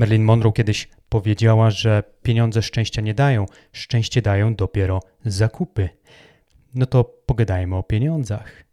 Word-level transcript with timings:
Marilyn 0.00 0.24
Monroe 0.24 0.52
kiedyś 0.52 0.88
powiedziała, 1.08 1.70
że 1.70 2.02
pieniądze 2.22 2.62
szczęścia 2.62 3.02
nie 3.02 3.14
dają, 3.14 3.46
szczęście 3.72 4.22
dają 4.22 4.54
dopiero 4.54 5.00
zakupy. 5.24 5.88
No 6.74 6.86
to 6.86 7.04
pogadajmy 7.04 7.76
o 7.76 7.82
pieniądzach. 7.82 8.64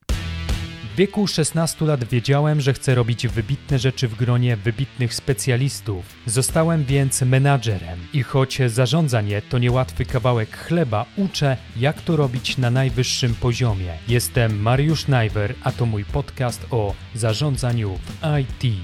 W 0.93 0.95
wieku 0.97 1.27
16 1.27 1.85
lat 1.85 2.03
wiedziałem, 2.03 2.61
że 2.61 2.73
chcę 2.73 2.95
robić 2.95 3.27
wybitne 3.27 3.79
rzeczy 3.79 4.07
w 4.07 4.15
gronie 4.15 4.57
wybitnych 4.57 5.13
specjalistów. 5.13 6.05
Zostałem 6.25 6.85
więc 6.85 7.21
menadżerem 7.21 7.99
i 8.13 8.23
choć 8.23 8.59
zarządzanie 8.67 9.41
to 9.41 9.57
niełatwy 9.57 10.05
kawałek 10.05 10.57
chleba, 10.57 11.05
uczę, 11.17 11.57
jak 11.77 12.01
to 12.01 12.15
robić 12.15 12.57
na 12.57 12.71
najwyższym 12.71 13.35
poziomie. 13.35 13.93
Jestem 14.07 14.61
Mariusz 14.61 15.07
Najwer, 15.07 15.55
a 15.63 15.71
to 15.71 15.85
mój 15.85 16.05
podcast 16.05 16.67
o 16.71 16.93
zarządzaniu 17.15 17.95
w 17.95 18.39
IT. 18.41 18.77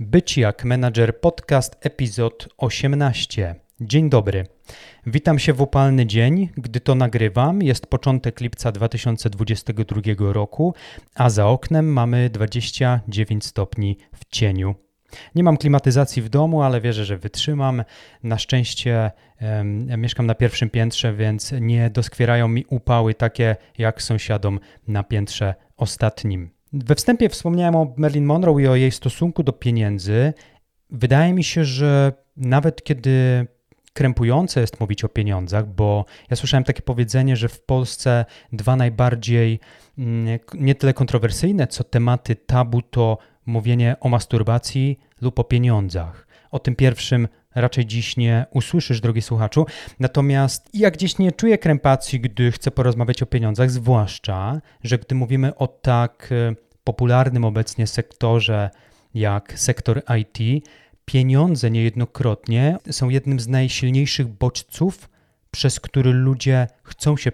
Być 0.00 0.38
jak 0.38 0.64
menadżer 0.64 1.20
podcast 1.20 1.76
epizod 1.80 2.48
18. 2.58 3.54
Dzień 3.80 4.10
dobry. 4.10 4.46
Witam 5.06 5.38
się 5.38 5.52
w 5.52 5.60
upalny 5.60 6.06
dzień, 6.06 6.48
gdy 6.56 6.80
to 6.80 6.94
nagrywam. 6.94 7.62
Jest 7.62 7.86
początek 7.86 8.40
lipca 8.40 8.72
2022 8.72 10.02
roku, 10.18 10.74
a 11.14 11.30
za 11.30 11.46
oknem 11.46 11.92
mamy 11.92 12.30
29 12.30 13.44
stopni 13.44 13.98
w 14.14 14.24
cieniu. 14.24 14.74
Nie 15.34 15.44
mam 15.44 15.56
klimatyzacji 15.56 16.22
w 16.22 16.28
domu, 16.28 16.62
ale 16.62 16.80
wierzę, 16.80 17.04
że 17.04 17.18
wytrzymam. 17.18 17.84
Na 18.22 18.38
szczęście 18.38 19.10
mieszkam 19.98 20.26
na 20.26 20.34
pierwszym 20.34 20.70
piętrze, 20.70 21.14
więc 21.14 21.52
nie 21.60 21.90
doskwierają 21.90 22.48
mi 22.48 22.64
upały 22.70 23.14
takie 23.14 23.56
jak 23.78 24.02
sąsiadom 24.02 24.60
na 24.88 25.02
piętrze 25.02 25.54
ostatnim. 25.76 26.50
We 26.74 26.94
wstępie 26.94 27.28
wspomniałem 27.28 27.76
o 27.76 27.94
Marilyn 27.96 28.24
Monroe 28.24 28.58
i 28.62 28.66
o 28.66 28.74
jej 28.74 28.90
stosunku 28.90 29.42
do 29.42 29.52
pieniędzy. 29.52 30.32
Wydaje 30.90 31.32
mi 31.32 31.44
się, 31.44 31.64
że 31.64 32.12
nawet 32.36 32.84
kiedy 32.84 33.46
krępujące 33.92 34.60
jest 34.60 34.80
mówić 34.80 35.04
o 35.04 35.08
pieniądzach, 35.08 35.66
bo 35.66 36.04
ja 36.30 36.36
słyszałem 36.36 36.64
takie 36.64 36.82
powiedzenie, 36.82 37.36
że 37.36 37.48
w 37.48 37.60
Polsce 37.60 38.24
dwa 38.52 38.76
najbardziej 38.76 39.60
mm, 39.98 40.38
nie 40.54 40.74
tyle 40.74 40.94
kontrowersyjne, 40.94 41.66
co 41.66 41.84
tematy 41.84 42.36
tabu 42.36 42.82
to 42.82 43.18
mówienie 43.46 43.96
o 44.00 44.08
masturbacji 44.08 44.98
lub 45.20 45.38
o 45.38 45.44
pieniądzach. 45.44 46.26
O 46.50 46.58
tym 46.58 46.76
pierwszym 46.76 47.28
raczej 47.54 47.86
dziś 47.86 48.16
nie 48.16 48.46
usłyszysz, 48.50 49.00
drogi 49.00 49.22
słuchaczu. 49.22 49.66
Natomiast 50.00 50.68
ja 50.72 50.90
gdzieś 50.90 51.18
nie 51.18 51.32
czuję 51.32 51.58
krępacji, 51.58 52.20
gdy 52.20 52.52
chcę 52.52 52.70
porozmawiać 52.70 53.22
o 53.22 53.26
pieniądzach, 53.26 53.70
zwłaszcza, 53.70 54.60
że 54.84 54.98
gdy 54.98 55.14
mówimy 55.14 55.56
o 55.56 55.66
tak 55.66 56.28
e, 56.32 56.63
popularnym 56.84 57.44
obecnie 57.44 57.86
sektorze 57.86 58.70
jak 59.14 59.58
sektor 59.58 60.02
IT, 60.20 60.64
pieniądze 61.04 61.70
niejednokrotnie 61.70 62.78
są 62.90 63.08
jednym 63.08 63.40
z 63.40 63.48
najsilniejszych 63.48 64.26
bodźców, 64.28 65.08
przez 65.50 65.80
który 65.80 66.12
ludzie 66.12 66.66
chcą 66.82 67.16
się 67.16 67.32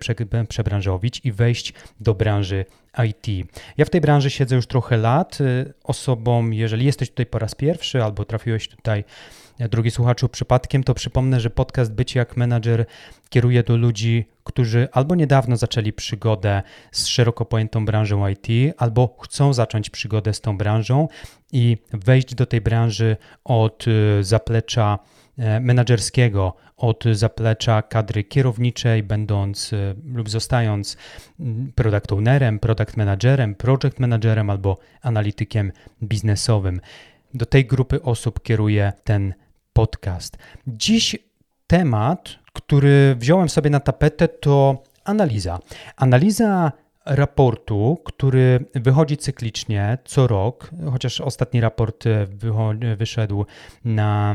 przebranżowić 0.49 1.21
i 1.25 1.33
wejść 1.33 1.73
do 2.01 2.15
branży 2.15 2.65
IT. 3.09 3.49
Ja 3.77 3.85
w 3.85 3.91
tej 3.91 4.01
branży 4.01 4.31
siedzę 4.31 4.57
już 4.57 4.67
trochę 4.67 4.97
lat. 4.97 5.39
Osobom, 5.85 6.55
jeżeli 6.55 6.87
jesteś 6.87 7.11
tutaj 7.11 7.27
po 7.27 7.39
raz 7.39 7.55
pierwszy 7.55 8.03
albo 8.03 8.25
trafiłeś 8.25 8.69
tutaj 8.69 9.05
Drogi 9.69 9.91
słuchaczu, 9.91 10.29
przypadkiem 10.29 10.85
to 10.85 10.95
przypomnę, 10.95 11.41
że 11.41 11.51
podcast 11.51 11.93
Być 11.93 12.15
jak 12.15 12.37
menadżer 12.37 12.87
kieruje 13.31 13.63
do 13.63 13.77
ludzi, 13.77 14.25
którzy 14.51 14.89
albo 14.93 15.15
niedawno 15.15 15.57
zaczęli 15.57 15.93
przygodę 15.93 16.63
z 16.93 17.07
szeroko 17.07 17.45
pojętą 17.45 17.85
branżą 17.85 18.29
IT, 18.29 18.75
albo 18.79 19.17
chcą 19.23 19.53
zacząć 19.53 19.91
przygodę 19.91 20.35
z 20.35 20.41
tą 20.41 20.59
branżą 20.59 21.09
i 21.53 21.77
wejść 21.93 22.35
do 22.35 22.47
tej 22.47 22.61
branży 22.61 23.17
od 23.45 23.87
y, 23.89 24.25
zaplecza 24.25 24.99
e, 25.39 25.61
menedżerskiego, 25.61 26.57
od 26.77 27.05
zaplecza 27.13 27.83
kadry 27.83 28.25
kierowniczej, 28.25 29.03
będąc 29.03 29.73
y, 29.73 29.95
lub 30.05 30.31
zostając 30.31 30.97
mm, 31.41 31.73
product 31.75 32.13
ownerem, 32.13 32.59
product 32.59 32.97
managerem, 32.97 33.55
project 33.55 33.99
managerem 33.99 34.51
albo 34.51 34.79
analitykiem 35.03 35.73
biznesowym. 36.03 36.81
Do 37.35 37.47
tej 37.47 37.67
grupy 37.67 38.03
osób 38.03 38.43
kieruje 38.43 38.93
ten 39.05 39.35
podcast. 39.73 40.39
Dziś 40.67 41.30
temat, 41.71 42.39
który 42.53 43.15
wziąłem 43.19 43.49
sobie 43.49 43.71
na 43.71 43.81
tapetę, 43.81 44.29
to 44.29 44.83
analiza. 45.05 45.59
Analiza 45.97 46.73
raportu, 47.07 47.99
który 48.05 48.65
wychodzi 48.75 49.17
cyklicznie 49.17 49.99
co 50.05 50.27
rok, 50.27 50.71
chociaż 50.93 51.21
ostatni 51.21 51.61
raport 51.61 52.07
e, 52.07 52.27
wyszedł 52.97 53.47
na, 53.85 54.35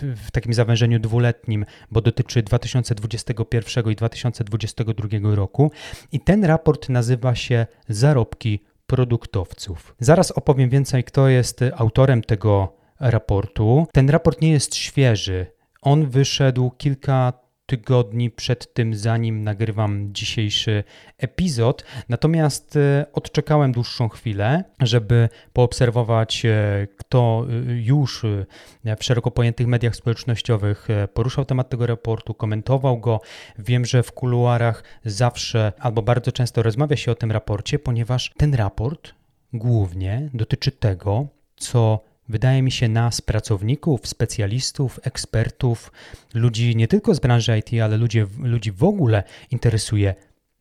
w 0.00 0.30
takim 0.32 0.54
zawężeniu 0.54 0.98
dwuletnim, 1.00 1.64
bo 1.90 2.00
dotyczy 2.00 2.42
2021 2.42 3.92
i 3.92 3.96
2022 3.96 5.34
roku. 5.34 5.70
I 6.12 6.20
ten 6.20 6.44
raport 6.44 6.88
nazywa 6.88 7.34
się 7.34 7.66
Zarobki 7.88 8.60
produktowców. 8.86 9.94
Zaraz 10.00 10.30
opowiem 10.30 10.70
więcej, 10.70 11.04
kto 11.04 11.28
jest 11.28 11.64
autorem 11.76 12.22
tego 12.22 12.76
raportu. 13.00 13.86
Ten 13.92 14.10
raport 14.10 14.40
nie 14.40 14.50
jest 14.50 14.74
świeży. 14.74 15.55
On 15.86 16.06
wyszedł 16.06 16.70
kilka 16.70 17.32
tygodni 17.66 18.30
przed 18.30 18.74
tym, 18.74 18.94
zanim 18.94 19.44
nagrywam 19.44 20.14
dzisiejszy 20.14 20.84
epizod. 21.18 21.84
Natomiast 22.08 22.76
e, 22.76 23.06
odczekałem 23.12 23.72
dłuższą 23.72 24.08
chwilę, 24.08 24.64
żeby 24.80 25.28
poobserwować, 25.52 26.46
e, 26.46 26.86
kto 26.96 27.46
e, 27.48 27.72
już 27.72 28.22
w 28.98 29.04
szeroko 29.04 29.30
pojętych 29.30 29.66
mediach 29.66 29.96
społecznościowych 29.96 30.88
poruszał 31.14 31.44
temat 31.44 31.68
tego 31.68 31.86
raportu, 31.86 32.34
komentował 32.34 32.98
go. 32.98 33.20
Wiem, 33.58 33.84
że 33.84 34.02
w 34.02 34.12
kuluarach 34.12 34.84
zawsze 35.04 35.72
albo 35.78 36.02
bardzo 36.02 36.32
często 36.32 36.62
rozmawia 36.62 36.96
się 36.96 37.12
o 37.12 37.14
tym 37.14 37.32
raporcie, 37.32 37.78
ponieważ 37.78 38.32
ten 38.36 38.54
raport 38.54 39.14
głównie 39.52 40.30
dotyczy 40.34 40.72
tego, 40.72 41.26
co 41.56 42.00
wydaje 42.28 42.62
mi 42.62 42.72
się, 42.72 42.88
nas, 42.88 43.20
pracowników, 43.20 44.06
specjalistów, 44.08 45.00
ekspertów, 45.02 45.92
ludzi 46.34 46.76
nie 46.76 46.88
tylko 46.88 47.14
z 47.14 47.20
branży 47.20 47.58
IT, 47.58 47.82
ale 47.82 47.96
ludzi, 47.96 48.24
ludzi 48.38 48.72
w 48.72 48.84
ogóle 48.84 49.22
interesuje 49.50 50.14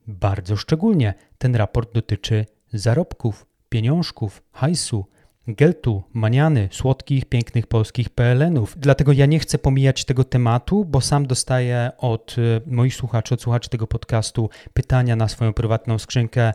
bardzo 0.08 0.56
szczególnie. 0.56 1.14
Ten 1.38 1.56
raport 1.56 1.94
dotyczy 1.94 2.46
zarobków, 2.74 3.46
pieniążków, 3.70 4.44
hajsu, 4.52 5.06
geltu, 5.48 6.04
maniany, 6.14 6.70
słodkich, 6.72 7.26
pięknych 7.26 7.68
polskich 7.68 8.10
PLN-ów. 8.10 8.76
Dlatego 8.78 9.12
ja 9.12 9.26
nie 9.26 9.40
chcę 9.40 9.58
pomijać 9.58 10.06
tego 10.06 10.24
tematu, 10.24 10.86
bo 10.86 11.02
sam 11.02 11.28
dostaję 11.28 11.92
od 11.98 12.36
y, 12.38 12.62
moich 12.66 12.96
słuchaczy, 12.96 13.34
od 13.34 13.42
słuchaczy 13.42 13.70
tego 13.70 13.88
podcastu 13.88 14.50
pytania 14.74 15.16
na 15.16 15.28
swoją 15.28 15.54
prywatną 15.54 16.00
skrzynkę 16.00 16.54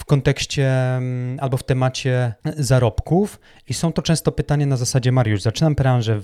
w 0.00 0.04
kontekście 0.04 0.68
mm, 0.96 1.38
albo 1.40 1.56
w 1.56 1.62
temacie 1.62 2.34
zarobków 2.56 3.40
i 3.68 3.74
są 3.74 3.92
to 3.92 4.02
często 4.02 4.32
pytania 4.32 4.66
na 4.66 4.76
zasadzie 4.76 5.12
Mariusz, 5.12 5.42
zaczynam, 5.42 5.74
branżę, 5.74 6.20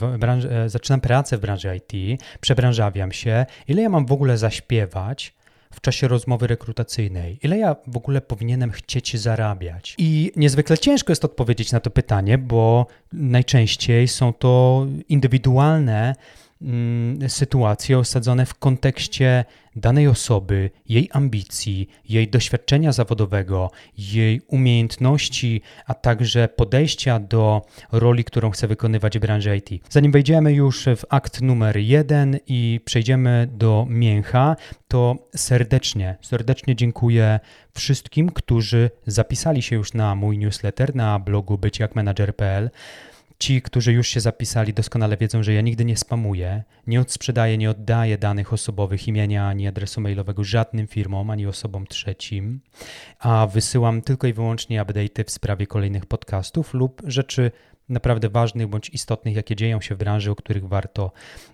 e, 0.50 0.69
zaczynam 0.69 1.00
pracę 1.00 1.37
w 1.37 1.41
branży 1.41 1.76
IT, 1.76 2.20
przebranżawiam 2.41 3.12
się, 3.12 3.47
ile 3.69 3.82
ja 3.82 3.88
mam 3.88 4.06
w 4.06 4.12
ogóle 4.12 4.38
zaśpiewać 4.38 5.34
w 5.70 5.81
czasie 5.81 6.09
rozmowy 6.09 6.47
rekrutacyjnej? 6.47 7.38
Ile 7.42 7.59
ja 7.59 7.76
w 7.86 7.97
ogóle 7.97 8.20
powinienem 8.20 8.70
chcieć 8.70 9.16
zarabiać? 9.16 9.94
I 9.98 10.32
niezwykle 10.36 10.78
ciężko 10.78 11.12
jest 11.12 11.25
odpowiedzieć 11.25 11.72
na 11.72 11.81
to 11.81 11.91
pytanie, 11.91 12.38
bo 12.38 12.86
najczęściej 13.12 14.09
są 14.09 14.32
to 14.32 14.86
indywidualne 15.09 16.15
sytuacje 17.28 17.98
osadzone 17.98 18.46
w 18.46 18.54
kontekście 18.54 19.44
danej 19.76 20.08
osoby, 20.08 20.70
jej 20.88 21.08
ambicji, 21.12 21.88
jej 22.08 22.28
doświadczenia 22.28 22.92
zawodowego, 22.92 23.70
jej 23.98 24.40
umiejętności, 24.48 25.62
a 25.86 25.94
także 25.94 26.48
podejścia 26.48 27.18
do 27.18 27.66
roli, 27.92 28.24
którą 28.24 28.50
chce 28.50 28.68
wykonywać 28.68 29.18
w 29.18 29.20
branży 29.20 29.56
IT. 29.56 29.84
Zanim 29.90 30.12
wejdziemy 30.12 30.53
już 30.53 30.84
w 30.84 31.04
akt 31.08 31.42
numer 31.42 31.76
jeden 31.76 32.38
i 32.47 32.80
przejdziemy 32.84 33.48
do 33.52 33.86
mięcha, 33.88 34.56
to 34.88 35.16
serdecznie, 35.36 36.16
serdecznie 36.22 36.76
dziękuję 36.76 37.41
wszystkim, 37.74 38.30
którzy 38.30 38.91
zapisali 39.06 39.62
się 39.62 39.76
już 39.76 39.94
na 39.94 40.14
mój 40.14 40.38
newsletter 40.38 40.94
na 40.94 41.18
blogu 41.18 41.59
byciakmanager.pl. 41.59 42.70
Ci, 43.38 43.62
którzy 43.62 43.92
już 43.92 44.09
się 44.09 44.21
zapisali, 44.21 44.74
doskonale 44.74 45.16
wiedzą, 45.16 45.42
że 45.42 45.53
ja 45.53 45.60
nigdy 45.60 45.84
nie 45.84 45.97
spamuję, 45.97 46.65
nie 46.86 47.00
odsprzedaję, 47.00 47.59
nie 47.59 47.71
oddaję 47.71 48.18
danych 48.18 48.53
osobowych, 48.53 49.09
imienia 49.09 49.48
ani 49.48 49.68
adresu 49.68 50.00
mailowego 50.00 50.44
żadnym 50.44 50.86
firmom 50.86 51.30
ani 51.30 51.47
osobom 51.47 51.86
trzecim, 51.86 52.60
a 53.18 53.47
wysyłam 53.47 54.03
tylko 54.03 54.27
i 54.27 54.33
wyłącznie 54.33 54.83
update'y 54.83 55.24
w 55.24 55.30
sprawie 55.30 55.66
kolejnych 55.66 56.06
podcastów 56.06 56.74
lub 56.74 57.03
rzeczy 57.06 57.50
naprawdę 57.88 58.28
ważnych 58.28 58.66
bądź 58.66 58.91
istotnych, 58.91 59.36
jakie 59.36 59.56
dzieją 59.56 59.80
się 59.80 59.94
w 59.94 59.98
branży, 59.98 60.30
o 60.30 60.36
których 60.36 60.68
warto 60.68 61.12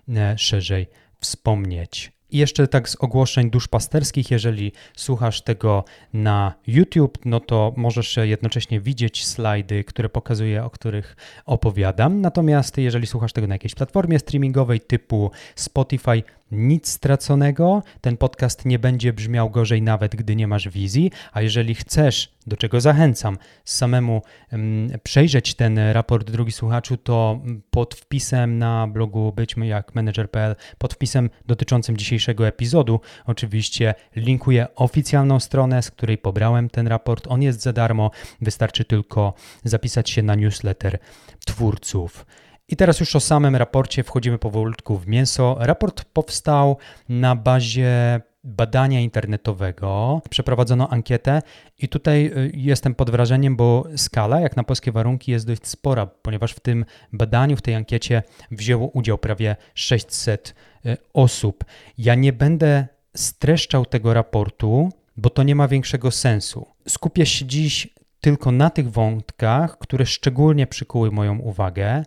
e, 0.09 0.37
szerzej 0.37 0.87
wspomnieć. 1.19 2.12
I 2.33 2.37
jeszcze 2.37 2.67
tak 2.67 2.89
z 2.89 2.95
ogłoszeń 2.95 3.49
duszpasterskich, 3.49 4.31
jeżeli 4.31 4.71
słuchasz 4.95 5.41
tego 5.41 5.83
na 6.13 6.53
YouTube, 6.67 7.17
no 7.25 7.39
to 7.39 7.73
możesz 7.77 8.17
jednocześnie 8.17 8.79
widzieć 8.79 9.25
slajdy, 9.25 9.83
które 9.83 10.09
pokazuję, 10.09 10.63
o 10.63 10.69
których 10.69 11.15
opowiadam. 11.45 12.21
Natomiast 12.21 12.77
jeżeli 12.77 13.07
słuchasz 13.07 13.33
tego 13.33 13.47
na 13.47 13.55
jakiejś 13.55 13.75
platformie 13.75 14.19
streamingowej 14.19 14.79
typu 14.79 15.31
Spotify, 15.55 16.23
nic 16.51 16.89
straconego. 16.89 17.83
Ten 18.01 18.17
podcast 18.17 18.65
nie 18.65 18.79
będzie 18.79 19.13
brzmiał 19.13 19.49
gorzej 19.49 19.81
nawet, 19.81 20.15
gdy 20.15 20.35
nie 20.35 20.47
masz 20.47 20.69
wizji, 20.69 21.11
a 21.31 21.41
jeżeli 21.41 21.75
chcesz, 21.75 22.33
do 22.47 22.57
czego 22.57 22.81
zachęcam, 22.81 23.37
samemu 23.65 24.21
um, 24.51 24.89
przejrzeć 25.03 25.55
ten 25.55 25.79
raport, 25.79 26.31
drugi 26.31 26.51
słuchaczu, 26.51 26.97
to 26.97 27.41
pod 27.69 27.95
wpisem 27.95 28.57
na 28.57 28.87
blogu 28.87 29.33
byćmy 29.35 29.67
jak 29.67 29.95
manager.pl, 29.95 30.55
pod 30.77 30.93
wpisem 30.93 31.29
dotyczącym 31.45 31.97
dzisiejszego 31.97 32.47
epizodu, 32.47 32.99
oczywiście 33.25 33.95
linkuję 34.15 34.67
oficjalną 34.75 35.39
stronę, 35.39 35.81
z 35.81 35.91
której 35.91 36.17
pobrałem 36.17 36.69
ten 36.69 36.87
raport. 36.87 37.27
On 37.29 37.41
jest 37.41 37.61
za 37.61 37.73
darmo, 37.73 38.11
wystarczy 38.41 38.85
tylko 38.85 39.33
zapisać 39.63 40.09
się 40.09 40.23
na 40.23 40.35
newsletter 40.35 40.99
twórców. 41.45 42.25
I 42.73 42.75
teraz 42.75 42.99
już 42.99 43.15
o 43.15 43.19
samym 43.19 43.55
raporcie 43.55 44.03
wchodzimy 44.03 44.37
powolutku 44.37 44.97
w 44.97 45.07
mięso. 45.07 45.55
Raport 45.59 46.05
powstał 46.05 46.77
na 47.09 47.35
bazie 47.35 48.21
badania 48.43 48.99
internetowego. 48.99 50.21
Przeprowadzono 50.29 50.89
ankietę 50.89 51.41
i 51.79 51.89
tutaj 51.89 52.25
y, 52.25 52.51
jestem 52.53 52.95
pod 52.95 53.09
wrażeniem, 53.09 53.55
bo 53.55 53.83
skala, 53.95 54.39
jak 54.39 54.57
na 54.57 54.63
polskie 54.63 54.91
warunki, 54.91 55.31
jest 55.31 55.47
dość 55.47 55.67
spora, 55.67 56.05
ponieważ 56.05 56.51
w 56.53 56.59
tym 56.59 56.85
badaniu, 57.11 57.57
w 57.57 57.61
tej 57.61 57.75
ankiecie 57.75 58.23
wzięło 58.51 58.87
udział 58.87 59.17
prawie 59.17 59.55
600 59.73 60.55
y, 60.85 60.97
osób. 61.13 61.65
Ja 61.97 62.15
nie 62.15 62.33
będę 62.33 62.87
streszczał 63.15 63.85
tego 63.85 64.13
raportu, 64.13 64.89
bo 65.17 65.29
to 65.29 65.43
nie 65.43 65.55
ma 65.55 65.67
większego 65.67 66.11
sensu. 66.11 66.67
Skupię 66.87 67.25
się 67.25 67.45
dziś 67.45 67.87
tylko 68.23 68.51
na 68.51 68.69
tych 68.69 68.91
wątkach, 68.91 69.77
które 69.77 70.05
szczególnie 70.05 70.67
przykuły 70.67 71.11
moją 71.11 71.39
uwagę. 71.39 72.03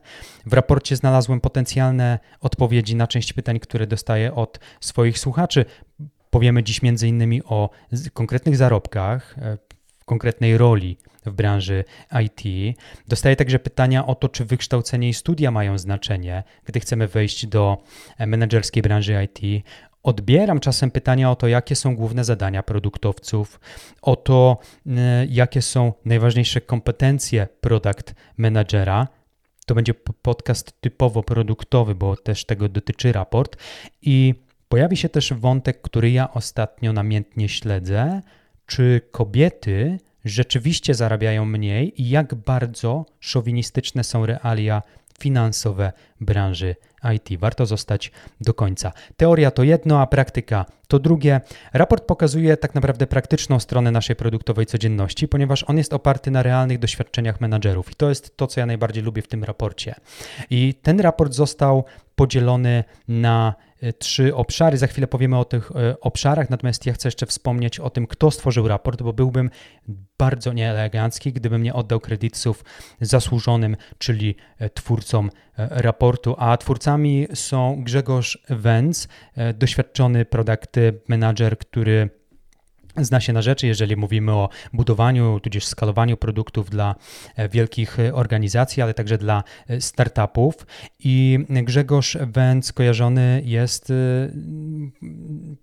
W 0.46 0.52
raporcie 0.52 0.96
znalazłem 0.96 1.40
potencjalne 1.40 2.18
odpowiedzi 2.40 2.96
na 2.96 3.06
część 3.06 3.32
pytań, 3.32 3.60
które 3.60 3.86
dostaję 3.86 4.34
od 4.34 4.60
swoich 4.80 5.18
słuchaczy. 5.18 5.64
Powiemy 6.30 6.62
dziś 6.62 6.80
m.in. 6.84 7.42
o 7.44 7.70
konkretnych 8.12 8.56
zarobkach, 8.56 9.38
e, 9.38 9.58
konkretnej 10.04 10.58
roli 10.58 10.98
w 11.26 11.32
branży 11.32 11.84
IT. 12.24 12.42
Dostaję 13.08 13.36
także 13.36 13.58
pytania 13.58 14.06
o 14.06 14.14
to, 14.14 14.28
czy 14.28 14.44
wykształcenie 14.44 15.08
i 15.08 15.14
studia 15.14 15.50
mają 15.50 15.78
znaczenie, 15.78 16.42
gdy 16.64 16.80
chcemy 16.80 17.08
wejść 17.08 17.46
do 17.46 17.78
e, 18.18 18.26
menedżerskiej 18.26 18.82
branży 18.82 19.24
IT, 19.24 19.64
Odbieram 20.06 20.60
czasem 20.60 20.90
pytania 20.90 21.30
o 21.30 21.36
to, 21.36 21.48
jakie 21.48 21.76
są 21.76 21.96
główne 21.96 22.24
zadania 22.24 22.62
produktowców, 22.62 23.60
o 24.02 24.16
to, 24.16 24.58
y, 24.86 24.90
jakie 25.30 25.62
są 25.62 25.92
najważniejsze 26.04 26.60
kompetencje 26.60 27.48
product 27.60 28.14
managera. 28.36 29.08
To 29.66 29.74
będzie 29.74 29.94
podcast 29.94 30.80
typowo 30.80 31.22
produktowy, 31.22 31.94
bo 31.94 32.16
też 32.16 32.44
tego 32.44 32.68
dotyczy 32.68 33.12
raport. 33.12 33.56
I 34.02 34.34
pojawi 34.68 34.96
się 34.96 35.08
też 35.08 35.32
wątek, 35.32 35.82
który 35.82 36.10
ja 36.10 36.32
ostatnio 36.32 36.92
namiętnie 36.92 37.48
śledzę, 37.48 38.22
czy 38.66 39.00
kobiety 39.10 39.98
rzeczywiście 40.24 40.94
zarabiają 40.94 41.44
mniej 41.44 42.02
i 42.02 42.08
jak 42.08 42.34
bardzo 42.34 43.06
szowinistyczne 43.20 44.04
są 44.04 44.26
realia 44.26 44.82
finansowe 45.20 45.92
branży 46.20 46.76
IT. 47.14 47.40
Warto 47.40 47.66
zostać 47.66 48.12
do 48.40 48.54
końca. 48.54 48.92
Teoria 49.16 49.50
to 49.50 49.62
jedno, 49.62 50.00
a 50.00 50.06
praktyka 50.06 50.66
to 50.88 50.98
drugie. 50.98 51.40
Raport 51.72 52.04
pokazuje 52.04 52.56
tak 52.56 52.74
naprawdę 52.74 53.06
praktyczną 53.06 53.60
stronę 53.60 53.90
naszej 53.90 54.16
produktowej 54.16 54.66
codzienności, 54.66 55.28
ponieważ 55.28 55.64
on 55.68 55.78
jest 55.78 55.92
oparty 55.92 56.30
na 56.30 56.42
realnych 56.42 56.78
doświadczeniach 56.78 57.40
menadżerów. 57.40 57.92
I 57.92 57.94
to 57.94 58.08
jest 58.08 58.36
to, 58.36 58.46
co 58.46 58.60
ja 58.60 58.66
najbardziej 58.66 59.02
lubię 59.02 59.22
w 59.22 59.28
tym 59.28 59.44
raporcie. 59.44 59.94
I 60.50 60.74
ten 60.74 61.00
raport 61.00 61.32
został 61.32 61.84
podzielony 62.16 62.84
na 63.08 63.54
trzy 63.98 64.34
obszary. 64.34 64.78
Za 64.78 64.86
chwilę 64.86 65.06
powiemy 65.06 65.38
o 65.38 65.44
tych 65.44 65.70
e, 65.70 66.00
obszarach, 66.00 66.50
natomiast 66.50 66.86
ja 66.86 66.92
chcę 66.92 67.08
jeszcze 67.08 67.26
wspomnieć 67.26 67.80
o 67.80 67.90
tym, 67.90 68.06
kto 68.06 68.30
stworzył 68.30 68.68
raport, 68.68 69.02
bo 69.02 69.12
byłbym 69.12 69.50
bardzo 70.18 70.52
nieelegancki, 70.52 71.32
gdybym 71.32 71.62
nie 71.62 71.74
oddał 71.74 72.00
kredytów 72.00 72.64
zasłużonym, 73.00 73.76
czyli 73.98 74.34
e, 74.58 74.70
twórcom 74.70 75.30
raportu. 75.56 76.34
A 76.38 76.56
twórcami 76.56 77.26
są 77.34 77.82
Grzegorz 77.84 78.38
Wenz, 78.48 79.08
doświadczony 79.54 80.24
product 80.24 80.76
manager, 81.08 81.58
który 81.58 82.10
zna 83.00 83.20
się 83.20 83.32
na 83.32 83.42
rzeczy, 83.42 83.66
jeżeli 83.66 83.96
mówimy 83.96 84.32
o 84.32 84.48
budowaniu 84.72 85.40
tudzież 85.40 85.66
skalowaniu 85.66 86.16
produktów 86.16 86.70
dla 86.70 86.94
e, 87.36 87.48
wielkich 87.48 88.00
e, 88.00 88.14
organizacji, 88.14 88.82
ale 88.82 88.94
także 88.94 89.18
dla 89.18 89.44
e, 89.68 89.80
startupów. 89.80 90.66
I 90.98 91.38
Grzegorz 91.48 92.18
Węc 92.20 92.72
kojarzony 92.72 93.42
jest 93.44 93.92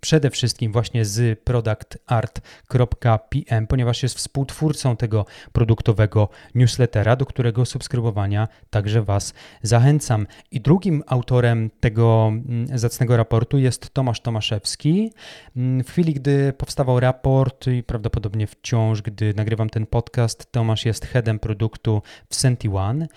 przede 0.02 0.30
wszystkim 0.30 0.72
właśnie 0.72 1.06
z 1.06 1.40
productart.pm, 1.40 3.68
ponieważ 3.68 4.04
jest 4.04 4.16
współtwórcą 4.16 4.98
tego 4.98 5.26
produktowego 5.52 6.30
newslettera, 6.56 7.16
do 7.16 7.26
którego 7.26 7.66
subskrybowania 7.66 8.48
także 8.70 9.02
Was 9.02 9.34
zachęcam. 9.62 10.28
I 10.52 10.62
drugim 10.62 11.04
autorem 11.08 11.70
tego 11.80 12.28
mm, 12.28 12.78
zacnego 12.78 13.18
raportu 13.18 13.58
jest 13.58 13.94
Tomasz 13.94 14.22
Tomaszewski. 14.22 15.12
Mm, 15.56 15.84
w 15.84 15.90
chwili, 15.90 16.14
gdy 16.14 16.54
powstawał 16.54 17.00
raport, 17.00 17.23
raport 17.24 17.68
i 17.68 17.84
prawdopodobnie 17.84 18.48
wciąż, 18.48 19.02
gdy 19.02 19.34
nagrywam 19.34 19.70
ten 19.70 19.86
podcast, 19.86 20.52
Tomasz 20.52 20.86
jest 20.86 21.06
headem 21.06 21.40
produktu 21.40 22.02
w 22.30 22.36
SentiOne 22.36 23.08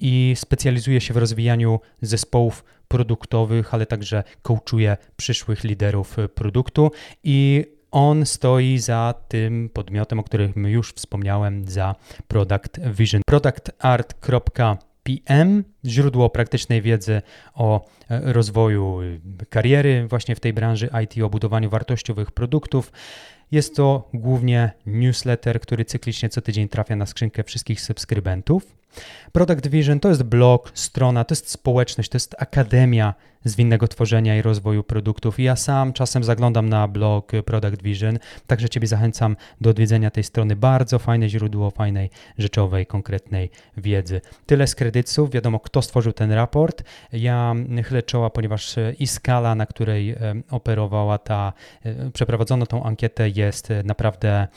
i 0.00 0.34
specjalizuje 0.36 1.00
się 1.00 1.14
w 1.14 1.16
rozwijaniu 1.16 1.80
zespołów 2.02 2.64
produktowych, 2.88 3.74
ale 3.74 3.86
także 3.86 4.24
coachuje 4.42 4.96
przyszłych 5.16 5.64
liderów 5.64 6.16
produktu 6.34 6.90
i 7.22 7.64
on 7.90 8.26
stoi 8.26 8.78
za 8.78 9.14
tym 9.28 9.70
podmiotem, 9.72 10.18
o 10.18 10.22
którym 10.22 10.52
już 10.56 10.92
wspomniałem, 10.92 11.68
za 11.68 11.94
Product 12.28 12.80
Vision. 12.80 13.22
productart.pm, 13.26 15.64
źródło 15.84 16.30
praktycznej 16.30 16.82
wiedzy 16.82 17.22
o 17.54 17.86
rozwoju 18.08 19.00
kariery 19.48 20.06
właśnie 20.08 20.36
w 20.36 20.40
tej 20.40 20.52
branży 20.52 20.90
IT, 21.04 21.22
o 21.22 21.30
budowaniu 21.30 21.70
wartościowych 21.70 22.30
produktów. 22.30 22.92
Jest 23.54 23.76
to 23.76 24.08
głównie 24.14 24.72
newsletter, 24.86 25.60
który 25.60 25.84
cyklicznie 25.84 26.28
co 26.28 26.40
tydzień 26.40 26.68
trafia 26.68 26.96
na 26.96 27.06
skrzynkę 27.06 27.44
wszystkich 27.44 27.80
subskrybentów. 27.80 28.76
Product 29.32 29.66
Vision 29.66 30.00
to 30.00 30.08
jest 30.08 30.22
blog, 30.22 30.72
strona, 30.74 31.24
to 31.24 31.32
jest 31.32 31.50
społeczność, 31.50 32.10
to 32.10 32.16
jest 32.16 32.34
akademia 32.38 33.14
zwinnego 33.44 33.88
tworzenia 33.88 34.36
i 34.36 34.42
rozwoju 34.42 34.84
produktów. 34.84 35.40
I 35.40 35.42
ja 35.42 35.56
sam 35.56 35.92
czasem 35.92 36.24
zaglądam 36.24 36.68
na 36.68 36.88
blog 36.88 37.32
Product 37.46 37.82
Vision, 37.82 38.18
także 38.46 38.68
Ciebie 38.68 38.86
zachęcam 38.86 39.36
do 39.60 39.70
odwiedzenia 39.70 40.10
tej 40.10 40.24
strony. 40.24 40.56
Bardzo 40.56 40.98
fajne 40.98 41.28
źródło 41.28 41.70
fajnej, 41.70 42.10
rzeczowej, 42.38 42.86
konkretnej 42.86 43.50
wiedzy. 43.76 44.20
Tyle 44.46 44.66
z 44.66 44.74
kredytów, 44.74 45.30
wiadomo 45.30 45.60
kto 45.60 45.82
stworzył 45.82 46.12
ten 46.12 46.32
raport. 46.32 46.84
Ja 47.12 47.54
chylę 47.84 48.02
czoła, 48.02 48.30
ponieważ 48.30 48.74
i 48.98 49.06
skala, 49.06 49.54
na 49.54 49.66
której 49.66 50.16
operowała 50.50 51.18
ta, 51.18 51.52
e, 51.84 52.10
przeprowadzono 52.10 52.66
tą 52.66 52.82
ankietę 52.82 53.28
jest 53.28 53.43
naprawdę 53.84 54.48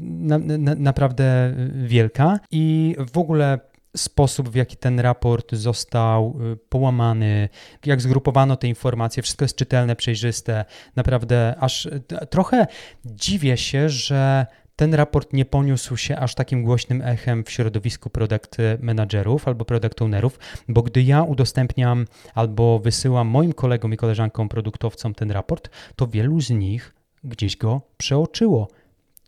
na, 0.00 0.38
na, 0.38 0.74
naprawdę 0.74 1.54
wielka 1.74 2.40
i 2.50 2.96
w 3.12 3.18
ogóle 3.18 3.58
sposób, 3.96 4.48
w 4.48 4.54
jaki 4.54 4.76
ten 4.76 5.00
raport 5.00 5.54
został 5.54 6.36
y, 6.52 6.56
połamany, 6.56 7.48
jak 7.86 8.00
zgrupowano 8.00 8.56
te 8.56 8.68
informacje, 8.68 9.22
wszystko 9.22 9.44
jest 9.44 9.56
czytelne, 9.56 9.96
przejrzyste. 9.96 10.64
Naprawdę 10.96 11.54
aż 11.60 11.88
trochę 12.30 12.66
dziwię 13.04 13.56
się, 13.56 13.88
że 13.88 14.46
ten 14.76 14.94
raport 14.94 15.32
nie 15.32 15.44
poniósł 15.44 15.96
się 15.96 16.16
aż 16.16 16.34
takim 16.34 16.62
głośnym 16.62 17.02
echem 17.02 17.44
w 17.44 17.50
środowisku 17.50 18.10
product 18.10 18.56
managerów 18.80 19.48
albo 19.48 19.64
product 19.64 20.02
ownerów, 20.02 20.38
bo 20.68 20.82
gdy 20.82 21.02
ja 21.02 21.22
udostępniam 21.22 22.06
albo 22.34 22.78
wysyłam 22.78 23.28
moim 23.28 23.52
kolegom 23.52 23.94
i 23.94 23.96
koleżankom 23.96 24.48
produktowcom 24.48 25.14
ten 25.14 25.30
raport, 25.30 25.70
to 25.96 26.06
wielu 26.06 26.40
z 26.40 26.50
nich 26.50 26.99
gdzieś 27.24 27.56
go 27.56 27.80
przeoczyło 27.96 28.68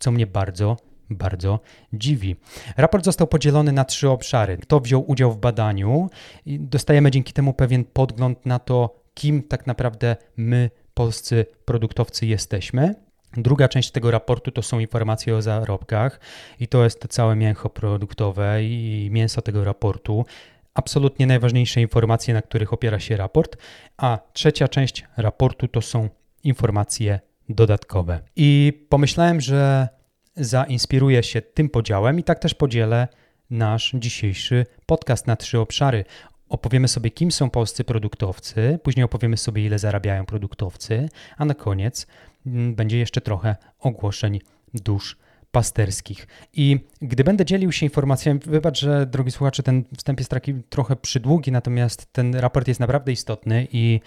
co 0.03 0.11
mnie 0.11 0.27
bardzo, 0.27 0.77
bardzo 1.09 1.59
dziwi. 1.93 2.35
Raport 2.77 3.05
został 3.05 3.27
podzielony 3.27 3.71
na 3.71 3.85
trzy 3.85 4.09
obszary. 4.09 4.57
Kto 4.57 4.79
wziął 4.79 5.11
udział 5.11 5.31
w 5.31 5.37
badaniu 5.37 6.09
i 6.45 6.59
dostajemy 6.59 7.11
dzięki 7.11 7.33
temu 7.33 7.53
pewien 7.53 7.83
podgląd 7.83 8.45
na 8.45 8.59
to, 8.59 8.95
kim 9.13 9.43
tak 9.43 9.67
naprawdę 9.67 10.15
my, 10.37 10.69
polscy 10.93 11.45
produktowcy, 11.65 12.25
jesteśmy. 12.25 12.95
Druga 13.37 13.67
część 13.67 13.91
tego 13.91 14.11
raportu 14.11 14.51
to 14.51 14.61
są 14.61 14.79
informacje 14.79 15.35
o 15.35 15.41
zarobkach 15.41 16.19
i 16.59 16.67
to 16.67 16.83
jest 16.83 17.07
całe 17.09 17.35
mięcho 17.35 17.69
produktowe 17.69 18.63
i 18.63 19.09
mięso 19.11 19.41
tego 19.41 19.63
raportu 19.63 20.25
absolutnie 20.73 21.27
najważniejsze 21.27 21.81
informacje, 21.81 22.33
na 22.33 22.41
których 22.41 22.73
opiera 22.73 22.99
się 22.99 23.17
raport, 23.17 23.57
a 23.97 24.19
trzecia 24.33 24.67
część 24.67 25.05
raportu 25.17 25.67
to 25.67 25.81
są 25.81 26.09
informacje 26.43 27.19
dodatkowe. 27.49 28.19
I 28.35 28.73
pomyślałem, 28.89 29.41
że 29.41 29.87
zainspiruję 30.35 31.23
się 31.23 31.41
tym 31.41 31.69
podziałem 31.69 32.19
i 32.19 32.23
tak 32.23 32.39
też 32.39 32.53
podzielę 32.53 33.07
nasz 33.49 33.91
dzisiejszy 33.93 34.65
podcast 34.85 35.27
na 35.27 35.35
trzy 35.35 35.59
obszary. 35.59 36.05
Opowiemy 36.49 36.87
sobie, 36.87 37.11
kim 37.11 37.31
są 37.31 37.49
polscy 37.49 37.83
produktowcy, 37.83 38.79
później 38.83 39.03
opowiemy 39.03 39.37
sobie, 39.37 39.65
ile 39.65 39.79
zarabiają 39.79 40.25
produktowcy, 40.25 41.09
a 41.37 41.45
na 41.45 41.53
koniec 41.53 42.07
mm, 42.45 42.75
będzie 42.75 42.99
jeszcze 42.99 43.21
trochę 43.21 43.55
ogłoszeń 43.79 44.39
dusz 44.73 45.17
pasterskich. 45.53 46.27
I 46.53 46.79
gdy 47.01 47.23
będę 47.23 47.45
dzielił 47.45 47.71
się 47.71 47.85
informacjami, 47.85 48.39
wybacz, 48.45 48.79
że 48.79 49.05
drogi 49.05 49.31
słuchacze, 49.31 49.63
ten 49.63 49.83
wstęp 49.97 50.19
jest 50.19 50.31
taki 50.31 50.53
trochę 50.69 50.95
przydługi, 50.95 51.51
natomiast 51.51 52.13
ten 52.13 52.35
raport 52.35 52.67
jest 52.67 52.79
naprawdę 52.79 53.11
istotny 53.11 53.67
i 53.71 53.99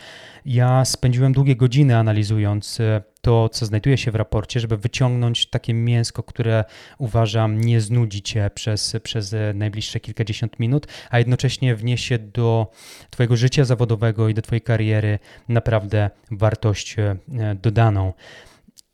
ja 0.45 0.85
spędziłem 0.85 1.33
długie 1.33 1.57
godziny 1.57 1.97
analizując 1.97 2.81
e, 2.81 3.03
to, 3.21 3.49
co 3.49 3.67
znajduje 3.67 3.99
się 3.99 4.11
w 4.11 4.15
raporcie, 4.15 4.61
żeby 4.61 4.77
wyciągnąć 4.77 5.47
takie 5.47 5.75
mięsko, 5.75 6.23
które 6.23 6.65
uważam 6.99 7.61
nie 7.61 7.81
znudzi 7.81 8.23
cię 8.23 8.51
przez, 8.55 8.97
przez 9.03 9.35
najbliższe 9.55 10.01
kilkadziesiąt 10.01 10.61
minut, 10.61 10.87
a 11.11 11.19
jednocześnie 11.19 11.77
wniesie 11.77 12.19
do 12.19 12.71
twojego 13.11 13.37
życia 13.37 13.65
zawodowego 13.65 14.29
i 14.29 14.35
do 14.35 14.43
twojej 14.43 14.61
kariery 14.63 15.19
naprawdę 15.49 16.11
wartość 16.31 16.97
e, 16.99 17.17
dodaną. 17.63 18.13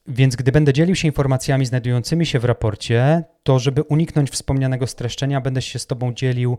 Więc 0.09 0.37
gdy 0.37 0.52
będę 0.52 0.73
dzielił 0.73 0.94
się 0.94 1.09
informacjami 1.09 1.66
znajdującymi 1.66 2.26
się 2.26 2.38
w 2.38 2.44
raporcie, 2.44 3.25
to 3.42 3.59
żeby 3.59 3.82
uniknąć 3.82 4.30
wspomnianego 4.30 4.87
streszczenia, 4.87 5.40
będę 5.40 5.62
się 5.62 5.78
z 5.78 5.87
Tobą 5.87 6.14
dzielił 6.14 6.59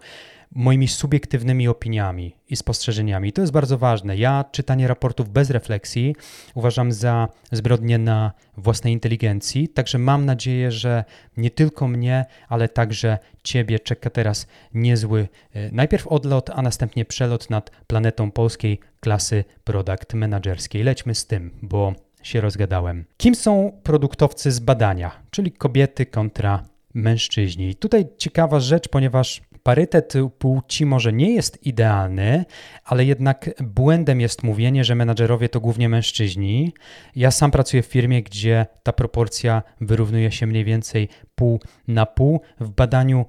moimi 0.51 0.87
subiektywnymi 0.87 1.67
opiniami 1.67 2.35
i 2.49 2.55
spostrzeżeniami. 2.55 3.33
To 3.33 3.41
jest 3.41 3.53
bardzo 3.53 3.77
ważne. 3.77 4.17
Ja 4.17 4.45
czytanie 4.51 4.87
raportów 4.87 5.29
bez 5.29 5.49
refleksji 5.49 6.15
uważam 6.53 6.91
za 6.91 7.27
zbrodnię 7.51 7.97
na 7.97 8.31
własnej 8.57 8.93
inteligencji, 8.93 9.67
także 9.67 9.97
mam 9.97 10.25
nadzieję, 10.25 10.71
że 10.71 11.03
nie 11.37 11.51
tylko 11.51 11.87
mnie, 11.87 12.25
ale 12.49 12.69
także 12.69 13.17
Ciebie 13.43 13.79
czeka 13.79 14.09
teraz 14.09 14.47
niezły 14.73 15.27
e, 15.53 15.71
najpierw 15.71 16.07
odlot, 16.07 16.49
a 16.49 16.61
następnie 16.61 17.05
przelot 17.05 17.49
nad 17.49 17.71
planetą 17.87 18.31
polskiej 18.31 18.79
klasy 18.99 19.43
product 19.63 20.13
managerskiej. 20.13 20.83
Lećmy 20.83 21.15
z 21.15 21.27
tym, 21.27 21.51
bo 21.61 21.93
się 22.23 22.41
rozgadałem. 22.41 23.05
Kim 23.17 23.35
są 23.35 23.71
produktowcy 23.83 24.51
z 24.51 24.59
badania, 24.59 25.11
czyli 25.31 25.51
kobiety 25.51 26.05
kontra 26.05 26.63
mężczyźni? 26.93 27.69
I 27.69 27.75
tutaj 27.75 28.05
ciekawa 28.17 28.59
rzecz, 28.59 28.87
ponieważ 28.87 29.41
parytet 29.63 30.13
płci 30.37 30.85
może 30.85 31.13
nie 31.13 31.33
jest 31.35 31.65
idealny, 31.65 32.45
ale 32.83 33.05
jednak 33.05 33.49
błędem 33.63 34.21
jest 34.21 34.43
mówienie, 34.43 34.83
że 34.83 34.95
menadżerowie 34.95 35.49
to 35.49 35.59
głównie 35.59 35.89
mężczyźni. 35.89 36.73
Ja 37.15 37.31
sam 37.31 37.51
pracuję 37.51 37.83
w 37.83 37.85
firmie, 37.85 38.23
gdzie 38.23 38.65
ta 38.83 38.93
proporcja 38.93 39.63
wyrównuje 39.81 40.31
się 40.31 40.47
mniej 40.47 40.65
więcej 40.65 41.09
pół 41.35 41.59
na 41.87 42.05
pół. 42.05 42.41
W 42.59 42.69
badaniu 42.69 43.25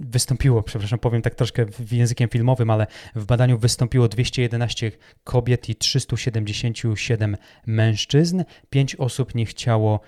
wystąpiło, 0.00 0.62
przepraszam, 0.62 0.98
powiem 0.98 1.22
tak 1.22 1.34
troszkę 1.34 1.66
językiem 1.92 2.28
filmowym, 2.28 2.70
ale 2.70 2.86
w 3.14 3.26
badaniu 3.26 3.58
wystąpiło 3.58 4.08
211 4.08 4.92
kobiet 5.24 5.68
i 5.68 5.74
377 5.74 7.36
mężczyzn. 7.66 8.44
Pięć 8.70 8.96
osób 8.96 9.34
nie 9.34 9.46
chciało 9.46 10.00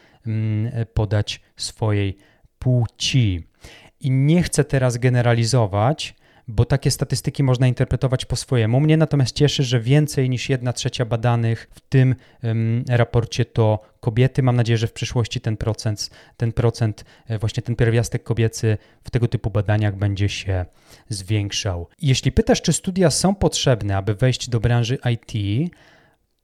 podać 0.95 1.41
swojej 1.57 2.17
płci. 2.59 3.50
I 4.01 4.11
nie 4.11 4.43
chcę 4.43 4.65
teraz 4.65 4.97
generalizować, 4.97 6.15
bo 6.49 6.65
takie 6.65 6.91
statystyki 6.91 7.43
można 7.43 7.67
interpretować 7.67 8.25
po 8.25 8.37
swojemu. 8.37 8.81
Mnie 8.81 8.97
natomiast 8.97 9.37
cieszy, 9.37 9.63
że 9.63 9.81
więcej 9.81 10.31
niż 10.31 10.49
jedna 10.49 10.73
trzecia 10.73 11.05
badanych 11.05 11.69
w 11.75 11.81
tym 11.81 12.15
um, 12.43 12.85
raporcie 12.89 13.45
to 13.45 13.83
kobiety. 14.01 14.43
Mam 14.43 14.57
nadzieję, 14.57 14.79
że 14.79 14.87
w 14.87 14.93
przyszłości 14.93 15.41
ten 15.41 15.57
procent, 15.57 16.11
ten 16.37 16.53
procent, 16.53 17.05
e, 17.27 17.39
właśnie 17.39 17.63
ten 17.63 17.77
pierwiastek 17.77 18.23
kobiecy 18.23 18.79
w 19.05 19.11
tego 19.11 19.29
typu 19.29 19.51
badaniach 19.51 19.97
będzie 19.97 20.29
się 20.29 20.65
zwiększał. 21.09 21.89
Jeśli 22.03 22.33
pytasz, 22.33 22.63
czy 22.63 22.73
studia 22.73 23.11
są 23.11 23.35
potrzebne, 23.35 23.97
aby 23.97 24.15
wejść 24.15 24.49
do 24.49 24.61
branży 24.61 24.99
IT, 25.13 25.33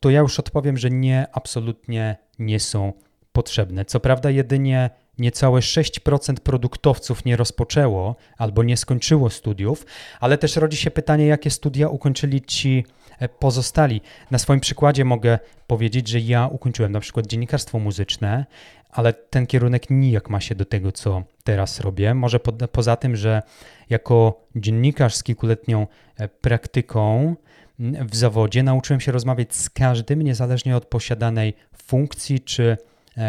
to 0.01 0.11
ja 0.11 0.21
już 0.21 0.39
odpowiem, 0.39 0.77
że 0.77 0.91
nie, 0.91 1.27
absolutnie 1.33 2.17
nie 2.39 2.61
są 2.61 2.93
potrzebne. 3.37 3.85
Co 3.85 4.01
prawda, 4.01 4.31
jedynie 4.31 4.91
Niecałe 5.19 5.61
6% 5.61 6.35
produktowców 6.35 7.25
nie 7.25 7.37
rozpoczęło 7.37 8.17
albo 8.39 8.63
nie 8.63 8.77
skończyło 8.77 9.31
studiów, 9.31 9.87
ale 10.21 10.39
też 10.39 10.57
rodzi 10.57 10.77
się 10.77 10.91
pytanie, 10.91 11.27
jakie 11.27 11.51
studia 11.51 11.89
ukończyli 11.89 12.43
ci 12.43 12.85
e, 13.19 13.29
pozostali. 13.29 14.01
Na 14.31 14.39
swoim 14.39 14.61
przykładzie 14.61 15.05
mogę 15.05 15.39
powiedzieć, 15.67 16.09
że 16.09 16.21
ja 16.21 16.47
ukończyłem 16.47 16.93
na 16.93 17.01
przykład 17.01 17.27
dziennikarstwo 17.27 17.79
muzyczne, 17.79 18.47
ale 18.91 19.13
ten 19.13 19.47
kierunek 19.47 19.91
nijak 19.91 20.31
ma 20.31 20.41
się 20.41 20.55
do 20.55 20.65
tego, 20.65 20.93
co 20.93 21.23
teraz 21.45 21.81
robię. 21.81 22.15
Może 22.15 22.41
po, 22.41 22.53
poza 22.53 22.97
tym, 22.97 23.17
że 23.17 23.43
jako 23.91 24.41
dziennikarz 24.57 25.15
z 25.15 25.23
kilkuletnią 25.23 25.87
e, 26.17 26.29
praktyką 26.29 27.37
w 27.79 28.17
zawodzie 28.17 28.63
nauczyłem 28.63 29.01
się 29.01 29.13
rozmawiać 29.13 29.55
z 29.55 29.71
każdym, 29.71 30.23
niezależnie 30.23 30.77
od 30.77 30.87
posiadanej 30.87 31.55
funkcji 31.73 32.41
czy 32.41 32.77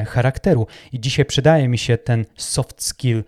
charakteru. 0.08 0.67
I 0.91 1.00
dzisiaj 1.00 1.25
przydaje 1.25 1.67
mi 1.67 1.77
się 1.77 1.98
ten 1.98 2.25
soft 2.36 2.84
skill 2.84 3.24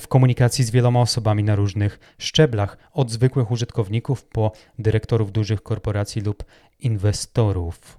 w 0.00 0.08
komunikacji 0.08 0.64
z 0.64 0.70
wieloma 0.70 1.00
osobami 1.00 1.44
na 1.44 1.56
różnych 1.56 2.14
szczeblach, 2.18 2.78
od 2.92 3.10
zwykłych 3.10 3.50
użytkowników 3.50 4.24
po 4.24 4.52
dyrektorów 4.78 5.32
dużych 5.32 5.62
korporacji 5.62 6.22
lub 6.22 6.44
inwestorów. 6.80 7.98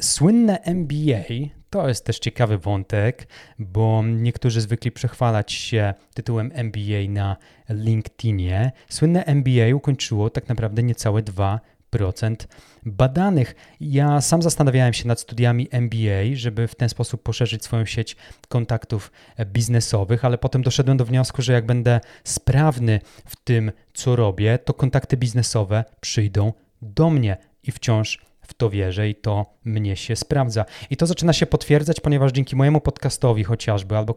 Słynne 0.00 0.58
MBA 0.62 1.24
to 1.70 1.88
jest 1.88 2.04
też 2.04 2.18
ciekawy 2.18 2.58
wątek, 2.58 3.28
bo 3.58 4.02
niektórzy 4.06 4.60
zwykli 4.60 4.90
przechwalać 4.90 5.52
się 5.52 5.94
tytułem 6.14 6.50
MBA 6.54 7.08
na 7.08 7.36
LinkedInie. 7.68 8.72
Słynne 8.88 9.24
MBA 9.24 9.74
ukończyło 9.74 10.30
tak 10.30 10.48
naprawdę 10.48 10.82
niecałe 10.82 11.22
dwa 11.22 11.60
procent 11.96 12.48
badanych. 12.82 13.54
Ja 13.80 14.20
sam 14.20 14.42
zastanawiałem 14.42 14.92
się 14.92 15.08
nad 15.08 15.20
studiami 15.20 15.68
MBA, 15.70 16.34
żeby 16.34 16.68
w 16.68 16.74
ten 16.74 16.88
sposób 16.88 17.22
poszerzyć 17.22 17.64
swoją 17.64 17.84
sieć 17.84 18.16
kontaktów 18.48 19.12
biznesowych, 19.46 20.24
ale 20.24 20.38
potem 20.38 20.62
doszedłem 20.62 20.96
do 20.96 21.04
wniosku, 21.04 21.42
że 21.42 21.52
jak 21.52 21.66
będę 21.66 22.00
sprawny 22.24 23.00
w 23.26 23.36
tym, 23.36 23.72
co 23.94 24.16
robię, 24.16 24.58
to 24.58 24.74
kontakty 24.74 25.16
biznesowe 25.16 25.84
przyjdą 26.00 26.52
do 26.82 27.10
mnie 27.10 27.36
i 27.62 27.72
wciąż 27.72 28.25
w 28.48 28.54
to 28.54 28.70
wierzę 28.70 29.08
i 29.08 29.14
to 29.14 29.46
mnie 29.64 29.96
się 29.96 30.16
sprawdza. 30.16 30.64
I 30.90 30.96
to 30.96 31.06
zaczyna 31.06 31.32
się 31.32 31.46
potwierdzać, 31.46 32.00
ponieważ 32.00 32.32
dzięki 32.32 32.56
mojemu 32.56 32.80
podcastowi 32.80 33.44
chociażby 33.44 33.96
albo 33.96 34.14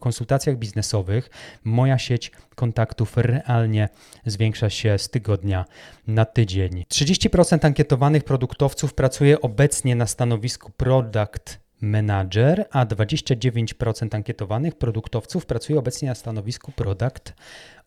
konsultacjach 0.00 0.56
biznesowych, 0.56 1.30
moja 1.64 1.98
sieć 1.98 2.32
kontaktów 2.54 3.16
realnie 3.16 3.88
zwiększa 4.26 4.70
się 4.70 4.98
z 4.98 5.10
tygodnia 5.10 5.64
na 6.06 6.24
tydzień. 6.24 6.84
30% 6.92 7.66
ankietowanych 7.66 8.24
produktowców 8.24 8.94
pracuje 8.94 9.40
obecnie 9.40 9.96
na 9.96 10.06
stanowisku 10.06 10.72
product 10.76 11.58
manager, 11.80 12.66
a 12.70 12.86
29% 12.86 14.14
ankietowanych 14.14 14.74
produktowców 14.74 15.46
pracuje 15.46 15.78
obecnie 15.78 16.08
na 16.08 16.14
stanowisku 16.14 16.72
product 16.72 17.32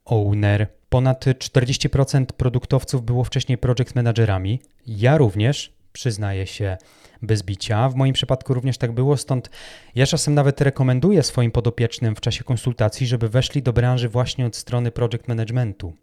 owner. 0.06 0.68
Ponad 0.90 1.26
40% 1.26 2.26
produktowców 2.26 3.06
było 3.06 3.24
wcześniej 3.24 3.58
project 3.58 3.96
managerami. 3.96 4.62
Ja 4.88 5.18
również 5.18 5.74
przyznaję 5.94 6.48
się 6.48 6.78
bez 7.22 7.44
bicia. 7.44 7.90
W 7.90 7.96
moim 7.96 8.14
przypadku 8.14 8.54
również 8.54 8.78
tak 8.78 8.92
było, 8.92 9.18
stąd 9.18 9.50
ja 9.96 10.06
czasem 10.06 10.34
nawet 10.34 10.62
rekomenduję 10.62 11.24
swoim 11.24 11.52
podopiecznym 11.52 12.16
w 12.16 12.22
czasie 12.22 12.44
konsultacji, 12.44 13.08
żeby 13.08 13.30
weszli 13.30 13.64
do 13.64 13.74
branży 13.74 14.10
właśnie 14.10 14.46
od 14.46 14.56
strony 14.56 14.92
project 14.92 15.28
managementu, 15.28 15.94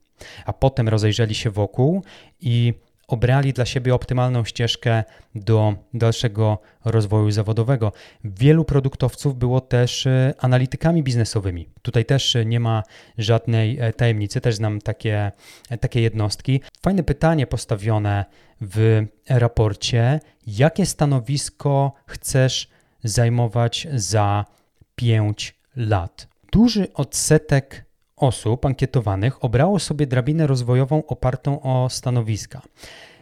a 0.45 0.53
potem 0.53 0.89
rozejrzeli 0.89 1.35
się 1.35 1.51
wokół 1.51 2.03
i 2.41 2.75
obrali 3.09 3.53
dla 3.53 3.67
siebie 3.67 3.95
optymalną 3.95 4.45
ścieżkę 4.45 5.05
do 5.35 5.75
dalszego 5.95 6.59
rozwoju 6.85 7.31
zawodowego. 7.31 7.93
Wielu 8.25 8.65
produktowców 8.65 9.39
było 9.39 9.61
też 9.61 10.07
e, 10.07 10.35
analitykami 10.39 11.03
biznesowymi. 11.03 11.69
Tutaj 11.83 12.05
też 12.05 12.37
nie 12.47 12.61
ma 12.61 12.83
żadnej 13.19 13.79
e, 13.81 13.93
tajemnicy, 13.93 14.41
też 14.41 14.55
znam 14.55 14.81
takie, 14.81 15.33
e, 15.71 15.79
takie 15.79 16.01
jednostki. 16.01 16.61
Fajne 16.83 17.03
pytanie 17.03 17.47
postawione 17.47 18.25
w 18.61 19.05
raporcie: 19.29 20.21
jakie 20.47 20.87
stanowisko 20.87 21.93
chcesz 22.07 22.69
zajmować 23.05 23.89
za 23.95 24.45
5 24.97 25.55
lat? 25.77 26.29
Duży 26.53 26.93
odsetek 26.95 27.88
osób 28.19 28.67
ankietowanych 28.67 29.45
obrało 29.45 29.79
sobie 29.79 30.07
drabinę 30.07 30.47
rozwojową 30.47 31.07
opartą 31.07 31.63
o 31.63 31.89
stanowiska. 31.91 32.63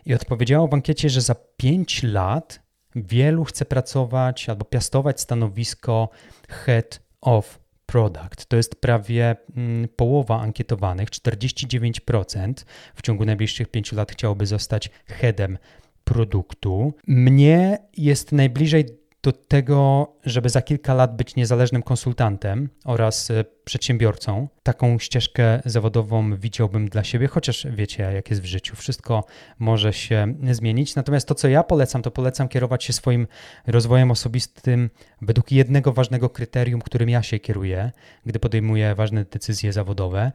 I 0.07 0.15
odpowiedziało 0.15 0.69
w 0.69 0.75
ankiecie, 0.75 1.11
że 1.11 1.21
za 1.21 1.35
5 1.57 2.03
lat 2.03 2.61
wielu 2.97 3.45
chce 3.45 3.65
pracować 3.65 4.49
albo 4.49 4.65
piastować 4.65 5.21
stanowisko 5.21 6.09
head 6.49 7.01
of 7.21 7.59
product. 7.87 8.47
To 8.47 8.57
jest 8.57 8.81
prawie 8.81 9.37
mm, 9.57 9.89
połowa 9.97 10.41
ankietowanych, 10.41 11.11
49% 11.11 12.55
w 12.95 13.03
ciągu 13.03 13.25
najbliższych 13.25 13.69
5 13.69 13.93
lat 13.93 14.13
chciałoby 14.13 14.47
zostać 14.47 14.91
headem 15.07 15.59
produktu. 16.05 16.95
Mnie 17.07 17.79
jest 17.97 18.33
najbliżej 18.33 18.87
do 19.27 19.33
tego, 19.33 20.13
żeby 20.25 20.49
za 20.49 20.63
kilka 20.63 20.95
lat 20.95 21.17
być 21.17 21.37
niezależnym 21.37 21.83
konsultantem 21.83 22.69
oraz 22.85 23.31
e, 23.31 23.45
przedsiębiorcą. 23.65 24.49
Taką 24.63 24.99
ścieżkę 24.99 25.63
zawodową 25.65 26.37
widziałbym 26.37 26.89
dla 26.89 27.05
siebie, 27.05 27.27
chociaż 27.27 27.67
wiecie, 27.71 28.03
jak 28.03 28.31
jest 28.31 28.43
w 28.43 28.45
życiu, 28.45 28.77
wszystko 28.77 29.25
może 29.59 29.93
się 29.93 30.35
zmienić. 30.51 30.97
Natomiast 30.97 31.29
to, 31.29 31.35
co 31.35 31.49
ja 31.49 31.63
polecam, 31.63 32.03
to 32.03 32.11
polecam 32.11 32.49
kierować 32.49 32.85
się 32.85 32.93
swoim 32.93 33.27
rozwojem 33.67 34.11
osobistym 34.11 34.91
według 35.23 35.53
jednego 35.53 35.93
ważnego 35.93 36.31
kryterium, 36.31 36.81
którym 36.81 37.09
ja 37.09 37.23
się 37.23 37.39
kieruję, 37.39 37.93
gdy 38.27 38.39
podejmuję 38.39 38.95
ważne 38.95 39.25
decyzje 39.25 39.73
zawodowe. 39.73 40.33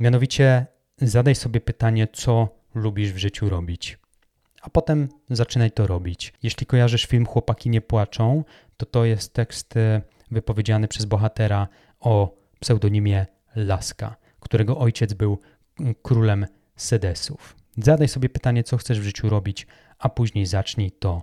Mianowicie 0.00 0.66
zadaj 0.98 1.34
sobie 1.34 1.60
pytanie, 1.60 2.08
co 2.12 2.48
lubisz 2.74 3.12
w 3.12 3.18
życiu 3.18 3.48
robić 3.48 3.98
a 4.66 4.70
potem 4.70 5.08
zaczynaj 5.30 5.70
to 5.70 5.86
robić. 5.86 6.32
Jeśli 6.42 6.66
kojarzysz 6.66 7.06
film 7.06 7.26
Chłopaki 7.26 7.70
nie 7.70 7.80
płaczą, 7.80 8.44
to 8.76 8.86
to 8.86 9.04
jest 9.04 9.32
tekst 9.32 9.76
e, 9.76 10.02
wypowiedziany 10.30 10.88
przez 10.88 11.04
bohatera 11.04 11.68
o 12.00 12.34
pseudonimie 12.60 13.26
Laska, 13.56 14.16
którego 14.40 14.78
ojciec 14.78 15.14
był 15.14 15.38
królem 16.02 16.46
sedesów. 16.76 17.56
Zadaj 17.78 18.08
sobie 18.08 18.28
pytanie, 18.28 18.64
co 18.64 18.76
chcesz 18.76 19.00
w 19.00 19.02
życiu 19.02 19.28
robić, 19.28 19.66
a 19.98 20.08
później 20.08 20.46
zacznij 20.46 20.90
to 20.92 21.22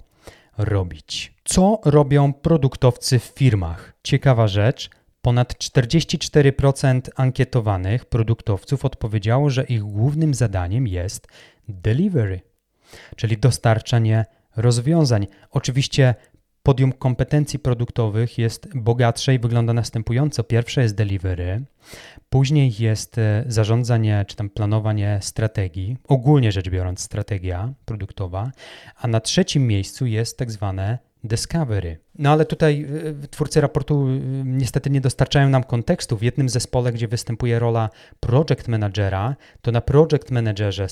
robić. 0.57 1.33
Co 1.43 1.81
robią 1.85 2.33
produktowcy 2.33 3.19
w 3.19 3.23
firmach? 3.23 3.93
Ciekawa 4.03 4.47
rzecz. 4.47 4.89
Ponad 5.21 5.53
44% 5.53 7.01
ankietowanych 7.15 8.05
produktowców 8.05 8.85
odpowiedziało, 8.85 9.49
że 9.49 9.63
ich 9.63 9.83
głównym 9.83 10.33
zadaniem 10.33 10.87
jest 10.87 11.27
delivery 11.67 12.52
czyli 13.15 13.37
dostarczanie 13.37 14.25
rozwiązań. 14.55 15.27
Oczywiście 15.51 16.15
podium 16.63 16.91
kompetencji 16.91 17.59
produktowych 17.59 18.37
jest 18.37 18.77
bogatsze 18.77 19.35
i 19.35 19.39
wygląda 19.39 19.73
następująco. 19.73 20.43
Pierwsze 20.43 20.81
jest 20.81 20.95
delivery, 20.95 21.61
później 22.29 22.73
jest 22.79 23.17
e, 23.17 23.43
zarządzanie 23.47 24.25
czy 24.27 24.35
tam 24.35 24.49
planowanie 24.49 25.19
strategii, 25.21 25.97
ogólnie 26.07 26.51
rzecz 26.51 26.69
biorąc 26.69 26.99
strategia 26.99 27.73
produktowa, 27.85 28.51
a 28.97 29.07
na 29.07 29.19
trzecim 29.19 29.67
miejscu 29.67 30.05
jest 30.05 30.37
tak 30.37 30.51
zwane 30.51 30.99
Discovery. 31.23 31.97
No 32.19 32.31
ale 32.31 32.45
tutaj 32.45 32.85
y, 33.23 33.27
twórcy 33.27 33.61
raportu 33.61 34.07
y, 34.07 34.21
niestety 34.45 34.89
nie 34.89 35.01
dostarczają 35.01 35.49
nam 35.49 35.63
kontekstu. 35.63 36.17
W 36.17 36.21
jednym 36.21 36.49
zespole, 36.49 36.91
gdzie 36.91 37.07
występuje 37.07 37.59
rola 37.59 37.89
project 38.19 38.67
managera, 38.67 39.35
to 39.61 39.71
na 39.71 39.81
project 39.81 40.31
managerze 40.31 40.87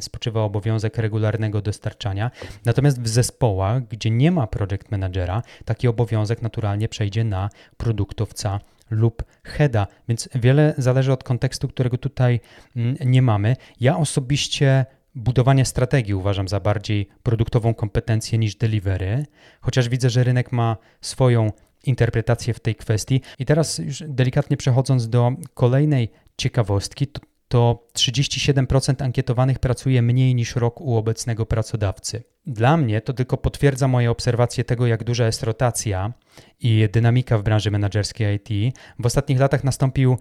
spoczywa 0.00 0.42
obowiązek 0.42 0.98
regularnego 0.98 1.62
dostarczania. 1.62 2.30
Natomiast 2.64 3.02
w 3.02 3.08
zespołach, 3.08 3.88
gdzie 3.88 4.10
nie 4.10 4.30
ma 4.30 4.46
project 4.46 4.90
managera, 4.90 5.42
taki 5.64 5.88
obowiązek 5.88 6.42
naturalnie 6.42 6.88
przejdzie 6.88 7.24
na 7.24 7.50
produktowca 7.76 8.60
lub 8.90 9.22
heada, 9.44 9.86
więc 10.08 10.28
wiele 10.34 10.74
zależy 10.78 11.12
od 11.12 11.24
kontekstu, 11.24 11.68
którego 11.68 11.98
tutaj 11.98 12.40
mm, 12.76 12.96
nie 13.04 13.22
mamy. 13.22 13.56
Ja 13.80 13.96
osobiście 13.96 14.86
budowanie 15.14 15.64
strategii 15.64 16.14
uważam 16.14 16.48
za 16.48 16.60
bardziej 16.60 17.08
produktową 17.22 17.74
kompetencję 17.74 18.38
niż 18.38 18.56
delivery, 18.56 19.26
chociaż 19.60 19.88
widzę, 19.88 20.10
że 20.10 20.24
rynek 20.24 20.52
ma 20.52 20.76
swoją 21.00 21.52
interpretację 21.84 22.54
w 22.54 22.60
tej 22.60 22.74
kwestii. 22.74 23.20
I 23.38 23.44
teraz 23.44 23.78
już 23.78 24.02
delikatnie 24.08 24.56
przechodząc 24.56 25.08
do 25.08 25.32
kolejnej 25.54 26.10
ciekawostki, 26.36 27.06
to, 27.06 27.20
to 27.48 27.88
37% 27.98 29.04
ankietowanych 29.04 29.58
pracuje 29.58 30.02
mniej 30.02 30.34
niż 30.34 30.56
rok 30.56 30.80
u 30.80 30.96
obecnego 30.96 31.46
pracodawcy. 31.46 32.22
Dla 32.46 32.76
mnie 32.76 33.00
to 33.00 33.12
tylko 33.12 33.36
potwierdza 33.36 33.88
moje 33.88 34.10
obserwacje 34.10 34.64
tego, 34.64 34.86
jak 34.86 35.04
duża 35.04 35.26
jest 35.26 35.42
rotacja 35.42 36.12
i 36.60 36.88
dynamika 36.92 37.38
w 37.38 37.42
branży 37.42 37.70
menedżerskiej 37.70 38.36
IT. 38.36 38.76
W 38.98 39.06
ostatnich 39.06 39.40
latach 39.40 39.64
nastąpił 39.64 40.18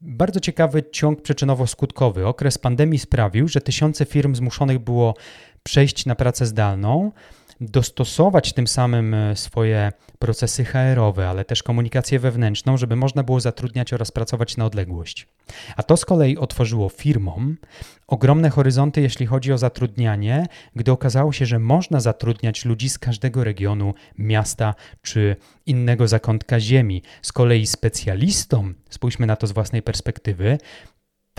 bardzo 0.00 0.40
ciekawy 0.40 0.82
ciąg 0.92 1.22
przyczynowo-skutkowy. 1.22 2.24
Okres 2.24 2.58
pandemii 2.58 2.98
sprawił, 2.98 3.48
że 3.48 3.60
tysiące 3.60 4.04
firm 4.04 4.34
zmuszonych 4.34 4.78
było 4.78 5.14
przejść 5.62 6.06
na 6.06 6.14
pracę 6.14 6.46
zdalną, 6.46 7.12
dostosować 7.60 8.52
tym 8.52 8.66
samym 8.66 9.14
e, 9.14 9.36
swoje 9.36 9.92
procesy 10.18 10.64
HR-owe, 10.64 11.28
ale 11.28 11.44
też 11.44 11.62
komunikację 11.62 12.18
wewnętrzną, 12.18 12.76
żeby 12.76 12.96
można 12.96 13.22
było 13.22 13.40
zatrudniać 13.40 13.92
oraz 13.92 14.10
pracować 14.10 14.56
na 14.56 14.64
odległość. 14.64 15.26
A 15.76 15.82
to 15.82 15.96
z 15.96 16.04
kolei 16.04 16.36
otworzyło 16.36 16.88
firmom 16.88 17.56
ogromne 18.06 18.50
horyzonty, 18.50 19.00
jeśli 19.00 19.26
chodzi 19.26 19.52
o 19.52 19.58
zatrudnianie, 19.58 20.46
gdy 20.76 20.92
okazało 20.92 21.32
się, 21.32 21.46
że 21.46 21.58
można 21.58 22.00
zatrudniać 22.00 22.64
ludzi 22.64 22.88
z 22.88 22.98
każdego 22.98 23.44
regionu, 23.44 23.94
miasta 24.18 24.74
czy 25.02 25.36
innego 25.66 26.08
zakątka 26.08 26.60
ziemi. 26.60 27.02
Z 27.22 27.32
kolei 27.32 27.66
specjalistom, 27.66 28.74
spójrzmy 28.90 29.26
na 29.26 29.36
to 29.36 29.46
z 29.46 29.52
własnej 29.52 29.82
perspektywy, 29.82 30.58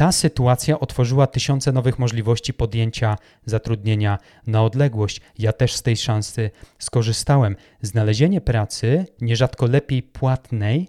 ta 0.02 0.12
sytuacja 0.12 0.80
otworzyła 0.80 1.28
tysiące 1.28 1.72
nowych 1.72 2.00
możliwości 2.00 2.54
podjęcia 2.54 3.18
zatrudnienia 3.46 4.18
na 4.48 4.64
odległość. 4.64 5.22
Ja 5.40 5.54
też 5.54 5.74
z 5.74 5.82
tej 5.82 5.98
szansy 5.98 6.52
skorzystałem. 6.80 7.56
Znalezienie 7.82 8.42
pracy, 8.42 9.06
nierzadko 9.22 9.66
lepiej 9.66 10.04
płatnej, 10.04 10.88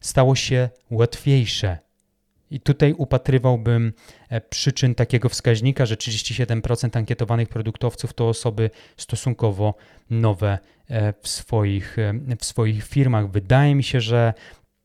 stało 0.00 0.34
się 0.34 0.68
łatwiejsze. 0.90 1.78
I 2.50 2.60
tutaj 2.60 2.92
upatrywałbym 2.92 3.92
e, 4.28 4.40
przyczyn 4.40 4.94
takiego 4.94 5.28
wskaźnika, 5.28 5.86
że 5.86 5.94
37% 5.94 6.98
ankietowanych 6.98 7.48
produktowców 7.48 8.14
to 8.14 8.28
osoby 8.28 8.70
stosunkowo 8.96 9.74
nowe 10.10 10.58
e, 10.88 11.12
w 11.22 11.28
swoich, 11.28 11.98
e, 11.98 12.14
w 12.38 12.44
swoich 12.44 12.84
firmach. 12.84 13.30
Wydaje 13.30 13.74
mi 13.74 13.84
się, 13.84 14.00
że 14.00 14.34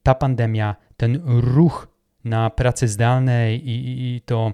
ta 0.02 0.14
pandemia, 0.14 0.76
ten 0.96 1.22
ruch 1.24 1.91
na 2.24 2.50
pracy 2.50 2.88
zdalnej 2.88 3.68
i, 3.68 4.16
i 4.16 4.20
to 4.20 4.52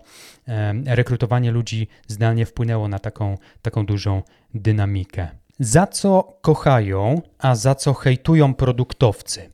rekrutowanie 0.87 1.51
ludzi 1.51 1.89
zdalnie 2.07 2.47
wpłynęło 2.47 2.89
na 2.89 2.99
taką, 2.99 3.39
taką 3.63 3.87
dużą 3.87 4.23
dynamikę. 4.55 5.29
Za 5.61 5.87
co 5.87 6.39
kochają, 6.41 7.23
a 7.39 7.55
za 7.55 7.75
co 7.75 7.95
hejtują 7.95 8.55
produktowcy? 8.55 9.51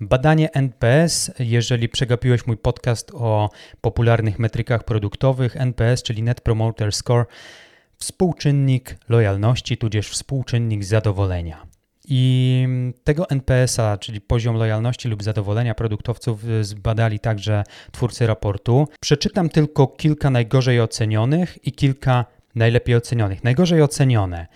Badanie 0.00 0.52
NPS, 0.52 1.30
jeżeli 1.38 1.88
przegapiłeś 1.88 2.46
mój 2.46 2.56
podcast 2.56 3.10
o 3.14 3.50
popularnych 3.80 4.38
metrykach 4.38 4.84
produktowych, 4.84 5.56
NPS, 5.56 6.02
czyli 6.02 6.22
Net 6.22 6.40
Promoter 6.40 6.92
Score, 6.92 7.24
współczynnik 7.98 8.96
lojalności, 9.08 9.76
tudzież 9.76 10.08
współczynnik 10.08 10.84
zadowolenia. 10.84 11.71
I 12.08 12.66
tego 13.04 13.30
NPS-a, 13.30 13.98
czyli 13.98 14.20
poziom 14.20 14.56
lojalności 14.56 15.08
lub 15.08 15.22
zadowolenia 15.22 15.74
produktowców, 15.74 16.44
y, 16.44 16.64
zbadali 16.64 17.20
także 17.20 17.64
twórcy 17.92 18.26
raportu. 18.26 18.88
Przeczytam 19.00 19.48
tylko 19.48 19.86
kilka 19.86 20.30
najgorzej 20.30 20.80
ocenionych 20.80 21.66
i 21.66 21.72
kilka 21.72 22.24
najlepiej 22.54 22.94
ocenionych. 22.94 23.44
Najgorzej 23.44 23.82
ocenione. 23.82 24.46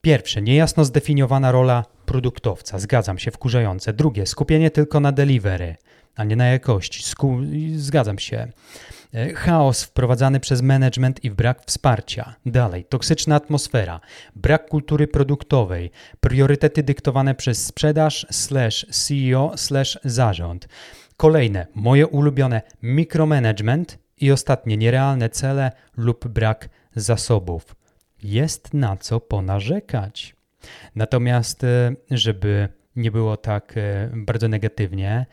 Pierwsze, 0.00 0.42
niejasno 0.42 0.84
zdefiniowana 0.84 1.52
rola 1.52 1.84
produktowca, 2.06 2.78
zgadzam 2.78 3.18
się, 3.18 3.30
wkurzające. 3.30 3.92
Drugie, 3.92 4.26
skupienie 4.26 4.70
tylko 4.70 5.00
na 5.00 5.12
delivery, 5.12 5.76
a 6.16 6.24
nie 6.24 6.36
na 6.36 6.46
jakości, 6.46 7.02
Sku 7.02 7.38
zgadzam 7.76 8.18
się. 8.18 8.48
E, 9.12 9.34
chaos 9.34 9.82
wprowadzany 9.82 10.40
przez 10.40 10.62
management 10.62 11.24
i 11.24 11.30
brak 11.30 11.62
wsparcia. 11.66 12.34
Dalej, 12.46 12.84
toksyczna 12.84 13.36
atmosfera, 13.36 14.00
brak 14.36 14.68
kultury 14.68 15.08
produktowej, 15.08 15.90
priorytety 16.20 16.82
dyktowane 16.82 17.34
przez 17.34 17.66
sprzedaż, 17.66 18.26
slash 18.30 18.86
CEO, 18.90 19.52
slash 19.56 19.98
zarząd. 20.04 20.68
Kolejne, 21.16 21.66
moje 21.74 22.06
ulubione, 22.06 22.62
mikromanagement 22.82 23.98
i 24.20 24.32
ostatnie, 24.32 24.76
nierealne 24.76 25.28
cele 25.28 25.72
lub 25.96 26.28
brak 26.28 26.68
zasobów. 26.96 27.76
Jest 28.22 28.74
na 28.74 28.96
co 28.96 29.20
ponarzekać. 29.20 30.36
Natomiast, 30.94 31.64
e, 31.64 31.92
żeby 32.10 32.68
nie 32.96 33.10
było 33.10 33.36
tak 33.36 33.74
e, 33.76 34.10
bardzo 34.14 34.48
negatywnie. 34.48 35.26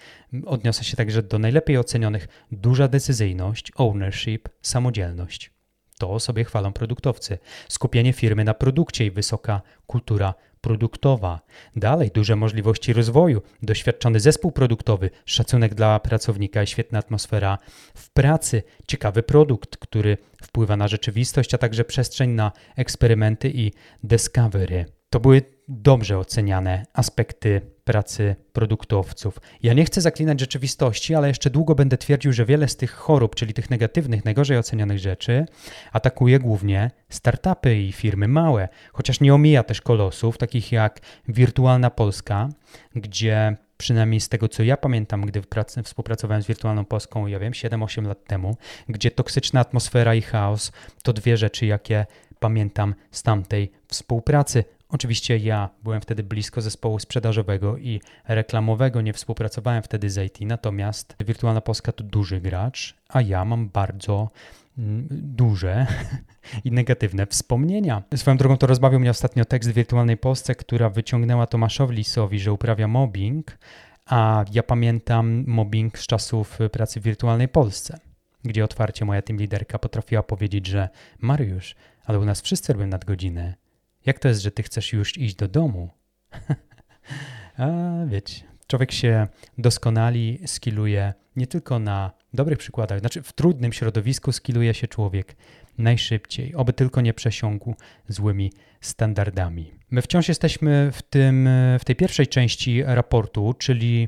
Odniosę 0.45 0.83
się 0.83 0.97
także 0.97 1.23
do 1.23 1.39
najlepiej 1.39 1.77
ocenionych 1.77 2.27
duża 2.51 2.87
decyzyjność, 2.87 3.71
ownership, 3.75 4.49
samodzielność. 4.61 5.51
To 5.99 6.19
sobie 6.19 6.43
chwalą 6.43 6.73
produktowcy. 6.73 7.37
Skupienie 7.69 8.13
firmy 8.13 8.43
na 8.43 8.53
produkcie 8.53 9.05
i 9.05 9.11
wysoka 9.11 9.61
kultura 9.87 10.33
produktowa. 10.61 11.41
Dalej 11.75 12.11
duże 12.13 12.35
możliwości 12.35 12.93
rozwoju, 12.93 13.41
doświadczony 13.63 14.19
zespół 14.19 14.51
produktowy, 14.51 15.09
szacunek 15.25 15.73
dla 15.73 15.99
pracownika 15.99 16.63
i 16.63 16.67
świetna 16.67 16.99
atmosfera 16.99 17.57
w 17.95 18.09
pracy, 18.09 18.63
ciekawy 18.87 19.23
produkt, 19.23 19.77
który 19.77 20.17
wpływa 20.43 20.77
na 20.77 20.87
rzeczywistość, 20.87 21.53
a 21.53 21.57
także 21.57 21.85
przestrzeń 21.85 22.29
na 22.29 22.51
eksperymenty 22.75 23.51
i 23.55 23.71
discovery. 24.03 24.85
To 25.09 25.19
były 25.19 25.41
dobrze 25.67 26.17
oceniane 26.17 26.85
aspekty 26.93 27.61
pracy 27.83 28.35
produktowców. 28.53 29.39
Ja 29.63 29.73
nie 29.73 29.85
chcę 29.85 30.01
zaklinać 30.01 30.39
rzeczywistości, 30.39 31.15
ale 31.15 31.27
jeszcze 31.27 31.49
długo 31.49 31.75
będę 31.75 31.97
twierdził, 31.97 32.33
że 32.33 32.45
wiele 32.45 32.67
z 32.67 32.77
tych 32.77 32.91
chorób, 32.91 33.35
czyli 33.35 33.53
tych 33.53 33.69
negatywnych, 33.69 34.25
najgorzej 34.25 34.57
ocenianych 34.57 34.99
rzeczy, 34.99 35.45
atakuje 35.91 36.39
głównie 36.39 36.91
startupy 37.09 37.75
i 37.75 37.91
firmy 37.91 38.27
małe, 38.27 38.69
chociaż 38.93 39.19
nie 39.21 39.33
omija 39.33 39.63
też 39.63 39.81
kolosów, 39.81 40.37
takich 40.37 40.71
jak 40.71 40.99
Wirtualna 41.27 41.89
Polska, 41.89 42.49
gdzie 42.95 43.57
przynajmniej 43.77 44.19
z 44.19 44.29
tego 44.29 44.47
co 44.47 44.63
ja 44.63 44.77
pamiętam, 44.77 45.21
gdy 45.21 45.41
współpracowałem 45.83 46.43
z 46.43 46.47
Wirtualną 46.47 46.85
Polską, 46.85 47.27
ja 47.27 47.39
wiem, 47.39 47.53
7-8 47.53 48.07
lat 48.07 48.25
temu, 48.25 48.57
gdzie 48.89 49.11
toksyczna 49.11 49.59
atmosfera 49.59 50.15
i 50.15 50.21
chaos 50.21 50.71
to 51.03 51.13
dwie 51.13 51.37
rzeczy, 51.37 51.65
jakie 51.65 52.05
pamiętam 52.39 52.95
z 53.11 53.23
tamtej 53.23 53.71
współpracy. 53.87 54.63
Oczywiście 54.93 55.37
ja 55.37 55.69
byłem 55.83 56.01
wtedy 56.01 56.23
blisko 56.23 56.61
zespołu 56.61 56.99
sprzedażowego 56.99 57.77
i 57.77 58.01
reklamowego, 58.27 59.01
nie 59.01 59.13
współpracowałem 59.13 59.83
wtedy 59.83 60.09
z 60.09 60.17
IT, 60.17 60.41
natomiast 60.41 61.15
Wirtualna 61.25 61.61
Polska 61.61 61.91
to 61.91 62.03
duży 62.03 62.41
gracz, 62.41 62.95
a 63.09 63.21
ja 63.21 63.45
mam 63.45 63.69
bardzo 63.69 64.29
mm, 64.77 65.07
duże 65.11 65.87
i 66.65 66.71
negatywne 66.71 67.25
wspomnienia. 67.25 68.03
Swoją 68.15 68.37
drogą 68.37 68.57
to 68.57 68.67
rozbawił 68.67 68.99
mnie 68.99 69.09
ostatnio 69.09 69.45
tekst 69.45 69.69
w 69.69 69.73
Wirtualnej 69.73 70.17
Polsce, 70.17 70.55
która 70.55 70.89
wyciągnęła 70.89 71.47
Tomaszowi 71.47 71.95
Lisowi, 71.95 72.39
że 72.39 72.53
uprawia 72.53 72.87
mobbing, 72.87 73.57
a 74.05 74.45
ja 74.51 74.63
pamiętam 74.63 75.43
mobbing 75.47 75.99
z 75.99 76.07
czasów 76.07 76.59
pracy 76.71 76.99
w 76.99 77.03
Wirtualnej 77.03 77.47
Polsce, 77.47 77.99
gdzie 78.43 78.63
otwarcie 78.63 79.05
moja 79.05 79.21
team 79.21 79.39
liderka 79.39 79.79
potrafiła 79.79 80.23
powiedzieć, 80.23 80.67
że 80.67 80.89
Mariusz, 81.19 81.75
ale 82.05 82.19
u 82.19 82.25
nas 82.25 82.41
wszyscy 82.41 82.73
robią 82.73 82.87
nadgodziny. 82.87 83.62
Jak 84.05 84.19
to 84.19 84.27
jest, 84.27 84.41
że 84.41 84.51
ty 84.51 84.63
chcesz 84.63 84.93
już 84.93 85.17
iść 85.17 85.35
do 85.35 85.47
domu? 85.47 85.89
A 87.57 87.67
wiecie, 88.07 88.43
człowiek 88.67 88.91
się 88.91 89.27
doskonali, 89.57 90.39
skiluje 90.45 91.13
nie 91.35 91.47
tylko 91.47 91.79
na 91.79 92.11
dobrych 92.33 92.57
przykładach, 92.57 92.99
znaczy 92.99 93.21
w 93.21 93.33
trudnym 93.33 93.73
środowisku 93.73 94.31
skiluje 94.31 94.73
się 94.73 94.87
człowiek 94.87 95.35
najszybciej, 95.77 96.55
oby 96.55 96.73
tylko 96.73 97.01
nie 97.01 97.13
przesiągł 97.13 97.75
złymi 98.07 98.51
standardami. 98.81 99.71
My 99.91 100.01
wciąż 100.01 100.27
jesteśmy 100.27 100.91
w, 100.93 101.01
tym, 101.01 101.49
w 101.79 101.85
tej 101.85 101.95
pierwszej 101.95 102.27
części 102.27 102.83
raportu, 102.83 103.53
czyli 103.53 104.07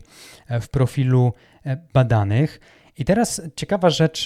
w 0.62 0.68
profilu 0.70 1.34
badanych. 1.94 2.60
I 2.98 3.06
teraz 3.06 3.42
ciekawa 3.56 3.90
rzecz, 3.90 4.26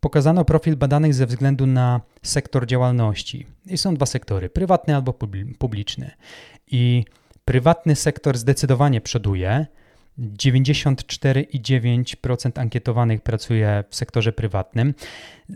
pokazano 0.00 0.44
profil 0.44 0.76
badanych 0.76 1.14
ze 1.14 1.26
względu 1.26 1.66
na 1.66 2.00
sektor 2.22 2.66
działalności. 2.66 3.46
I 3.66 3.78
są 3.78 3.94
dwa 3.94 4.06
sektory, 4.06 4.50
prywatny 4.50 4.96
albo 4.96 5.14
publiczny. 5.58 6.10
I 6.66 7.04
prywatny 7.44 7.96
sektor 7.96 8.38
zdecydowanie 8.38 9.00
przoduje. 9.00 9.66
94,9% 10.18 12.60
ankietowanych 12.60 13.20
pracuje 13.20 13.84
w 13.90 13.96
sektorze 13.96 14.32
prywatnym. 14.32 14.94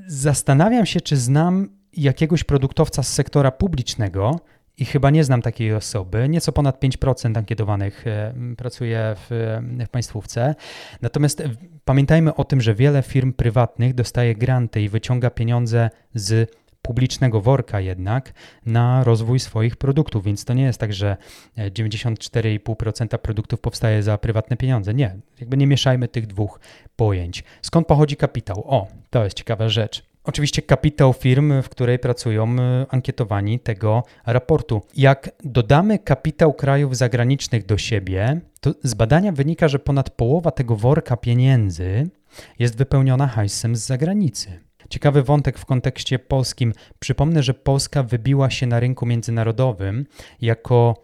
Zastanawiam 0.07 0.87
się, 0.87 1.01
czy 1.01 1.17
znam 1.17 1.69
jakiegoś 1.93 2.45
produktowca 2.45 3.03
z 3.03 3.13
sektora 3.13 3.51
publicznego, 3.51 4.41
i 4.79 4.85
chyba 4.85 5.11
nie 5.11 5.25
znam 5.25 5.43
takiej 5.43 5.75
osoby. 5.75 6.29
Nieco 6.29 6.53
ponad 6.53 6.83
5% 6.83 7.39
ankietowanych 7.39 8.07
e, 8.07 8.35
pracuje 8.57 9.15
w, 9.17 9.59
w 9.87 9.89
państwówce. 9.89 10.55
Natomiast 11.03 11.43
pamiętajmy 11.85 12.35
o 12.35 12.45
tym, 12.45 12.61
że 12.61 12.75
wiele 12.75 13.03
firm 13.03 13.33
prywatnych 13.33 13.95
dostaje 13.95 14.35
granty 14.35 14.83
i 14.83 14.89
wyciąga 14.89 15.31
pieniądze 15.31 15.91
z 16.15 16.51
publicznego 16.83 17.41
worka 17.41 17.81
jednak 17.81 18.33
na 18.67 19.05
rozwój 19.05 19.41
swoich 19.41 19.77
produktów, 19.77 20.25
więc 20.25 20.45
to 20.45 20.55
nie 20.55 20.63
jest 20.63 20.81
tak, 20.81 20.93
że 20.93 21.17
94,5% 21.59 23.19
produktów 23.19 23.61
powstaje 23.61 24.03
za 24.03 24.19
prywatne 24.19 24.57
pieniądze. 24.57 24.95
Nie, 24.95 25.17
jakby 25.41 25.57
nie 25.57 25.67
mieszajmy 25.67 26.09
tych 26.09 26.27
dwóch 26.27 26.61
pojęć. 26.97 27.45
Skąd 27.63 27.87
pochodzi 27.87 28.17
kapitał? 28.17 28.65
O, 28.67 28.89
to 29.11 29.25
jest 29.25 29.37
ciekawa 29.37 29.69
rzecz. 29.69 30.03
Oczywiście 30.27 30.63
kapitał 30.63 31.13
firm, 31.13 31.63
w 31.63 31.69
której 31.69 31.99
pracują 31.99 32.57
e, 32.61 32.87
ankietowani 32.89 33.61
tego 33.61 34.03
raportu. 34.27 34.83
Jak 34.97 35.31
dodamy 35.45 35.99
kapitał 35.99 36.53
krajów 36.53 36.97
zagranicznych 36.97 37.67
do 37.67 37.79
siebie, 37.79 38.41
to 38.61 38.75
z 38.83 38.95
badania 38.95 39.33
wynika, 39.33 39.69
że 39.69 39.79
ponad 39.79 40.11
połowa 40.11 40.51
tego 40.51 40.77
worka 40.77 41.17
pieniędzy 41.17 42.11
jest 42.59 42.77
wypełniona 42.77 43.27
hajsem 43.27 43.77
z 43.77 43.87
zagranicy. 43.87 44.61
Ciekawy 44.91 45.23
wątek 45.23 45.59
w 45.59 45.65
kontekście 45.65 46.19
polskim. 46.19 46.73
Przypomnę, 46.99 47.43
że 47.43 47.55
Polska 47.55 48.03
wybiła 48.03 48.51
się 48.51 48.67
na 48.67 48.81
rynku 48.81 49.07
międzynarodowym 49.07 50.07
jako 50.41 51.03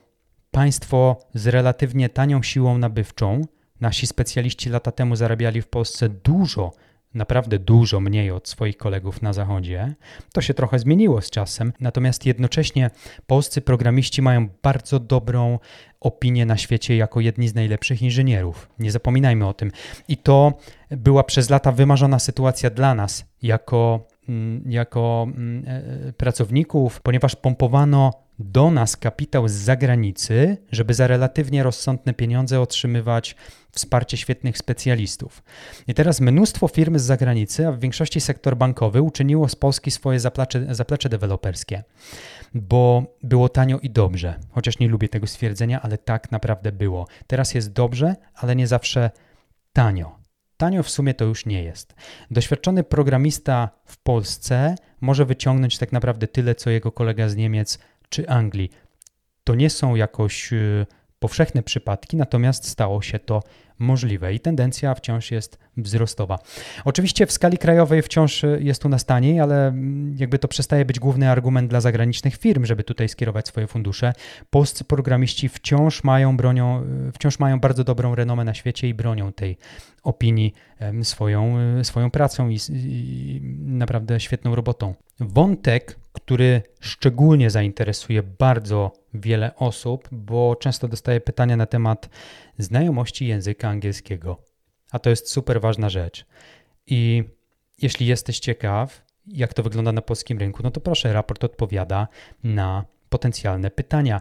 państwo 0.51 1.21
z 1.35 1.47
relatywnie 1.47 2.09
tanią 2.09 2.43
siłą 2.43 2.79
nabywczą. 2.79 3.43
Nasi 3.81 4.07
specjaliści 4.07 4.71
lata 4.71 4.93
temu 4.93 5.17
zarabiali 5.17 5.63
w 5.63 5.69
Polsce 5.69 6.09
dużo 6.09 6.73
naprawdę 7.15 7.59
dużo 7.59 8.01
mniej 8.01 8.31
od 8.31 8.49
swoich 8.49 8.77
kolegów 8.77 9.23
na 9.23 9.33
zachodzie. 9.33 9.95
To 10.33 10.41
się 10.41 10.55
trochę 10.55 10.79
zmieniło 10.79 11.21
z 11.21 11.31
czasem, 11.31 11.73
natomiast 11.81 12.27
jednocześnie 12.27 12.91
polscy 13.27 13.61
programiści 13.61 14.23
mają 14.23 14.49
bardzo 14.63 15.01
dobrą 15.01 15.59
opinię 16.01 16.47
na 16.47 16.57
świecie 16.57 16.97
jako 16.97 17.21
jedni 17.21 17.49
z 17.49 17.55
najlepszych 17.55 18.03
inżynierów. 18.03 18.69
Nie 18.79 18.91
zapominajmy 18.91 19.47
o 19.47 19.55
tym. 19.55 19.73
I 20.09 20.17
to 20.17 20.53
była 20.91 21.25
przez 21.25 21.51
lata 21.51 21.73
wymarzona 21.73 22.19
sytuacja 22.19 22.71
dla 22.71 22.95
nas 22.95 23.25
jako, 23.43 24.07
mm, 24.29 24.63
jako 24.67 25.27
mm, 25.29 25.65
e, 25.67 26.09
e, 26.09 26.13
pracowników, 26.13 27.01
ponieważ 27.01 27.37
pompowano 27.37 28.13
do 28.39 28.71
nas 28.71 28.97
kapitał 28.97 29.49
z 29.49 29.53
zagranicy, 29.53 30.57
żeby 30.73 30.95
za 30.95 31.07
relatywnie 31.07 31.63
rozsądne 31.63 32.15
pieniądze 32.15 32.61
otrzymywać 32.61 33.37
wsparcie 33.73 34.17
świetnych 34.17 34.59
specjalistów. 34.59 35.43
I 35.87 35.95
teraz 35.95 36.21
mnóstwo 36.21 36.69
firm 36.69 36.99
z 36.99 37.03
zagranicy, 37.03 37.67
a 37.67 37.73
w 37.73 37.81
większości 37.81 38.21
sektor 38.21 38.57
bankowy 38.57 39.03
uczyniło 39.03 39.49
z 39.49 39.57
Polski 39.57 39.91
swoje 39.91 40.21
zaplecze, 40.21 40.75
zaplecze 40.75 41.09
deweloperskie, 41.09 41.85
bo 42.55 43.17
było 43.23 43.49
tanio 43.49 43.79
i 43.79 43.91
dobrze. 43.91 44.35
Chociaż 44.51 44.79
nie 44.79 44.89
lubię 44.89 45.09
tego 45.09 45.27
stwierdzenia, 45.27 45.83
ale 45.83 45.99
tak 45.99 46.33
naprawdę 46.33 46.73
było. 46.73 47.07
Teraz 47.27 47.55
jest 47.55 47.73
dobrze, 47.73 48.17
ale 48.35 48.57
nie 48.57 48.67
zawsze 48.67 49.11
tanio. 49.73 50.23
Tanio 50.57 50.83
w 50.83 50.91
sumie 50.91 51.15
to 51.15 51.25
już 51.25 51.47
nie 51.47 51.63
jest. 51.63 51.95
Doświadczony 52.31 52.85
programista 52.85 53.71
w 53.85 53.99
Polsce 53.99 54.75
może 55.01 55.25
wyciągnąć 55.25 55.79
tak 55.79 55.93
naprawdę 55.93 56.29
tyle, 56.29 56.55
co 56.55 56.71
jego 56.71 56.93
kolega 56.93 57.29
z 57.29 57.37
Niemiec 57.37 57.79
czy 58.13 58.29
Anglii. 58.29 58.71
To 59.45 59.55
nie 59.55 59.71
są 59.71 59.95
jakoś 59.95 60.53
y, 60.53 60.87
powszechne 61.19 61.63
przypadki, 61.63 62.17
natomiast 62.17 62.69
stało 62.69 63.03
się 63.03 63.19
to 63.19 63.43
możliwe 63.79 64.35
i 64.35 64.41
tendencja 64.41 64.95
wciąż 64.95 65.31
jest 65.31 65.59
wzrostowa. 65.77 66.39
Oczywiście 66.85 67.27
w 67.27 67.33
skali 67.33 67.59
krajowej 67.59 68.03
wciąż 68.03 68.43
jest 68.59 68.85
u 68.85 68.89
nas 68.89 69.05
taniej, 69.05 69.41
ale 69.41 69.69
mm, 69.69 70.17
jakby 70.19 70.39
to 70.39 70.49
przestaje 70.49 70.85
być 70.85 71.01
główny 71.01 71.31
argument 71.31 71.71
dla 71.71 71.81
zagranicznych 71.81 72.37
firm, 72.37 72.65
żeby 72.65 72.85
tutaj 72.85 73.09
skierować 73.09 73.49
swoje 73.49 73.67
fundusze. 73.67 74.13
Polscy 74.51 74.85
programiści 74.85 75.49
wciąż 75.49 76.05
mają 76.05 76.37
bronią, 76.37 76.85
wciąż 77.15 77.39
mają 77.39 77.61
bardzo 77.61 77.85
dobrą 77.85 78.15
renomę 78.15 78.45
na 78.45 78.55
świecie 78.55 78.89
i 78.89 78.95
bronią 78.95 79.33
tej 79.33 79.59
opinii 80.03 80.55
swoją, 81.03 81.57
swoją 81.85 82.11
pracą 82.11 82.49
i, 82.49 82.59
i 82.69 83.41
naprawdę 83.59 84.21
świetną 84.21 84.55
robotą. 84.55 84.95
Wątek, 85.21 85.99
który 86.13 86.63
szczególnie 86.81 87.51
zainteresuje 87.51 88.23
bardzo 88.23 88.93
wiele 89.15 89.57
osób, 89.57 90.09
bo 90.13 90.57
często 90.57 90.89
dostaję 90.89 91.21
pytania 91.21 91.57
na 91.57 91.67
temat 91.67 92.09
znajomości 92.59 93.27
języka 93.27 93.69
angielskiego. 93.69 94.43
A 94.91 94.99
to 94.99 95.11
jest 95.11 95.31
super 95.31 95.61
ważna 95.61 95.89
rzecz. 95.89 96.27
I 96.87 97.25
jeśli 97.83 98.07
jesteś 98.07 98.39
ciekaw, 98.39 99.03
jak 99.27 99.55
to 99.55 99.63
wygląda 99.63 99.93
na 99.93 100.03
polskim 100.03 100.39
rynku, 100.39 100.63
no 100.63 100.71
to 100.71 100.81
proszę, 100.81 101.13
raport 101.13 101.45
odpowiada 101.45 102.09
na 102.45 102.85
potencjalne 103.09 103.71
pytania. 103.71 104.21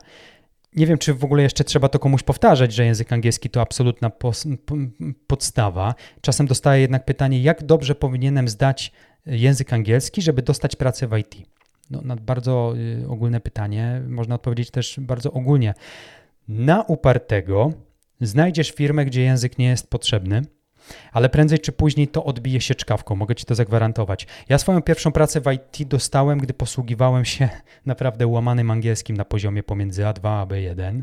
Nie 0.76 0.88
wiem, 0.88 0.98
czy 0.98 1.14
w 1.14 1.24
ogóle 1.24 1.44
jeszcze 1.44 1.64
trzeba 1.64 1.90
to 1.90 2.00
komuś 2.00 2.24
powtarzać, 2.24 2.74
że 2.74 2.86
język 2.86 3.14
angielski 3.14 3.50
to 3.50 3.62
absolutna 3.62 4.12
podstawa. 5.28 5.96
Czasem 6.22 6.48
dostaję 6.48 6.82
jednak 6.82 7.06
pytanie, 7.06 7.42
jak 7.42 7.64
dobrze 7.64 7.96
powinienem 7.96 8.48
zdać 8.48 8.92
język 9.26 9.74
angielski, 9.74 10.22
żeby 10.22 10.42
dostać 10.42 10.76
pracę 10.76 11.08
w 11.08 11.18
IT. 11.18 11.36
No, 11.92 12.02
na 12.02 12.16
bardzo 12.16 12.74
y, 13.04 13.10
ogólne 13.10 13.40
pytanie 13.40 14.02
można 14.08 14.36
odpowiedzieć 14.36 14.72
też 14.72 15.00
bardzo 15.00 15.32
ogólnie. 15.32 15.74
Na 16.48 16.82
upartego 16.82 17.74
znajdziesz 18.22 18.72
firmę, 18.72 19.06
gdzie 19.06 19.22
język 19.22 19.58
nie 19.58 19.66
jest 19.66 19.90
potrzebny, 19.90 20.42
ale 21.12 21.30
prędzej 21.30 21.60
czy 21.60 21.72
później 21.72 22.08
to 22.08 22.24
odbije 22.24 22.62
się 22.62 22.76
czkawką, 22.76 23.16
mogę 23.16 23.36
ci 23.36 23.46
to 23.46 23.56
zagwarantować. 23.56 24.28
Ja 24.50 24.58
swoją 24.58 24.82
pierwszą 24.82 25.12
pracę 25.12 25.42
w 25.42 25.52
IT 25.52 25.88
dostałem, 25.88 26.40
gdy 26.40 26.54
posługiwałem 26.54 27.26
się 27.26 27.50
naprawdę 27.86 28.28
łamanym 28.28 28.72
angielskim 28.72 29.18
na 29.18 29.26
poziomie 29.26 29.64
pomiędzy 29.64 30.02
A2 30.02 30.28
a 30.28 30.46
B1, 30.46 31.02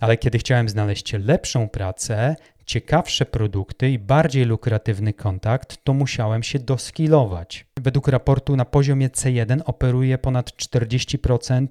ale 0.00 0.16
kiedy 0.16 0.38
chciałem 0.38 0.68
znaleźć 0.68 1.12
lepszą 1.12 1.68
pracę, 1.68 2.36
ciekawsze 2.70 3.26
produkty 3.26 3.90
i 3.90 3.98
bardziej 3.98 4.44
lukratywny 4.44 5.12
kontakt, 5.12 5.84
to 5.84 5.94
musiałem 5.94 6.42
się 6.42 6.58
doskilować. 6.58 7.66
Według 7.80 8.08
raportu 8.08 8.56
na 8.56 8.64
poziomie 8.64 9.08
C1 9.08 9.60
operuje 9.64 10.18
ponad 10.18 10.50
40% 10.50 11.66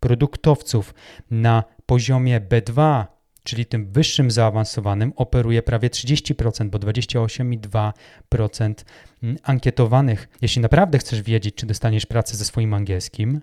produktowców 0.00 0.94
na 1.30 1.64
poziomie 1.86 2.40
B2, 2.40 3.04
czyli 3.44 3.66
tym 3.66 3.92
wyższym 3.92 4.30
zaawansowanym, 4.30 5.12
operuje 5.16 5.62
prawie 5.62 5.88
30%, 5.88 6.68
bo 6.68 6.78
28,2% 6.78 8.74
mm, 9.22 9.36
ankietowanych. 9.42 10.28
Jeśli 10.42 10.62
naprawdę 10.62 10.98
chcesz 10.98 11.22
wiedzieć, 11.22 11.54
czy 11.54 11.66
dostaniesz 11.66 12.06
pracę 12.06 12.36
ze 12.36 12.44
swoim 12.44 12.74
angielskim, 12.74 13.40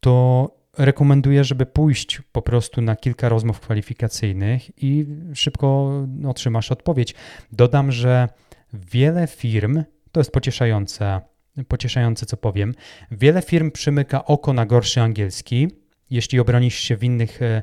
to 0.00 0.48
rekomenduję, 0.78 1.44
żeby 1.44 1.66
pójść 1.66 2.22
po 2.32 2.42
prostu 2.42 2.80
na 2.80 2.96
kilka 2.96 3.28
rozmów 3.28 3.60
kwalifikacyjnych 3.60 4.82
i 4.84 5.06
szybko 5.34 5.92
otrzymasz 6.26 6.72
odpowiedź. 6.72 7.14
Dodam, 7.52 7.92
że 7.92 8.28
wiele 8.72 9.26
firm, 9.26 9.82
to 10.12 10.20
jest 10.20 10.32
pocieszające, 10.32 11.20
pocieszające 11.68 12.26
co 12.26 12.36
powiem, 12.36 12.74
wiele 13.10 13.42
firm 13.42 13.70
przymyka 13.70 14.24
oko 14.24 14.52
na 14.52 14.66
gorszy 14.66 15.00
angielski, 15.00 15.68
jeśli 16.10 16.40
obronisz 16.40 16.74
się 16.74 16.96
w 16.96 17.04
innych 17.04 17.42
e, 17.42 17.62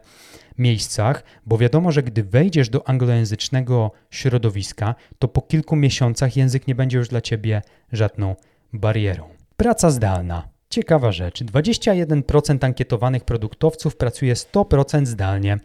miejscach, 0.57 1.23
bo 1.45 1.57
wiadomo, 1.57 1.91
że 1.91 2.03
gdy 2.03 2.23
wejdziesz 2.23 2.69
do 2.69 2.89
anglojęzycznego 2.89 3.91
środowiska, 4.11 4.95
to 5.19 5.27
po 5.27 5.41
kilku 5.41 5.75
miesiącach 5.75 6.37
język 6.37 6.67
nie 6.67 6.75
będzie 6.75 6.97
już 6.97 7.07
dla 7.07 7.21
ciebie 7.21 7.61
żadną 7.91 8.35
barierą. 8.73 9.29
Praca 9.57 9.89
zdalna. 9.89 10.56
Ciekawa 10.77 11.11
rzecz, 11.11 11.43
21% 11.43 12.65
ankietowanych 12.65 13.23
produktowców 13.23 13.95
pracuje 13.95 14.33
100% 14.33 15.05
zdalnie. 15.05 15.59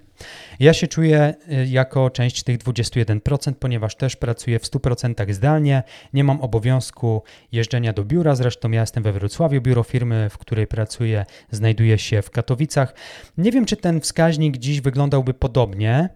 Ja 0.61 0.73
się 0.73 0.87
czuję 0.89 1.35
y, 1.53 1.67
jako 1.67 2.11
część 2.11 2.43
tych 2.43 2.59
21%, 2.59 3.53
ponieważ 3.55 3.97
też 3.97 4.17
pracuję 4.17 4.59
w 4.59 4.63
100% 4.63 5.33
zdalnie. 5.33 5.83
Nie 6.13 6.25
mam 6.25 6.41
obowiązku 6.41 7.23
jeżdżenia 7.53 7.93
do 7.93 8.05
biura, 8.05 8.35
zresztą 8.35 8.71
ja 8.71 8.81
jestem 8.81 9.03
we 9.03 9.13
Wrocławiu. 9.13 9.61
Biuro 9.61 9.83
firmy, 9.83 10.29
w 10.31 10.39
której 10.39 10.67
pracuję, 10.67 11.25
znajduje 11.51 11.99
się 11.99 12.23
w 12.23 12.31
Katowicach. 12.31 12.95
Nie 13.39 13.53
wiem, 13.53 13.65
czy 13.65 13.77
ten 13.77 14.01
wskaźnik 14.01 14.57
dziś 14.57 14.81
wyglądałby 14.81 15.35
podobnie 15.35 16.09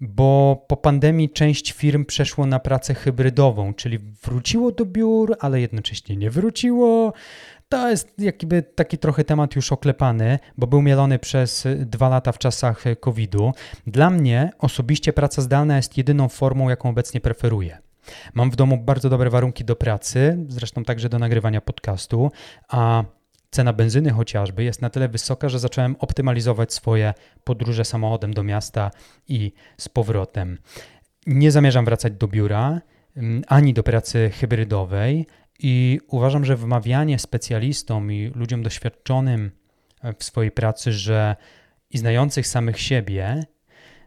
bo 0.00 0.64
po 0.68 0.76
pandemii 0.76 1.30
część 1.30 1.72
firm 1.72 2.04
przeszło 2.04 2.46
na 2.46 2.58
pracę 2.58 2.94
hybrydową, 2.94 3.74
czyli 3.74 3.98
wróciło 3.98 4.72
do 4.72 4.84
biur, 4.84 5.36
ale 5.40 5.60
jednocześnie 5.60 6.16
nie 6.16 6.30
wróciło. 6.30 7.12
To 7.68 7.90
jest 7.90 8.14
jakby 8.18 8.62
taki 8.62 8.98
trochę 8.98 9.24
temat 9.24 9.56
już 9.56 9.72
oklepany, 9.72 10.38
bo 10.58 10.66
był 10.66 10.82
mielony 10.82 11.18
przez 11.18 11.66
dwa 11.76 12.08
lata 12.08 12.32
w 12.32 12.38
czasach 12.38 12.84
COVID-u. 13.00 13.52
Dla 13.86 14.10
mnie 14.10 14.50
osobiście 14.58 15.12
praca 15.12 15.42
zdalna 15.42 15.76
jest 15.76 15.98
jedyną 15.98 16.28
formą, 16.28 16.68
jaką 16.68 16.88
obecnie 16.88 17.20
preferuję. 17.20 17.78
Mam 18.34 18.50
w 18.50 18.56
domu 18.56 18.78
bardzo 18.78 19.10
dobre 19.10 19.30
warunki 19.30 19.64
do 19.64 19.76
pracy, 19.76 20.38
zresztą 20.48 20.84
także 20.84 21.08
do 21.08 21.18
nagrywania 21.18 21.60
podcastu, 21.60 22.30
a 22.68 23.04
cena 23.50 23.72
benzyny 23.72 24.10
chociażby 24.10 24.64
jest 24.64 24.82
na 24.82 24.90
tyle 24.90 25.08
wysoka, 25.08 25.48
że 25.48 25.58
zacząłem 25.58 25.96
optymalizować 25.98 26.72
swoje 26.72 27.14
podróże 27.44 27.84
samochodem 27.84 28.34
do 28.34 28.42
miasta 28.42 28.90
i 29.28 29.52
z 29.78 29.88
powrotem. 29.88 30.58
Nie 31.26 31.50
zamierzam 31.50 31.84
wracać 31.84 32.12
do 32.12 32.28
biura 32.28 32.80
mm, 33.16 33.42
ani 33.48 33.74
do 33.74 33.82
pracy 33.82 34.30
hybrydowej. 34.30 35.26
I 35.58 36.00
uważam, 36.08 36.44
że 36.44 36.56
wmawianie 36.56 37.18
specjalistom 37.18 38.12
i 38.12 38.32
ludziom 38.34 38.62
doświadczonym 38.62 39.50
w 40.18 40.24
swojej 40.24 40.50
pracy, 40.50 40.92
że 40.92 41.36
i 41.90 41.98
znających 41.98 42.46
samych 42.46 42.80
siebie, 42.80 43.44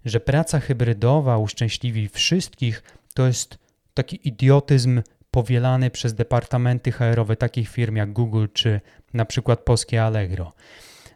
że 0.06 0.20
praca 0.20 0.60
hybrydowa 0.60 1.38
uszczęśliwi 1.38 2.10
wszystkich, 2.10 2.84
to 3.14 3.28
jest 3.28 3.58
taki 3.94 4.28
idiotyzm 4.28 5.02
powielany 5.32 5.90
przez 5.90 6.14
departamenty 6.14 6.92
HR-owe 6.92 7.36
takich 7.36 7.70
firm 7.70 7.96
jak 7.96 8.14
Google 8.14 8.46
czy 8.54 8.82
na 9.14 9.26
przykład 9.26 9.60
polskie 9.60 10.04
Allegro. 10.04 10.54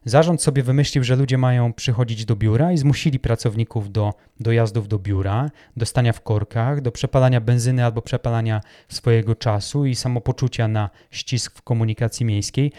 Zarząd 0.06 0.42
sobie 0.42 0.64
wymyślił, 0.64 1.04
że 1.04 1.16
ludzie 1.16 1.38
mają 1.38 1.74
przychodzić 1.74 2.26
do 2.26 2.36
biura 2.36 2.72
i 2.72 2.78
zmusili 2.78 3.20
pracowników 3.20 3.92
do 3.92 4.14
dojazdów 4.40 4.88
do 4.88 5.00
biura, 5.00 5.50
do 5.78 5.86
stania 5.86 6.14
w 6.14 6.22
korkach, 6.22 6.82
do 6.82 6.92
przepalania 6.92 7.42
benzyny 7.42 7.86
albo 7.86 8.02
przepalania 8.02 8.62
swojego 8.90 9.36
czasu 9.36 9.86
i 9.86 9.96
samopoczucia 9.96 10.68
na 10.68 10.90
ścisk 11.12 11.58
w 11.58 11.62
komunikacji 11.62 12.26
miejskiej. 12.26 12.72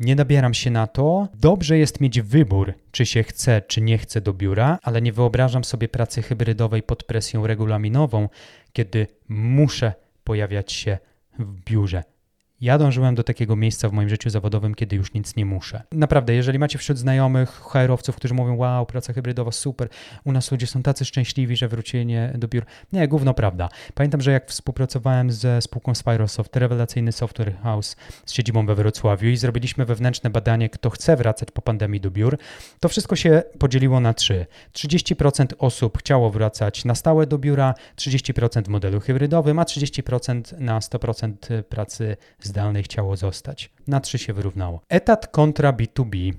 Nie 0.00 0.16
nabieram 0.16 0.54
się 0.54 0.70
na 0.70 0.86
to. 0.86 1.28
Dobrze 1.34 1.78
jest 1.78 2.00
mieć 2.00 2.20
wybór, 2.20 2.74
czy 2.90 3.06
się 3.06 3.22
chce, 3.22 3.62
czy 3.62 3.80
nie 3.80 3.98
chce 3.98 4.20
do 4.20 4.32
biura, 4.32 4.78
ale 4.82 5.02
nie 5.02 5.12
wyobrażam 5.12 5.64
sobie 5.64 5.88
pracy 5.88 6.22
hybrydowej 6.22 6.82
pod 6.82 7.04
presją 7.04 7.46
regulaminową, 7.46 8.28
kiedy 8.72 9.06
muszę 9.28 9.92
pojawiać 10.24 10.72
się 10.72 10.98
w 11.38 11.64
biurze. 11.64 12.17
Ja 12.60 12.78
dążyłem 12.78 13.14
do 13.14 13.24
takiego 13.24 13.56
miejsca 13.56 13.88
w 13.88 13.92
moim 13.92 14.08
życiu 14.08 14.30
zawodowym, 14.30 14.74
kiedy 14.74 14.96
już 14.96 15.14
nic 15.14 15.36
nie 15.36 15.46
muszę. 15.46 15.82
Naprawdę, 15.92 16.34
jeżeli 16.34 16.58
macie 16.58 16.78
wśród 16.78 16.98
znajomych 16.98 17.50
HR-owców, 17.50 18.16
którzy 18.16 18.34
mówią, 18.34 18.56
wow, 18.56 18.86
praca 18.86 19.12
hybrydowa, 19.12 19.52
super, 19.52 19.88
u 20.24 20.32
nas 20.32 20.52
ludzie 20.52 20.66
są 20.66 20.82
tacy 20.82 21.04
szczęśliwi, 21.04 21.56
że 21.56 21.68
wrócili 21.68 22.14
do 22.34 22.48
biur. 22.48 22.64
Nie, 22.92 23.08
gówno 23.08 23.34
prawda. 23.34 23.68
Pamiętam, 23.94 24.20
że 24.20 24.32
jak 24.32 24.48
współpracowałem 24.50 25.30
ze 25.30 25.62
spółką 25.62 25.94
Spyrosoft, 25.94 26.56
rewelacyjny 26.56 27.12
software 27.12 27.56
house 27.62 27.96
z 28.26 28.32
siedzibą 28.32 28.66
we 28.66 28.74
Wrocławiu 28.74 29.28
i 29.28 29.36
zrobiliśmy 29.36 29.84
wewnętrzne 29.84 30.30
badanie, 30.30 30.70
kto 30.70 30.90
chce 30.90 31.16
wracać 31.16 31.50
po 31.50 31.62
pandemii 31.62 32.00
do 32.00 32.10
biur, 32.10 32.38
to 32.80 32.88
wszystko 32.88 33.16
się 33.16 33.42
podzieliło 33.58 34.00
na 34.00 34.14
trzy. 34.14 34.46
30% 34.72 35.46
osób 35.58 35.98
chciało 35.98 36.30
wracać 36.30 36.84
na 36.84 36.94
stałe 36.94 37.26
do 37.26 37.38
biura, 37.38 37.74
30% 37.96 38.64
w 38.64 38.68
modelu 38.68 39.00
hybrydowym, 39.00 39.58
a 39.58 39.62
30% 39.62 40.60
na 40.60 40.78
100% 40.78 41.62
pracy 41.62 42.16
zdalnej 42.48 42.82
chciało 42.82 43.16
zostać. 43.16 43.70
Na 43.86 44.00
trzy 44.00 44.18
się 44.18 44.32
wyrównało. 44.32 44.80
Etat 44.88 45.26
kontra 45.26 45.72
B2B. 45.72 46.32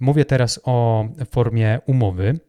Mówię 0.00 0.24
teraz 0.24 0.60
o 0.64 1.08
formie 1.30 1.80
umowy, 1.86 2.40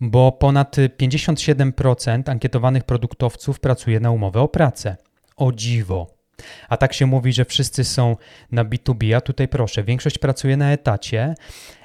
bo 0.00 0.32
ponad 0.32 0.76
57% 0.76 2.30
ankietowanych 2.30 2.84
produktowców 2.84 3.60
pracuje 3.60 4.00
na 4.00 4.10
umowę 4.10 4.40
o 4.40 4.48
pracę. 4.48 4.96
O 5.36 5.52
dziwo. 5.52 6.20
A 6.68 6.76
tak 6.76 6.92
się 6.92 7.06
mówi, 7.06 7.32
że 7.32 7.44
wszyscy 7.44 7.84
są 7.84 8.16
na 8.52 8.64
B2B, 8.64 9.14
a 9.14 9.20
tutaj 9.20 9.48
proszę, 9.48 9.84
większość 9.84 10.18
pracuje 10.18 10.56
na 10.56 10.72
etacie. 10.72 11.34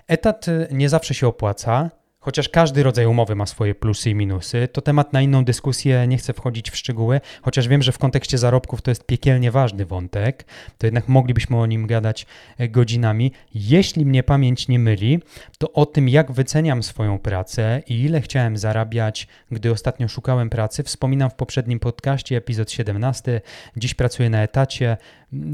Etat 0.08 0.46
nie 0.72 0.90
zawsze 0.90 1.14
się 1.14 1.28
opłaca, 1.28 1.92
Chociaż 2.26 2.50
każdy 2.50 2.84
rodzaj 2.84 3.06
umowy 3.06 3.36
ma 3.36 3.46
swoje 3.46 3.76
plusy 3.76 4.10
i 4.10 4.16
minusy, 4.16 4.68
to 4.68 4.82
temat 4.82 5.14
na 5.14 5.22
inną 5.22 5.46
dyskusję, 5.46 6.08
nie 6.08 6.18
chcę 6.18 6.34
wchodzić 6.34 6.70
w 6.72 6.76
szczegóły, 6.76 7.22
chociaż 7.42 7.68
wiem, 7.68 7.82
że 7.82 7.92
w 7.92 7.98
kontekście 7.98 8.38
zarobków 8.38 8.82
to 8.82 8.92
jest 8.92 9.06
piekielnie 9.06 9.52
ważny 9.52 9.86
wątek, 9.86 10.46
to 10.78 10.88
jednak 10.88 11.08
moglibyśmy 11.08 11.58
o 11.58 11.66
nim 11.66 11.88
gadać 11.88 12.26
e, 12.58 12.70
godzinami. 12.70 13.32
Jeśli 13.54 14.06
mnie 14.06 14.24
pamięć 14.24 14.68
nie 14.68 14.80
myli, 14.80 15.20
to 15.58 15.74
o 15.74 15.86
tym, 15.86 16.10
jak 16.10 16.32
wyceniam 16.32 16.84
swoją 16.84 17.20
pracę 17.20 17.82
i 17.88 18.02
ile 18.02 18.22
chciałem 18.22 18.58
zarabiać, 18.58 19.28
gdy 19.52 19.72
ostatnio 19.72 20.08
szukałem 20.08 20.50
pracy, 20.50 20.84
wspominam 20.84 21.30
w 21.30 21.36
poprzednim 21.36 21.80
podcaście, 21.80 22.38
epizod 22.38 22.72
17. 22.72 23.42
Dziś 23.78 23.94
pracuję 23.94 24.30
na 24.30 24.44
etacie, 24.44 24.98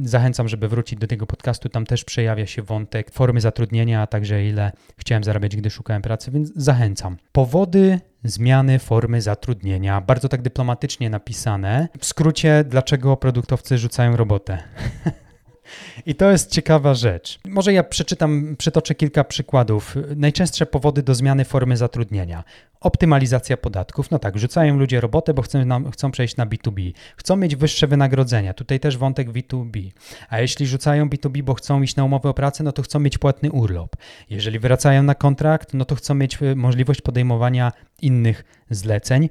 Zachęcam, 0.04 0.48
żeby 0.48 0.68
wrócić 0.68 1.00
do 1.00 1.08
tego 1.08 1.26
podcastu. 1.26 1.70
Tam 1.70 1.86
też 1.86 2.04
przejawia 2.06 2.46
się 2.46 2.62
wątek 2.62 3.12
formy 3.12 3.42
zatrudnienia, 3.42 4.02
a 4.02 4.08
także 4.08 4.46
ile 4.46 4.72
chciałem 4.98 5.24
zarabiać, 5.24 5.56
gdy 5.56 5.70
szukałem 5.70 6.02
pracy, 6.02 6.32
więc 6.32 6.52
zachęcam. 6.56 7.18
Powody 7.32 8.00
zmiany 8.24 8.80
formy 8.80 9.22
zatrudnienia, 9.22 10.02
bardzo 10.02 10.30
tak 10.30 10.42
dyplomatycznie 10.42 11.10
napisane. 11.10 11.88
W 12.00 12.06
skrócie, 12.06 12.64
dlaczego 12.68 13.18
produktowcy 13.18 13.78
rzucają 13.78 14.16
robotę. 14.18 14.58
I 16.06 16.16
to 16.16 16.32
jest 16.32 16.52
ciekawa 16.52 16.94
rzecz. 16.94 17.40
Może 17.48 17.74
ja 17.74 17.84
przeczytam, 17.84 18.56
przytoczę 18.58 18.96
kilka 18.96 19.24
przykładów. 19.24 19.96
Najczęstsze 20.16 20.66
powody 20.66 21.04
do 21.04 21.16
zmiany 21.16 21.46
formy 21.46 21.78
zatrudnienia. 21.78 22.44
Optymalizacja 22.82 23.58
podatków. 23.58 24.12
No 24.12 24.20
tak, 24.20 24.38
rzucają 24.38 24.78
ludzie 24.78 25.02
robotę, 25.02 25.34
bo 25.34 25.42
chcą, 25.42 25.66
na, 25.66 25.92
chcą 25.92 26.12
przejść 26.12 26.38
na 26.38 26.46
B2B. 26.46 26.94
Chcą 27.18 27.36
mieć 27.36 27.56
wyższe 27.56 27.88
wynagrodzenia. 27.88 28.54
Tutaj 28.54 28.80
też 28.80 28.98
wątek 28.98 29.30
B2B. 29.30 29.92
A 30.30 30.40
jeśli 30.40 30.68
rzucają 30.68 31.10
B2B, 31.10 31.42
bo 31.44 31.54
chcą 31.54 31.82
iść 31.82 31.96
na 31.96 32.04
umowę 32.04 32.30
o 32.30 32.34
pracę, 32.34 32.64
no 32.64 32.72
to 32.72 32.82
chcą 32.82 33.00
mieć 33.00 33.18
płatny 33.18 33.52
urlop. 33.52 33.96
Jeżeli 34.30 34.60
wracają 34.60 35.04
na 35.04 35.16
kontrakt, 35.16 35.74
no 35.74 35.86
to 35.86 35.96
chcą 35.96 36.16
mieć 36.16 36.42
y, 36.42 36.56
możliwość 36.56 37.02
podejmowania 37.02 37.72
innych 38.02 38.44
zleceń. 38.70 39.30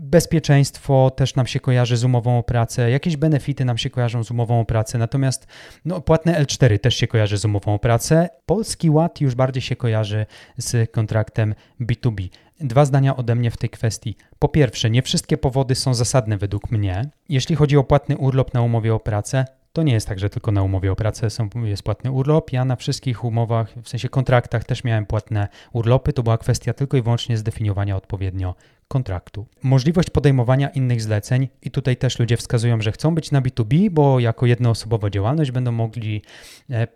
Bezpieczeństwo 0.00 1.10
też 1.10 1.34
nam 1.34 1.46
się 1.46 1.60
kojarzy 1.60 1.96
z 1.96 2.04
umową 2.04 2.38
o 2.38 2.42
pracę, 2.42 2.90
jakieś 2.90 3.16
benefity 3.16 3.64
nam 3.64 3.78
się 3.78 3.90
kojarzą 3.90 4.24
z 4.24 4.30
umową 4.30 4.60
o 4.60 4.64
pracę, 4.64 4.98
natomiast 4.98 5.46
no, 5.84 6.00
płatne 6.00 6.44
L4 6.44 6.78
też 6.78 6.94
się 6.94 7.06
kojarzy 7.06 7.38
z 7.38 7.44
umową 7.44 7.74
o 7.74 7.78
pracę. 7.78 8.28
Polski 8.46 8.90
Ład 8.90 9.20
już 9.20 9.34
bardziej 9.34 9.62
się 9.62 9.76
kojarzy 9.76 10.26
z 10.58 10.90
kontraktem 10.90 11.54
B2B. 11.80 12.28
Dwa 12.60 12.84
zdania 12.84 13.16
ode 13.16 13.34
mnie 13.34 13.50
w 13.50 13.56
tej 13.56 13.70
kwestii. 13.70 14.16
Po 14.38 14.48
pierwsze, 14.48 14.90
nie 14.90 15.02
wszystkie 15.02 15.36
powody 15.36 15.74
są 15.74 15.94
zasadne 15.94 16.38
według 16.38 16.70
mnie. 16.70 17.10
Jeśli 17.28 17.56
chodzi 17.56 17.76
o 17.76 17.84
płatny 17.84 18.16
urlop 18.16 18.54
na 18.54 18.62
umowie 18.62 18.94
o 18.94 19.00
pracę, 19.00 19.44
to 19.72 19.82
nie 19.82 19.92
jest 19.92 20.08
tak, 20.08 20.18
że 20.18 20.30
tylko 20.30 20.52
na 20.52 20.62
umowie 20.62 20.92
o 20.92 20.96
pracę 20.96 21.30
są, 21.30 21.48
jest 21.64 21.82
płatny 21.82 22.12
urlop. 22.12 22.52
Ja 22.52 22.64
na 22.64 22.76
wszystkich 22.76 23.24
umowach, 23.24 23.72
w 23.82 23.88
sensie 23.88 24.08
kontraktach 24.08 24.64
też 24.64 24.84
miałem 24.84 25.06
płatne 25.06 25.48
urlopy. 25.72 26.12
To 26.12 26.22
była 26.22 26.38
kwestia 26.38 26.72
tylko 26.72 26.96
i 26.96 27.02
wyłącznie 27.02 27.36
zdefiniowania 27.36 27.96
odpowiednio 27.96 28.54
kontraktu. 28.88 29.46
Możliwość 29.62 30.10
podejmowania 30.10 30.68
innych 30.68 31.02
zleceń 31.02 31.48
i 31.62 31.70
tutaj 31.70 31.96
też 31.96 32.18
ludzie 32.18 32.36
wskazują, 32.36 32.80
że 32.80 32.92
chcą 32.92 33.14
być 33.14 33.30
na 33.30 33.42
B2B, 33.42 33.90
bo 33.90 34.20
jako 34.20 34.46
jednoosobowa 34.46 35.10
działalność 35.10 35.50
będą 35.50 35.72
mogli 35.72 36.22
e, 36.70 36.86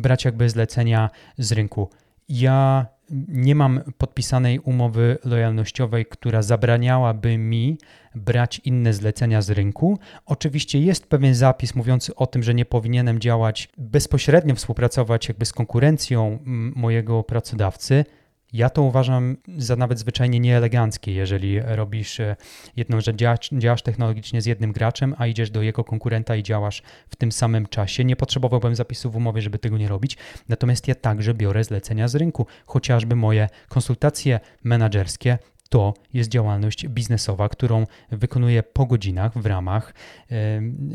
brać 0.00 0.24
jakby 0.24 0.50
zlecenia 0.50 1.10
z 1.38 1.52
rynku. 1.52 1.88
Ja 2.28 2.86
nie 3.28 3.54
mam 3.54 3.80
podpisanej 3.98 4.58
umowy 4.58 5.18
lojalnościowej, 5.24 6.06
która 6.06 6.42
zabraniałaby 6.42 7.38
mi 7.38 7.78
brać 8.14 8.60
inne 8.64 8.92
zlecenia 8.94 9.42
z 9.42 9.50
rynku. 9.50 9.98
Oczywiście 10.26 10.80
jest 10.80 11.06
pewien 11.06 11.34
zapis 11.34 11.74
mówiący 11.74 12.14
o 12.14 12.26
tym, 12.26 12.42
że 12.42 12.54
nie 12.54 12.64
powinienem 12.64 13.20
działać 13.20 13.68
bezpośrednio, 13.78 14.54
współpracować 14.54 15.28
jakby 15.28 15.46
z 15.46 15.52
konkurencją 15.52 16.38
mojego 16.76 17.22
pracodawcy. 17.22 18.04
Ja 18.54 18.70
to 18.70 18.82
uważam 18.82 19.36
za 19.58 19.76
nawet 19.76 19.98
zwyczajnie 19.98 20.40
nieeleganckie, 20.40 21.12
jeżeli 21.12 21.60
robisz 21.60 22.20
e, 22.20 22.36
jedną 22.76 23.00
rzecz, 23.00 23.16
działasz, 23.16 23.50
działasz, 23.52 23.82
technologicznie 23.82 24.42
z 24.42 24.46
jednym 24.46 24.72
graczem, 24.72 25.14
a 25.18 25.26
idziesz 25.26 25.50
do 25.50 25.62
jego 25.62 25.84
konkurenta 25.84 26.36
i 26.36 26.42
działasz 26.42 26.82
w 27.08 27.16
tym 27.16 27.32
samym 27.32 27.66
czasie. 27.66 28.04
Nie 28.04 28.16
potrzebowałbym 28.16 28.74
zapisu 28.74 29.10
w 29.10 29.16
umowie, 29.16 29.42
żeby 29.42 29.58
tego 29.58 29.78
nie 29.78 29.88
robić, 29.88 30.16
natomiast 30.48 30.88
ja 30.88 30.94
także 30.94 31.34
biorę 31.34 31.64
zlecenia 31.64 32.08
z 32.08 32.14
rynku, 32.14 32.46
chociażby 32.66 33.16
moje 33.16 33.48
konsultacje 33.68 34.40
menedżerskie 34.64 35.38
to 35.68 35.94
jest 36.12 36.30
działalność 36.30 36.88
biznesowa, 36.88 37.48
którą 37.48 37.86
wykonuję 38.10 38.62
po 38.62 38.86
godzinach 38.86 39.38
w 39.38 39.46
ramach 39.46 39.94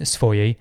y, 0.01 0.05
swojej 0.05 0.55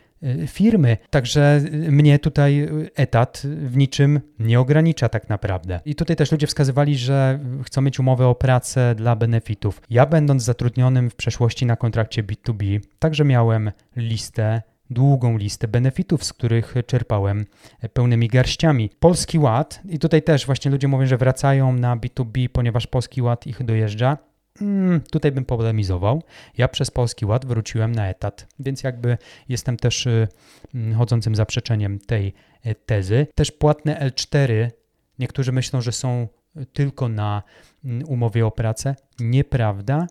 firmy. 0.47 0.97
Także 1.11 1.61
y, 1.65 1.93
mnie 1.93 2.19
tutaj 2.19 2.61
y, 2.61 2.91
etat 2.95 3.43
w 3.45 3.77
niczym 3.77 4.21
nie 4.39 4.61
ogranicza 4.61 5.09
tak 5.09 5.29
naprawdę. 5.29 5.81
I 5.85 5.95
tutaj 5.95 6.17
też 6.17 6.33
ludzie 6.33 6.47
wskazywali, 6.47 6.97
że 6.97 7.39
chcą 7.65 7.81
mieć 7.81 8.01
umowę 8.01 8.27
o 8.27 8.35
pracę 8.35 8.95
dla 8.95 9.17
benefitów. 9.17 9.83
Ja 9.91 10.07
będąc 10.07 10.43
zatrudnionym 10.43 11.11
w 11.11 11.15
przeszłości 11.15 11.67
na 11.67 11.77
kontrakcie 11.77 12.23
B2B, 12.23 12.81
także 12.99 13.25
miałem 13.25 13.73
listę 13.97 14.63
długą 14.91 15.37
listę 15.37 15.69
benefitów, 15.69 16.25
z 16.25 16.33
których 16.33 16.75
czerpałem 16.87 17.47
pełnymi 17.93 18.29
garściami. 18.29 18.91
Polski 19.01 19.39
Ład, 19.39 19.81
i 19.89 19.99
tutaj 19.99 20.23
też 20.23 20.47
właśnie 20.47 20.71
ludzie 20.71 20.89
mówią, 20.89 21.07
że 21.07 21.17
wracają 21.17 21.73
na 21.73 21.97
B2B, 21.97 22.49
ponieważ 22.49 22.87
Polski 22.87 23.23
Ład 23.23 23.47
ich 23.47 23.65
dojeżdża. 23.65 24.19
Hmm, 24.59 25.01
tutaj 25.01 25.33
bym 25.33 25.45
polemizował. 25.45 26.23
Ja 26.59 26.69
przez 26.69 26.91
Polski 26.91 27.27
Ład 27.27 27.47
wróciłem 27.47 27.93
na 27.93 28.09
etat, 28.09 28.47
więc 28.59 28.83
jakby 28.83 29.19
jestem 29.49 29.77
też 29.77 30.07
y, 30.07 30.29
mm, 30.75 30.95
chodzącym 30.95 31.35
zaprzeczeniem 31.35 31.99
tej 31.99 32.35
y, 32.67 32.75
tezy. 32.75 33.27
Też 33.35 33.51
płatne 33.53 34.11
L4, 34.11 34.71
niektórzy 35.19 35.53
myślą, 35.53 35.81
że 35.81 35.93
są 35.93 36.29
tylko 36.73 37.09
na 37.09 37.43
mm, 37.85 38.09
umowie 38.09 38.47
o 38.47 38.51
pracę. 38.51 38.97
Nieprawda 39.21 40.07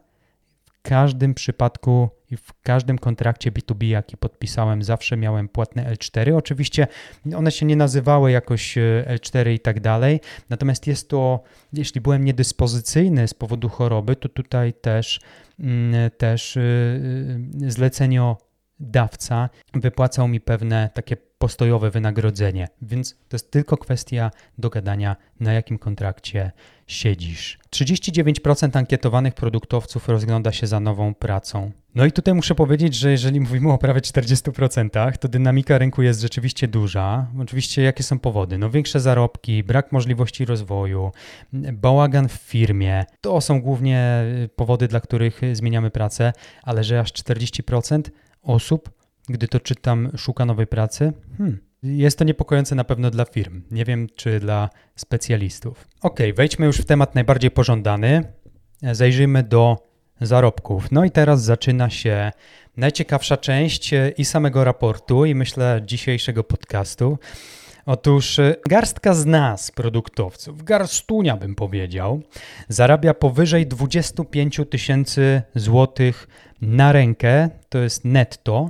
każdym 0.87 1.33
przypadku 1.33 2.09
i 2.31 2.37
w 2.37 2.53
każdym 2.63 2.97
kontrakcie 2.97 3.51
B2B, 3.51 3.83
jaki 3.87 4.17
podpisałem, 4.17 4.83
zawsze 4.83 5.17
miałem 5.17 5.49
płatne 5.49 5.93
L4. 5.93 6.37
Oczywiście 6.37 6.87
one 7.35 7.51
się 7.51 7.65
nie 7.65 7.75
nazywały 7.75 8.31
jakoś 8.31 8.77
e, 8.77 9.05
L4 9.07 9.53
i 9.53 9.59
tak 9.59 9.79
dalej, 9.79 10.19
natomiast 10.49 10.87
jest 10.87 11.09
to, 11.09 11.43
jeśli 11.73 12.01
byłem 12.01 12.25
niedyspozycyjny 12.25 13.27
z 13.27 13.33
powodu 13.33 13.69
choroby, 13.69 14.15
to 14.15 14.29
tutaj 14.29 14.73
też, 14.73 15.19
mm, 15.59 16.11
też 16.17 16.57
e, 16.57 16.61
e, 16.61 17.71
zleceniodawca 17.71 19.49
wypłacał 19.73 20.27
mi 20.27 20.39
pewne 20.41 20.89
takie 20.93 21.17
postojowe 21.37 21.91
wynagrodzenie, 21.91 22.67
więc 22.81 23.11
to 23.11 23.35
jest 23.35 23.51
tylko 23.51 23.77
kwestia 23.77 24.31
dogadania, 24.57 25.15
na 25.39 25.53
jakim 25.53 25.77
kontrakcie 25.77 26.51
siedzisz. 26.87 27.59
39% 27.69 28.77
ankietowanych 28.77 29.33
produktowców 29.33 30.09
rozgląda 30.09 30.51
się 30.51 30.67
za 30.67 30.79
nową 30.79 31.15
pracą. 31.15 31.71
No 31.97 32.05
i 32.05 32.11
tutaj 32.11 32.33
muszę 32.33 32.55
powiedzieć, 32.55 32.95
że 32.95 33.11
jeżeli 33.11 33.39
mówimy 33.39 33.71
o 33.71 33.77
prawie 33.77 34.01
40%, 34.01 35.17
to 35.17 35.27
dynamika 35.27 35.77
rynku 35.77 36.01
jest 36.01 36.21
rzeczywiście 36.21 36.67
duża. 36.67 37.27
Oczywiście 37.39 37.81
jakie 37.81 38.03
są 38.03 38.19
powody? 38.19 38.57
No 38.57 38.69
większe 38.69 38.99
zarobki, 38.99 39.63
brak 39.63 39.91
możliwości 39.91 40.45
rozwoju, 40.45 41.11
bałagan 41.73 42.27
w 42.27 42.31
firmie. 42.31 43.05
To 43.21 43.41
są 43.41 43.61
głównie 43.61 44.23
powody, 44.55 44.87
dla 44.87 44.99
których 44.99 45.41
zmieniamy 45.53 45.91
pracę, 45.91 46.33
ale 46.63 46.83
że 46.83 46.99
aż 46.99 47.13
40% 47.13 48.01
osób 48.41 48.89
gdy 49.29 49.47
to 49.47 49.59
czytam, 49.59 50.09
szuka 50.17 50.45
nowej 50.45 50.67
pracy? 50.67 51.13
Hmm. 51.37 51.57
Jest 51.83 52.17
to 52.17 52.23
niepokojące 52.23 52.75
na 52.75 52.83
pewno 52.83 53.11
dla 53.11 53.25
firm. 53.25 53.61
Nie 53.71 53.85
wiem, 53.85 54.07
czy 54.15 54.39
dla 54.39 54.69
specjalistów. 54.95 55.87
Ok, 56.01 56.19
wejdźmy 56.35 56.65
już 56.65 56.77
w 56.77 56.85
temat 56.85 57.15
najbardziej 57.15 57.51
pożądany. 57.51 58.23
Zajrzyjmy 58.81 59.43
do 59.43 59.86
zarobków. 60.21 60.91
No 60.91 61.05
i 61.05 61.11
teraz 61.11 61.43
zaczyna 61.43 61.89
się 61.89 62.31
najciekawsza 62.77 63.37
część 63.37 63.91
i 64.17 64.25
samego 64.25 64.63
raportu, 64.63 65.25
i 65.25 65.35
myślę 65.35 65.81
dzisiejszego 65.85 66.43
podcastu. 66.43 67.17
Otóż 67.85 68.39
garstka 68.69 69.13
z 69.13 69.25
nas, 69.25 69.71
produktowców, 69.71 70.63
garstunia 70.63 71.37
bym 71.37 71.55
powiedział, 71.55 72.21
zarabia 72.69 73.13
powyżej 73.13 73.67
25 73.67 74.61
tysięcy 74.69 75.41
złotych 75.55 76.27
na 76.61 76.91
rękę, 76.91 77.49
to 77.69 77.77
jest 77.77 78.05
netto, 78.05 78.69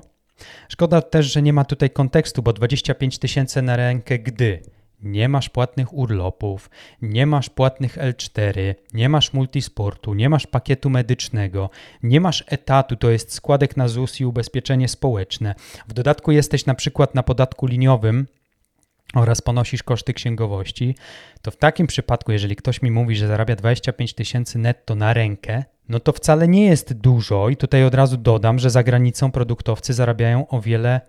Szkoda 0.69 1.01
też, 1.01 1.33
że 1.33 1.41
nie 1.41 1.53
ma 1.53 1.65
tutaj 1.65 1.89
kontekstu, 1.89 2.43
bo 2.43 2.53
25 2.53 3.19
tysięcy 3.19 3.61
na 3.61 3.75
rękę, 3.75 4.19
gdy 4.19 4.61
nie 5.01 5.29
masz 5.29 5.49
płatnych 5.49 5.93
urlopów, 5.93 6.69
nie 7.01 7.25
masz 7.25 7.49
płatnych 7.49 7.97
L4, 7.97 8.75
nie 8.93 9.09
masz 9.09 9.33
multisportu, 9.33 10.13
nie 10.13 10.29
masz 10.29 10.47
pakietu 10.47 10.89
medycznego, 10.89 11.69
nie 12.03 12.21
masz 12.21 12.43
etatu, 12.47 12.95
to 12.95 13.09
jest 13.09 13.33
składek 13.33 13.77
na 13.77 13.87
ZUS 13.87 14.19
i 14.19 14.25
ubezpieczenie 14.25 14.87
społeczne. 14.87 15.55
W 15.87 15.93
dodatku 15.93 16.31
jesteś 16.31 16.65
na 16.65 16.75
przykład 16.75 17.15
na 17.15 17.23
podatku 17.23 17.67
liniowym, 17.67 18.27
oraz 19.15 19.41
ponosisz 19.41 19.83
koszty 19.83 20.13
księgowości, 20.13 20.95
to 21.41 21.51
w 21.51 21.57
takim 21.57 21.87
przypadku, 21.87 22.31
jeżeli 22.31 22.55
ktoś 22.55 22.81
mi 22.81 22.91
mówi, 22.91 23.15
że 23.15 23.27
zarabia 23.27 23.55
25 23.55 24.13
tysięcy 24.13 24.59
netto 24.59 24.95
na 24.95 25.13
rękę, 25.13 25.63
no 25.89 25.99
to 25.99 26.13
wcale 26.13 26.47
nie 26.47 26.65
jest 26.65 26.93
dużo 26.93 27.49
i 27.49 27.57
tutaj 27.57 27.83
od 27.83 27.93
razu 27.93 28.17
dodam, 28.17 28.59
że 28.59 28.69
za 28.69 28.83
granicą 28.83 29.31
produktowcy 29.31 29.93
zarabiają 29.93 30.47
o 30.47 30.61
wiele 30.61 31.01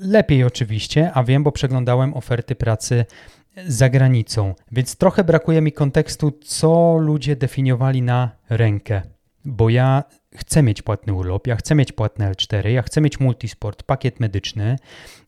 lepiej 0.00 0.44
oczywiście, 0.44 1.10
a 1.14 1.24
wiem, 1.24 1.44
bo 1.44 1.52
przeglądałem 1.52 2.14
oferty 2.14 2.54
pracy 2.54 3.04
za 3.66 3.88
granicą, 3.88 4.54
więc 4.72 4.96
trochę 4.96 5.24
brakuje 5.24 5.60
mi 5.60 5.72
kontekstu, 5.72 6.32
co 6.44 6.98
ludzie 6.98 7.36
definiowali 7.36 8.02
na 8.02 8.30
rękę, 8.50 9.02
bo 9.44 9.68
ja 9.68 10.04
chcę 10.36 10.62
mieć 10.62 10.82
płatny 10.82 11.12
urlop, 11.12 11.46
ja 11.46 11.56
chcę 11.56 11.74
mieć 11.74 11.92
płatne 11.92 12.32
L4, 12.32 12.68
ja 12.68 12.82
chcę 12.82 13.00
mieć 13.00 13.20
multisport, 13.20 13.82
pakiet 13.82 14.20
medyczny, 14.20 14.76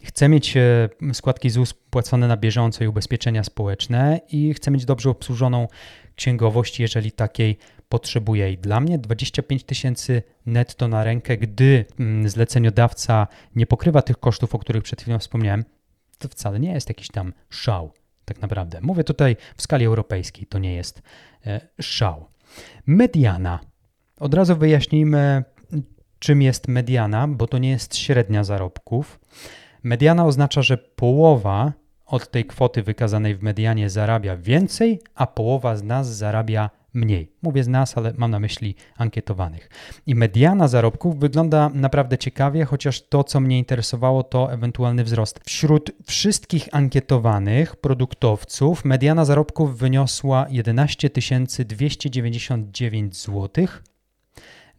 chcę 0.05 0.29
mieć 0.29 0.57
e, 0.57 0.89
składki 1.13 1.51
ZUS 1.51 1.75
płacone 1.75 2.29
na 2.29 2.37
bieżąco 2.37 2.85
i 2.85 2.87
ubezpieczenia 2.87 3.45
społeczne 3.45 4.21
i 4.33 4.55
chcę 4.55 4.71
mieć 4.71 4.85
dobrze 4.85 5.11
obsłużoną 5.11 5.69
księgowość, 6.17 6.81
jeżeli 6.81 7.13
takiej 7.13 7.59
potrzebuję. 7.91 8.53
I 8.53 8.59
dla 8.59 8.81
mnie 8.81 8.99
25 8.99 9.65
tysięcy 9.65 10.23
netto 10.47 10.89
na 10.89 11.05
rękę, 11.05 11.37
gdy 11.37 11.85
mm, 12.01 12.29
zleceniodawca 12.29 13.27
nie 13.55 13.67
pokrywa 13.67 14.03
tych 14.03 14.17
kosztów, 14.17 14.55
o 14.55 14.59
których 14.59 14.83
przed 14.83 15.03
chwilą 15.03 15.19
wspomniałem, 15.19 15.65
to 16.19 16.29
wcale 16.29 16.61
nie 16.61 16.73
jest 16.73 16.89
jakiś 16.89 17.09
tam 17.09 17.33
szał, 17.49 17.93
tak 18.25 18.43
naprawdę. 18.43 18.81
Mówię 18.83 19.05
tutaj 19.05 19.37
w 19.57 19.63
skali 19.63 19.85
europejskiej, 19.85 20.47
to 20.47 20.59
nie 20.59 20.75
jest 20.75 21.03
e, 21.47 21.61
szał. 21.81 22.27
Mediana 22.87 23.61
od 24.21 24.35
razu 24.35 24.57
wyjaśnijmy, 24.57 25.45
czym 26.19 26.43
jest 26.43 26.69
mediana, 26.69 27.29
bo 27.29 27.47
to 27.47 27.59
nie 27.59 27.71
jest 27.71 27.97
średnia 27.97 28.45
zarobków. 28.45 29.21
Mediana 29.83 30.27
oznacza, 30.27 30.63
że 30.63 30.79
połowa 30.79 31.73
od 32.07 32.31
tej 32.31 32.45
kwoty 32.45 32.83
wykazanej 32.83 33.35
w 33.35 33.43
medianie 33.43 33.91
zarabia 33.91 34.37
więcej, 34.37 35.01
a 35.15 35.27
połowa 35.27 35.77
z 35.77 35.83
nas 35.83 36.17
zarabia 36.17 36.71
mniej. 36.95 37.33
Mówię 37.43 37.65
z 37.65 37.69
nas, 37.69 37.99
ale 37.99 38.13
mam 38.17 38.31
na 38.31 38.41
myśli 38.41 38.75
ankietowanych. 38.97 39.71
I 40.07 40.15
mediana 40.15 40.69
zarobków 40.69 41.19
wygląda 41.19 41.71
naprawdę 41.75 42.19
ciekawie, 42.19 42.65
chociaż 42.65 43.03
to, 43.03 43.25
co 43.25 43.41
mnie 43.41 43.59
interesowało, 43.59 44.23
to 44.23 44.53
ewentualny 44.53 45.05
wzrost. 45.05 45.41
Wśród 45.45 45.91
wszystkich 46.07 46.69
ankietowanych 46.73 47.77
produktowców 47.77 48.85
mediana 48.85 49.25
zarobków 49.25 49.79
wyniosła 49.79 50.47
11 50.51 51.11
299 51.65 53.17
zł, 53.17 53.67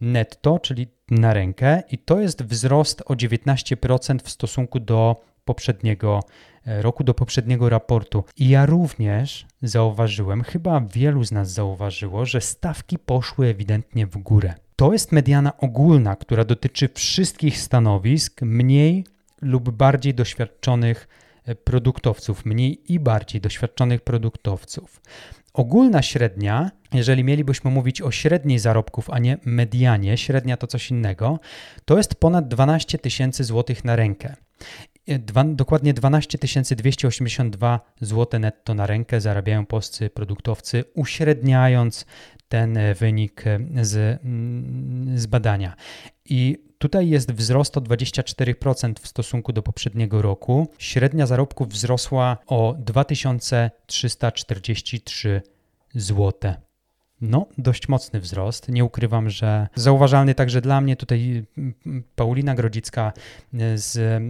netto, 0.00 0.58
czyli 0.58 0.86
na 1.10 1.34
rękę, 1.34 1.82
i 1.90 1.98
to 1.98 2.20
jest 2.20 2.42
wzrost 2.42 3.02
o 3.06 3.14
19% 3.14 4.18
w 4.22 4.30
stosunku 4.30 4.80
do 4.80 5.31
poprzedniego 5.44 6.20
e, 6.66 6.82
roku, 6.82 7.04
do 7.04 7.14
poprzedniego 7.14 7.68
raportu. 7.68 8.24
I 8.36 8.48
ja 8.48 8.66
również 8.66 9.46
zauważyłem, 9.62 10.42
chyba 10.42 10.80
wielu 10.80 11.24
z 11.24 11.32
nas 11.32 11.52
zauważyło, 11.52 12.26
że 12.26 12.40
stawki 12.40 12.98
poszły 12.98 13.46
ewidentnie 13.46 14.06
w 14.06 14.18
górę. 14.18 14.54
To 14.76 14.92
jest 14.92 15.12
mediana 15.12 15.56
ogólna, 15.56 16.16
która 16.16 16.44
dotyczy 16.44 16.88
wszystkich 16.94 17.58
stanowisk 17.58 18.42
mniej 18.42 19.04
lub 19.42 19.70
bardziej 19.70 20.14
doświadczonych 20.14 21.08
produktowców, 21.64 22.44
mniej 22.44 22.92
i 22.92 23.00
bardziej 23.00 23.40
doświadczonych 23.40 24.00
produktowców. 24.00 25.00
Ogólna 25.54 26.02
średnia, 26.02 26.70
jeżeli 26.92 27.24
mielibyśmy 27.24 27.70
mówić 27.70 28.02
o 28.02 28.10
średniej 28.10 28.58
zarobków, 28.58 29.10
a 29.10 29.18
nie 29.18 29.38
medianie, 29.44 30.16
średnia 30.16 30.56
to 30.56 30.66
coś 30.66 30.90
innego, 30.90 31.40
to 31.84 31.96
jest 31.96 32.14
ponad 32.14 32.48
12 32.48 32.98
tysięcy 32.98 33.44
złotych 33.44 33.84
na 33.84 33.96
rękę. 33.96 34.36
Dwa, 35.06 35.44
dokładnie 35.44 35.94
12 35.94 36.38
282 36.76 37.80
zł 38.00 38.40
netto 38.40 38.74
na 38.74 38.86
rękę 38.86 39.20
zarabiają 39.20 39.66
polscy 39.66 40.10
produktowcy, 40.10 40.84
uśredniając 40.94 42.06
ten 42.48 42.78
wynik 42.98 43.44
z, 43.82 44.20
mm, 44.24 45.18
z 45.18 45.26
badania. 45.26 45.76
I 46.24 46.58
tutaj 46.78 47.08
jest 47.08 47.32
wzrost 47.32 47.76
o 47.76 47.80
24% 47.80 49.00
w 49.00 49.08
stosunku 49.08 49.52
do 49.52 49.62
poprzedniego 49.62 50.22
roku. 50.22 50.68
Średnia 50.78 51.26
zarobków 51.26 51.68
wzrosła 51.68 52.38
o 52.46 52.74
2343 52.78 55.42
zł. 55.94 56.54
No, 57.22 57.46
dość 57.58 57.88
mocny 57.88 58.20
wzrost. 58.20 58.68
Nie 58.68 58.84
ukrywam, 58.84 59.30
że 59.30 59.68
zauważalny 59.74 60.34
także 60.34 60.60
dla 60.60 60.80
mnie. 60.80 60.96
Tutaj 60.96 61.44
mm, 61.58 61.74
Paulina 62.16 62.54
Grodzicka 62.54 63.12
e, 63.54 63.78
z 63.78 64.22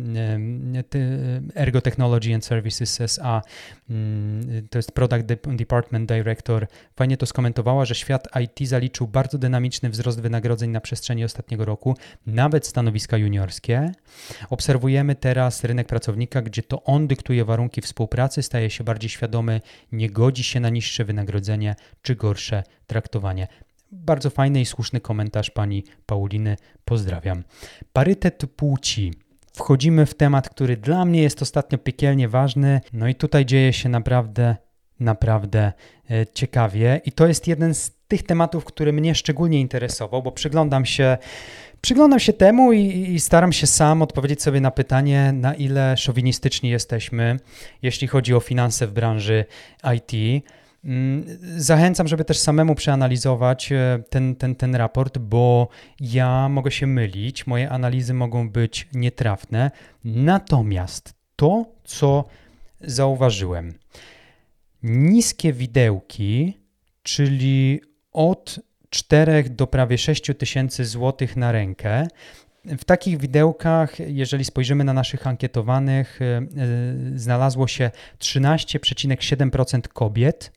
Ergo 1.54 1.80
Technology 1.80 2.34
and 2.34 2.44
Services 2.44 3.00
SA, 3.00 3.42
mm, 3.90 4.68
to 4.68 4.78
jest 4.78 4.92
Product 4.92 5.26
Department 5.56 6.08
Director, 6.08 6.66
fajnie 6.96 7.16
to 7.16 7.26
skomentowała, 7.26 7.84
że 7.84 7.94
świat 7.94 8.28
IT 8.40 8.68
zaliczył 8.68 9.08
bardzo 9.08 9.38
dynamiczny 9.38 9.90
wzrost 9.90 10.20
wynagrodzeń 10.20 10.70
na 10.70 10.80
przestrzeni 10.80 11.24
ostatniego 11.24 11.64
roku, 11.64 11.96
nawet 12.26 12.66
stanowiska 12.66 13.16
juniorskie. 13.16 13.92
Obserwujemy 14.50 15.14
teraz 15.14 15.64
rynek 15.64 15.86
pracownika, 15.86 16.42
gdzie 16.42 16.62
to 16.62 16.82
on 16.84 17.06
dyktuje 17.06 17.44
warunki 17.44 17.80
współpracy, 17.80 18.42
staje 18.42 18.70
się 18.70 18.84
bardziej 18.84 19.10
świadomy, 19.10 19.60
nie 19.92 20.10
godzi 20.10 20.44
się 20.44 20.60
na 20.60 20.68
niższe 20.68 21.04
wynagrodzenie 21.04 21.74
czy 22.02 22.16
gorsze 22.16 22.62
traktowanie. 22.86 23.48
Bardzo 23.92 24.30
fajny 24.30 24.60
i 24.60 24.66
słuszny 24.66 25.00
komentarz 25.00 25.50
pani 25.50 25.84
Pauliny. 26.06 26.56
Pozdrawiam. 26.84 27.44
Parytet 27.92 28.46
płci. 28.56 29.12
Wchodzimy 29.52 30.06
w 30.06 30.14
temat, 30.14 30.48
który 30.48 30.76
dla 30.76 31.04
mnie 31.04 31.22
jest 31.22 31.42
ostatnio 31.42 31.78
piekielnie 31.78 32.28
ważny. 32.28 32.80
No 32.92 33.08
i 33.08 33.14
tutaj 33.14 33.46
dzieje 33.46 33.72
się 33.72 33.88
naprawdę, 33.88 34.56
naprawdę 35.00 35.72
e, 36.10 36.26
ciekawie. 36.26 37.00
I 37.04 37.12
to 37.12 37.26
jest 37.26 37.46
jeden 37.46 37.74
z 37.74 37.90
tych 38.08 38.22
tematów, 38.22 38.64
który 38.64 38.92
mnie 38.92 39.14
szczególnie 39.14 39.60
interesował, 39.60 40.22
bo 40.22 40.32
przyglądam 40.32 40.86
się 40.86 41.18
Przyglądam 41.82 42.20
się 42.20 42.32
temu 42.32 42.72
i, 42.72 42.80
i, 43.14 43.20
staram 43.20 43.52
się 43.52 43.66
sam 43.66 44.02
odpowiedzieć 44.02 44.42
sobie 44.42 44.60
na 44.60 44.70
pytanie, 44.70 45.32
na 45.32 45.54
ile 45.54 45.96
szowinistyczni 45.96 46.70
jesteśmy, 46.70 47.38
jeśli 47.82 48.08
chodzi 48.08 48.34
o 48.34 48.40
finanse 48.40 48.86
w 48.86 48.92
branży 48.92 49.44
IT. 49.96 50.44
Mm, 50.84 51.24
zachęcam, 51.56 52.08
żeby 52.08 52.24
też 52.24 52.38
samemu 52.38 52.74
przeanalizować 52.74 53.72
e, 53.72 54.02
ten, 54.10 54.36
ten, 54.36 54.54
ten 54.54 54.74
raport, 54.74 55.18
bo 55.18 55.68
ja 56.00 56.48
mogę 56.48 56.70
się 56.70 56.86
mylić, 56.86 57.46
moje 57.46 57.70
analizy 57.70 58.14
mogą 58.14 58.50
być 58.50 58.88
nietrafne. 58.94 59.70
Natomiast 60.04 61.14
to, 61.36 61.66
co 61.84 62.24
zauważyłem, 62.80 63.74
niskie 64.82 65.52
widełki, 65.52 66.58
czyli 67.02 67.80
od 68.12 68.60
4 68.90 69.44
do 69.50 69.66
prawie 69.66 69.98
6 69.98 70.30
tysięcy 70.38 70.84
złotych 70.84 71.36
na 71.36 71.52
rękę, 71.52 72.06
w 72.64 72.84
takich 72.84 73.18
widełkach, 73.18 73.98
jeżeli 73.98 74.44
spojrzymy 74.44 74.84
na 74.84 74.92
naszych 74.92 75.26
ankietowanych, 75.26 76.22
e, 76.22 76.46
znalazło 77.14 77.68
się 77.68 77.90
13,7% 78.18 79.88
kobiet, 79.88 80.52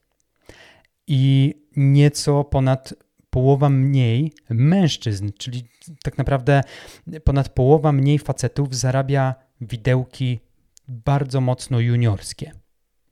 i 1.07 1.53
nieco 1.75 2.43
ponad 2.43 2.93
połowa 3.29 3.69
mniej 3.69 4.33
mężczyzn, 4.49 5.29
czyli 5.37 5.63
tak 6.03 6.17
naprawdę 6.17 6.61
ponad 7.23 7.49
połowa 7.49 7.91
mniej 7.91 8.19
facetów 8.19 8.75
zarabia 8.75 9.35
widełki 9.61 10.39
bardzo 10.87 11.41
mocno 11.41 11.79
juniorskie. 11.79 12.51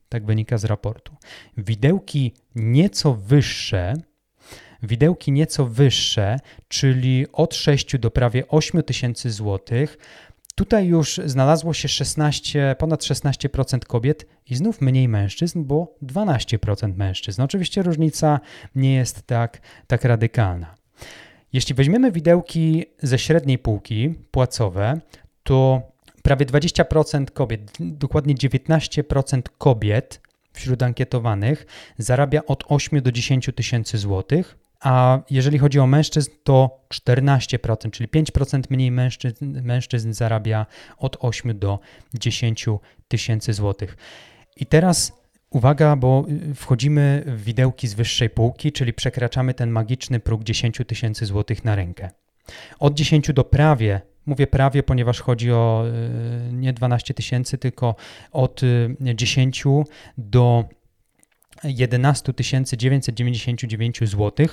Tak 0.10 0.26
wynika 0.26 0.58
z 0.58 0.66
raportu. 0.66 1.16
Widełki 1.58 2.34
nieco 2.56 3.14
wyższe, 3.14 3.94
widełki 4.84 5.32
nieco 5.32 5.66
wyższe, 5.66 6.40
czyli 6.68 7.26
od 7.34 7.56
6 7.56 7.98
do 7.98 8.12
prawie 8.12 8.48
8 8.48 8.84
tysięcy 8.84 9.32
złotych, 9.32 9.98
Tutaj 10.56 10.88
już 10.88 11.22
znalazło 11.26 11.74
się 11.74 11.88
16, 11.88 12.76
ponad 12.80 13.04
16% 13.04 13.80
kobiet 13.80 14.26
i 14.50 14.56
znów 14.56 14.82
mniej 14.82 15.08
mężczyzn, 15.08 15.64
bo 15.64 15.96
12% 16.04 16.96
mężczyzn. 16.96 17.42
Oczywiście 17.42 17.84
różnica 17.84 18.40
nie 18.76 18.96
jest 18.96 19.22
tak, 19.28 19.62
tak 19.88 20.04
radykalna. 20.04 20.76
Jeśli 21.54 21.76
weźmiemy 21.76 22.12
widełki 22.12 22.86
ze 23.02 23.20
średniej 23.20 23.58
półki 23.58 24.16
płacowe, 24.32 25.00
to 25.44 25.82
prawie 26.24 26.46
20% 26.46 27.32
kobiet, 27.32 27.72
dokładnie 27.80 28.36
19% 28.36 29.42
kobiet 29.58 30.22
wśród 30.54 30.84
ankietowanych 30.84 31.66
zarabia 31.98 32.42
od 32.48 32.64
8 32.68 33.02
do 33.02 33.12
10 33.12 33.50
tysięcy 33.56 33.98
złotych, 33.98 34.58
a 34.84 35.20
jeżeli 35.30 35.60
chodzi 35.60 35.80
o 35.80 35.88
mężczyzn, 35.88 36.32
to 36.44 36.86
14%, 36.94 37.92
czyli 37.92 38.10
5% 38.10 38.62
mniej 38.70 38.92
mężczyzn, 38.92 39.62
mężczyzn 39.62 40.14
zarabia 40.14 40.66
od 40.98 41.18
8 41.20 41.60
do 41.60 41.80
10 42.14 42.66
tysięcy 43.08 43.54
złotych. 43.54 43.98
I 44.58 44.66
teraz 44.66 45.14
uwaga, 45.50 45.96
bo 45.96 46.26
wchodzimy 46.56 47.24
w 47.28 47.44
widełki 47.44 47.88
z 47.88 47.94
wyższej 47.94 48.30
półki, 48.30 48.72
czyli 48.72 48.94
przekraczamy 48.94 49.54
ten 49.54 49.70
magiczny 49.70 50.20
próg 50.20 50.44
10 50.44 50.78
tysięcy 50.88 51.26
złotych 51.26 51.66
na 51.66 51.76
rękę. 51.76 52.10
Od 52.80 52.94
10 52.94 53.34
do 53.34 53.44
prawie 53.44 54.02
Mówię 54.26 54.48
prawie, 54.48 54.84
ponieważ 54.84 55.22
chodzi 55.22 55.52
o 55.52 55.86
y, 56.50 56.54
nie 56.54 56.74
12 56.74 57.14
tysięcy, 57.14 57.58
tylko 57.58 57.96
od 58.32 58.62
10 59.16 59.66
y, 59.66 59.70
do 60.18 60.66
11 61.64 62.34
999 62.78 64.00
zł 64.00 64.48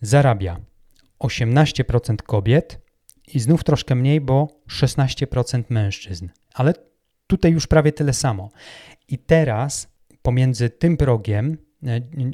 zarabia 0.00 0.60
18% 1.20 2.16
kobiet 2.16 2.78
i 3.34 3.40
znów 3.40 3.64
troszkę 3.64 3.94
mniej, 3.94 4.20
bo 4.20 4.48
16% 4.68 5.64
mężczyzn. 5.68 6.28
Ale 6.54 6.74
tutaj 7.26 7.52
już 7.52 7.66
prawie 7.66 7.92
tyle 7.92 8.12
samo. 8.12 8.50
I 9.08 9.18
teraz 9.18 9.88
pomiędzy 10.22 10.70
tym 10.70 10.96
progiem 10.96 11.58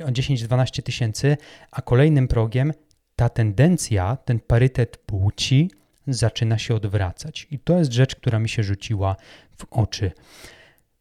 o 0.05 0.09
10-12 0.09 0.83
tysięcy, 0.83 1.37
a 1.71 1.83
kolejnym 1.83 2.29
progiem 2.29 2.73
ta 3.17 3.29
tendencja, 3.29 4.17
ten 4.17 4.41
parytet 4.41 4.97
płci 4.97 5.71
zaczyna 6.07 6.59
się 6.59 6.75
odwracać. 6.75 7.47
I 7.51 7.59
to 7.59 7.79
jest 7.79 7.93
rzecz, 7.93 8.17
która 8.17 8.39
mi 8.39 8.49
się 8.49 8.63
rzuciła 8.63 9.17
w 9.57 9.65
oczy. 9.71 10.13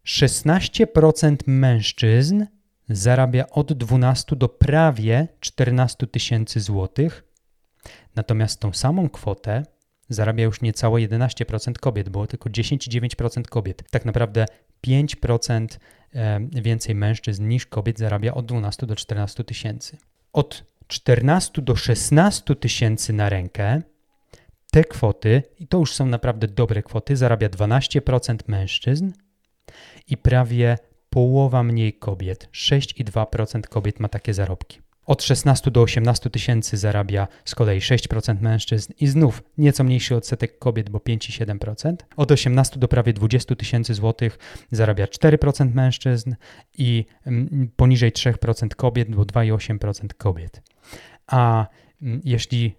16% 0.05 1.35
mężczyzn 1.47 2.45
zarabia 2.91 3.49
od 3.49 3.73
12 3.73 4.35
do 4.35 4.49
prawie 4.49 5.27
14 5.39 6.07
tysięcy 6.07 6.59
złotych, 6.59 7.23
natomiast 8.15 8.59
tą 8.59 8.73
samą 8.73 9.09
kwotę 9.09 9.63
zarabia 10.09 10.43
już 10.43 10.61
niecałe 10.61 10.99
11% 10.99 11.73
kobiet, 11.73 12.09
było 12.09 12.27
tylko 12.27 12.49
10,9% 12.49 13.43
kobiet. 13.43 13.89
Tak 13.91 14.05
naprawdę 14.05 14.45
5% 14.87 15.67
więcej 16.51 16.95
mężczyzn 16.95 17.47
niż 17.47 17.65
kobiet 17.65 17.99
zarabia 17.99 18.33
od 18.33 18.45
12 18.45 18.85
do 18.87 18.95
14 18.95 19.43
tysięcy. 19.43 19.97
Od 20.33 20.63
14 20.87 21.61
do 21.61 21.75
16 21.75 22.55
tysięcy 22.55 23.13
na 23.13 23.29
rękę 23.29 23.81
te 24.71 24.83
kwoty, 24.83 25.43
i 25.59 25.67
to 25.67 25.77
już 25.77 25.93
są 25.93 26.05
naprawdę 26.05 26.47
dobre 26.47 26.83
kwoty, 26.83 27.17
zarabia 27.17 27.49
12% 27.49 28.37
mężczyzn 28.47 29.11
i 30.07 30.17
prawie 30.17 30.77
połowa 31.12 31.64
mniej 31.64 31.93
kobiet, 31.93 32.49
6,2% 32.53 33.62
kobiet 33.62 33.99
ma 33.99 34.07
takie 34.07 34.34
zarobki. 34.34 34.80
Od 35.05 35.24
16 35.24 35.72
do 35.72 35.82
18 35.82 36.30
tysięcy 36.30 36.78
zarabia 36.78 37.28
z 37.45 37.55
kolei 37.55 37.80
6% 37.80 38.41
mężczyzn 38.41 38.93
i 38.99 39.07
znów 39.07 39.43
nieco 39.57 39.84
mniejszy 39.84 40.16
odsetek 40.16 40.59
kobiet, 40.59 40.89
bo 40.89 40.99
5,7%. 40.99 41.95
Od 42.18 42.32
18 42.32 42.80
do 42.80 42.88
prawie 42.88 43.14
20 43.14 43.55
tysięcy 43.55 43.93
złotych 43.93 44.39
zarabia 44.72 45.05
4% 45.05 45.74
mężczyzn 45.74 46.36
i 46.78 47.05
mm, 47.26 47.70
poniżej 47.76 48.12
3% 48.12 48.68
kobiet, 48.76 49.16
bo 49.16 49.24
2,8% 49.24 50.07
kobiet. 50.18 50.62
A 51.28 51.68
jeśli 52.23 52.75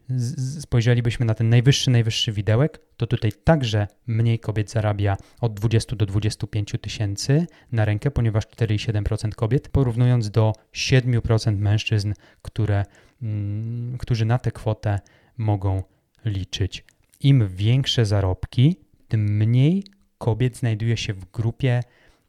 spojrzelibyśmy 0.61 1.27
na 1.27 1.35
ten 1.35 1.49
najwyższy, 1.49 1.91
najwyższy 1.91 2.33
widełek, 2.33 2.81
to 2.97 3.07
tutaj 3.07 3.33
także 3.45 3.87
mniej 4.07 4.39
kobiet 4.39 4.71
zarabia 4.71 5.17
od 5.41 5.55
20 5.55 5.97
do 5.97 6.07
25 6.07 6.75
tysięcy 6.81 7.47
na 7.73 7.85
rękę, 7.85 8.11
ponieważ 8.11 8.47
4,7% 8.47 9.35
kobiet, 9.35 9.69
porównując 9.69 10.31
do 10.31 10.53
7% 10.73 11.59
mężczyzn, 11.59 12.13
które, 12.43 12.85
mm, 13.23 13.99
którzy 13.99 14.25
na 14.25 14.39
tę 14.39 14.51
kwotę 14.51 15.01
mogą 15.37 15.83
liczyć. 16.25 16.85
Im 17.21 17.49
większe 17.49 18.07
zarobki, 18.07 18.77
tym 19.09 19.21
mniej 19.21 19.85
kobiet 20.19 20.57
znajduje 20.57 20.97
się 20.97 21.13
w 21.15 21.31
grupie, 21.31 21.81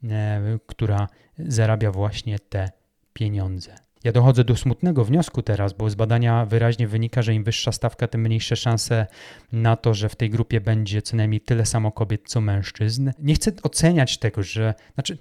e, 0.04 0.58
która 0.66 1.08
zarabia 1.38 1.90
właśnie 1.90 2.38
te 2.38 2.70
pieniądze. 3.12 3.83
Ja 4.04 4.12
dochodzę 4.12 4.44
do 4.44 4.56
smutnego 4.56 5.04
wniosku 5.04 5.42
teraz, 5.42 5.72
bo 5.72 5.90
z 5.90 5.94
badania 5.94 6.46
wyraźnie 6.46 6.88
wynika, 6.88 7.22
że 7.22 7.34
im 7.34 7.44
wyższa 7.44 7.72
stawka, 7.72 8.08
tym 8.08 8.20
mniejsze 8.20 8.56
szanse 8.56 9.06
na 9.52 9.76
to, 9.76 9.94
że 9.94 10.08
w 10.08 10.16
tej 10.16 10.30
grupie 10.30 10.60
będzie 10.60 11.02
co 11.02 11.16
najmniej 11.16 11.40
tyle 11.40 11.66
samo 11.66 11.92
kobiet, 11.92 12.22
co 12.26 12.40
mężczyzn. 12.40 13.10
Nie 13.18 13.34
chcę 13.34 13.52
oceniać 13.62 14.18
tego, 14.18 14.42
że. 14.42 14.74
Znaczy, 14.94 15.18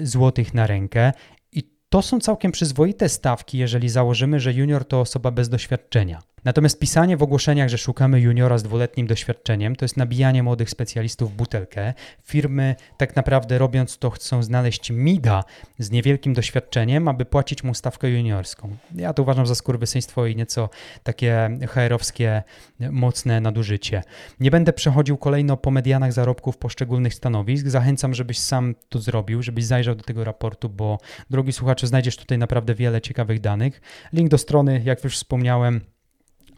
zł 0.00 0.44
na 0.54 0.66
rękę. 0.66 1.12
I 1.52 1.62
to 1.88 2.02
są 2.02 2.20
całkiem 2.20 2.52
przyzwoite 2.52 3.08
stawki, 3.08 3.58
jeżeli 3.58 3.88
założymy, 3.88 4.40
że 4.40 4.52
junior 4.52 4.84
to 4.84 5.00
osoba 5.00 5.30
bez 5.30 5.48
doświadczenia. 5.48 6.22
Natomiast 6.44 6.78
pisanie 6.78 7.16
w 7.16 7.22
ogłoszeniach, 7.22 7.68
że 7.68 7.78
szukamy 7.78 8.20
juniora 8.20 8.58
z 8.58 8.62
dwuletnim 8.62 9.06
doświadczeniem, 9.06 9.76
to 9.76 9.84
jest 9.84 9.96
nabijanie 9.96 10.42
młodych 10.42 10.70
specjalistów 10.70 11.32
w 11.32 11.34
butelkę. 11.34 11.94
Firmy 12.22 12.76
tak 12.96 13.16
naprawdę 13.16 13.58
robiąc 13.58 13.98
to 13.98 14.10
chcą 14.10 14.42
znaleźć 14.42 14.90
mida 14.90 15.44
z 15.78 15.90
niewielkim 15.90 16.34
doświadczeniem, 16.34 17.08
aby 17.08 17.24
płacić 17.24 17.64
mu 17.64 17.74
stawkę 17.74 18.10
juniorską. 18.10 18.76
Ja 18.94 19.12
to 19.12 19.22
uważam 19.22 19.46
za 19.46 19.54
skurwysyństwo 19.54 20.26
i 20.26 20.36
nieco 20.36 20.68
takie 21.02 21.58
HR-owskie 21.68 22.42
mocne 22.90 23.40
nadużycie. 23.40 24.02
Nie 24.40 24.50
będę 24.50 24.72
przechodził 24.72 25.16
kolejno 25.16 25.56
po 25.56 25.70
medianach 25.70 26.12
zarobków 26.12 26.56
poszczególnych 26.56 27.14
stanowisk. 27.14 27.66
Zachęcam, 27.66 28.14
żebyś 28.14 28.38
sam 28.38 28.74
to 28.88 28.98
zrobił, 28.98 29.42
żebyś 29.42 29.64
zajrzał 29.64 29.94
do 29.94 30.04
tego 30.04 30.24
raportu, 30.24 30.68
bo 30.68 30.98
drogi 31.30 31.52
słuchaczu, 31.52 31.86
znajdziesz 31.86 32.16
tutaj 32.16 32.38
naprawdę 32.38 32.74
wiele 32.74 33.00
ciekawych 33.00 33.40
danych. 33.40 33.80
Link 34.12 34.30
do 34.30 34.38
strony, 34.38 34.82
jak 34.84 35.04
już 35.04 35.14
wspomniałem, 35.14 35.80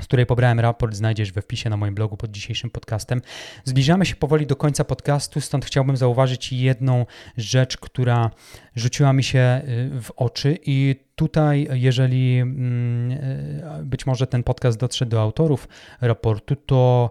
z 0.02 0.04
której 0.04 0.26
pobrałem 0.26 0.60
raport, 0.60 0.94
znajdziesz 0.94 1.32
we 1.32 1.42
wpisie 1.42 1.70
na 1.70 1.76
moim 1.76 1.94
blogu 1.94 2.16
pod 2.16 2.30
dzisiejszym 2.30 2.70
podcastem. 2.70 3.22
Zbliżamy 3.64 4.06
się 4.06 4.16
powoli 4.16 4.46
do 4.46 4.56
końca 4.56 4.84
podcastu, 4.84 5.40
stąd 5.40 5.64
chciałbym 5.64 5.96
zauważyć 5.96 6.52
jedną 6.52 7.06
rzecz, 7.36 7.76
która 7.76 8.30
rzuciła 8.76 9.12
mi 9.12 9.24
się 9.24 9.62
y, 9.96 10.00
w 10.02 10.10
oczy 10.16 10.58
i 10.66 10.96
tutaj, 11.16 11.68
jeżeli 11.72 12.38
mm, 12.38 13.10
y, 13.10 13.84
być 13.84 14.06
może 14.06 14.26
ten 14.26 14.42
podcast 14.42 14.78
dotrze 14.78 15.06
do 15.06 15.20
autorów 15.20 15.68
raportu, 16.00 16.56
to 16.56 17.10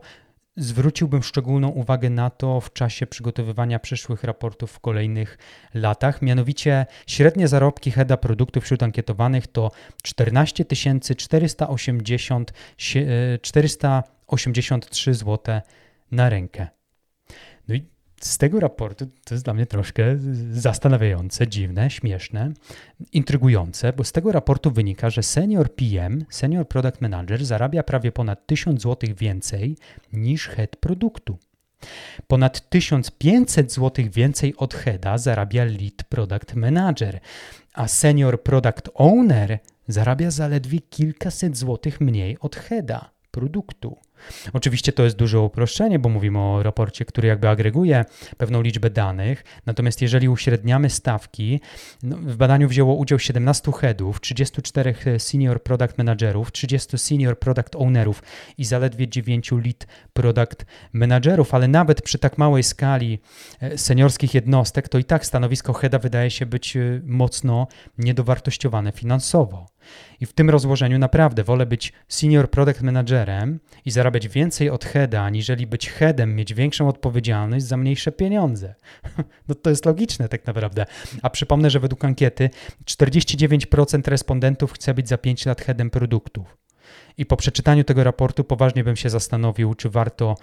Zwróciłbym 0.61 1.23
szczególną 1.23 1.67
uwagę 1.67 2.09
na 2.09 2.29
to 2.29 2.61
w 2.61 2.73
czasie 2.73 3.07
przygotowywania 3.07 3.79
przyszłych 3.79 4.23
raportów 4.23 4.71
w 4.71 4.79
kolejnych 4.79 5.37
latach. 5.73 6.21
Mianowicie 6.21 6.85
średnie 7.07 7.47
zarobki 7.47 7.91
HEDA 7.91 8.17
produktów 8.17 8.63
wśród 8.63 8.83
ankietowanych 8.83 9.47
to 9.47 9.71
14 10.03 10.65
480, 10.65 12.53
483 13.41 15.13
zł 15.13 15.61
na 16.11 16.29
rękę. 16.29 16.67
No 17.67 17.75
i 17.75 17.85
z 18.21 18.37
tego 18.37 18.59
raportu 18.59 19.05
to 19.23 19.35
jest 19.35 19.45
dla 19.45 19.53
mnie 19.53 19.65
troszkę 19.65 20.03
zastanawiające, 20.51 21.47
dziwne, 21.47 21.89
śmieszne, 21.89 22.51
intrygujące, 23.13 23.93
bo 23.93 24.03
z 24.03 24.11
tego 24.11 24.31
raportu 24.31 24.71
wynika, 24.71 25.09
że 25.09 25.23
senior 25.23 25.75
PM, 25.75 26.25
senior 26.29 26.67
product 26.67 27.01
manager 27.01 27.45
zarabia 27.45 27.83
prawie 27.83 28.11
ponad 28.11 28.47
1000 28.47 28.81
zł 28.81 29.09
więcej 29.17 29.77
niż 30.13 30.47
head 30.47 30.75
produktu. 30.75 31.37
Ponad 32.27 32.69
1500 32.69 33.73
zł 33.73 34.05
więcej 34.13 34.55
od 34.57 34.73
heada 34.73 35.17
zarabia 35.17 35.65
lead 35.65 36.03
product 36.09 36.55
manager, 36.55 37.19
a 37.73 37.87
senior 37.87 38.43
product 38.43 38.89
owner 38.93 39.59
zarabia 39.87 40.31
zaledwie 40.31 40.79
kilkaset 40.79 41.57
złotych 41.57 42.01
mniej 42.01 42.37
od 42.39 42.55
heada 42.55 43.11
produktu. 43.31 43.97
Oczywiście 44.53 44.91
to 44.91 45.03
jest 45.03 45.15
duże 45.15 45.39
uproszczenie, 45.39 45.99
bo 45.99 46.09
mówimy 46.09 46.39
o 46.39 46.63
raporcie, 46.63 47.05
który 47.05 47.27
jakby 47.27 47.49
agreguje 47.49 48.05
pewną 48.37 48.61
liczbę 48.61 48.89
danych, 48.89 49.43
natomiast 49.65 50.01
jeżeli 50.01 50.29
uśredniamy 50.29 50.89
stawki, 50.89 51.59
no 52.03 52.17
w 52.17 52.35
badaniu 52.35 52.67
wzięło 52.67 52.95
udział 52.95 53.19
17 53.19 53.71
headów, 53.71 54.21
34 54.21 54.95
senior 55.17 55.63
product 55.63 55.97
managerów, 55.97 56.51
30 56.51 56.97
senior 56.97 57.39
product 57.39 57.75
ownerów 57.75 58.23
i 58.57 58.65
zaledwie 58.65 59.07
9 59.07 59.51
lead 59.51 59.87
product 60.13 60.65
managerów, 60.93 61.53
ale 61.53 61.67
nawet 61.67 62.01
przy 62.01 62.19
tak 62.19 62.37
małej 62.37 62.63
skali 62.63 63.19
e, 63.61 63.77
seniorskich 63.77 64.33
jednostek, 64.33 64.89
to 64.89 64.97
i 64.97 65.03
tak 65.03 65.25
stanowisko 65.25 65.73
heada 65.73 65.99
wydaje 65.99 66.31
się 66.31 66.45
być 66.45 66.77
e, 66.77 67.01
mocno 67.03 67.67
niedowartościowane 67.97 68.91
finansowo. 68.91 69.70
I 70.19 70.25
w 70.25 70.33
tym 70.33 70.49
rozłożeniu 70.49 70.99
naprawdę 70.99 71.43
wolę 71.43 71.65
być 71.65 71.93
senior 72.07 72.49
product 72.49 72.81
managerem 72.81 73.59
i 73.85 73.91
zarabiać 73.91 74.27
więcej 74.27 74.69
od 74.69 74.85
heada, 74.85 75.21
aniżeli 75.21 75.67
być 75.67 75.89
headem, 75.89 76.35
mieć 76.35 76.53
większą 76.53 76.87
odpowiedzialność 76.87 77.65
za 77.65 77.77
mniejsze 77.77 78.11
pieniądze. 78.11 78.75
No 79.47 79.55
to 79.55 79.69
jest 79.69 79.85
logiczne 79.85 80.29
tak 80.29 80.47
naprawdę. 80.47 80.85
A 81.21 81.29
przypomnę, 81.29 81.69
że 81.69 81.79
według 81.79 82.05
ankiety 82.05 82.49
49% 82.85 84.07
respondentów 84.07 84.73
chce 84.73 84.93
być 84.93 85.07
za 85.07 85.17
5 85.17 85.45
lat 85.45 85.61
headem 85.61 85.89
produktów. 85.89 86.57
I 87.17 87.25
po 87.25 87.37
przeczytaniu 87.37 87.83
tego 87.83 88.03
raportu 88.03 88.43
poważnie 88.43 88.83
bym 88.83 88.95
się 88.95 89.09
zastanowił, 89.09 89.73
czy 89.73 89.89
warto 89.89 90.35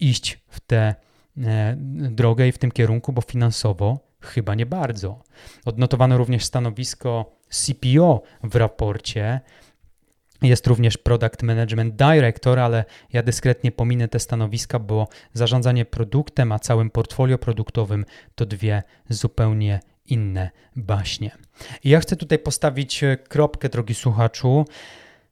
iść 0.00 0.38
w 0.48 0.60
tę 0.60 0.94
e, 1.38 1.76
drogę 2.10 2.48
i 2.48 2.52
w 2.52 2.58
tym 2.58 2.70
kierunku, 2.70 3.12
bo 3.12 3.22
finansowo 3.22 4.09
chyba 4.20 4.54
nie 4.54 4.66
bardzo. 4.66 5.22
Odnotowano 5.64 6.18
również 6.18 6.44
stanowisko 6.44 7.36
CPO 7.48 8.22
w 8.42 8.56
raporcie. 8.56 9.40
Jest 10.42 10.66
również 10.66 10.98
Product 10.98 11.42
Management 11.42 11.96
Director, 11.96 12.58
ale 12.58 12.84
ja 13.12 13.22
dyskretnie 13.22 13.72
pominę 13.72 14.08
te 14.08 14.18
stanowiska, 14.18 14.78
bo 14.78 15.08
zarządzanie 15.32 15.84
produktem, 15.84 16.52
a 16.52 16.58
całym 16.58 16.90
portfolio 16.90 17.38
produktowym 17.38 18.04
to 18.34 18.46
dwie 18.46 18.82
zupełnie 19.08 19.80
inne 20.06 20.50
baśnie. 20.76 21.30
I 21.84 21.90
ja 21.90 22.00
chcę 22.00 22.16
tutaj 22.16 22.38
postawić 22.38 23.04
kropkę, 23.28 23.68
drogi 23.68 23.94
słuchaczu. 23.94 24.64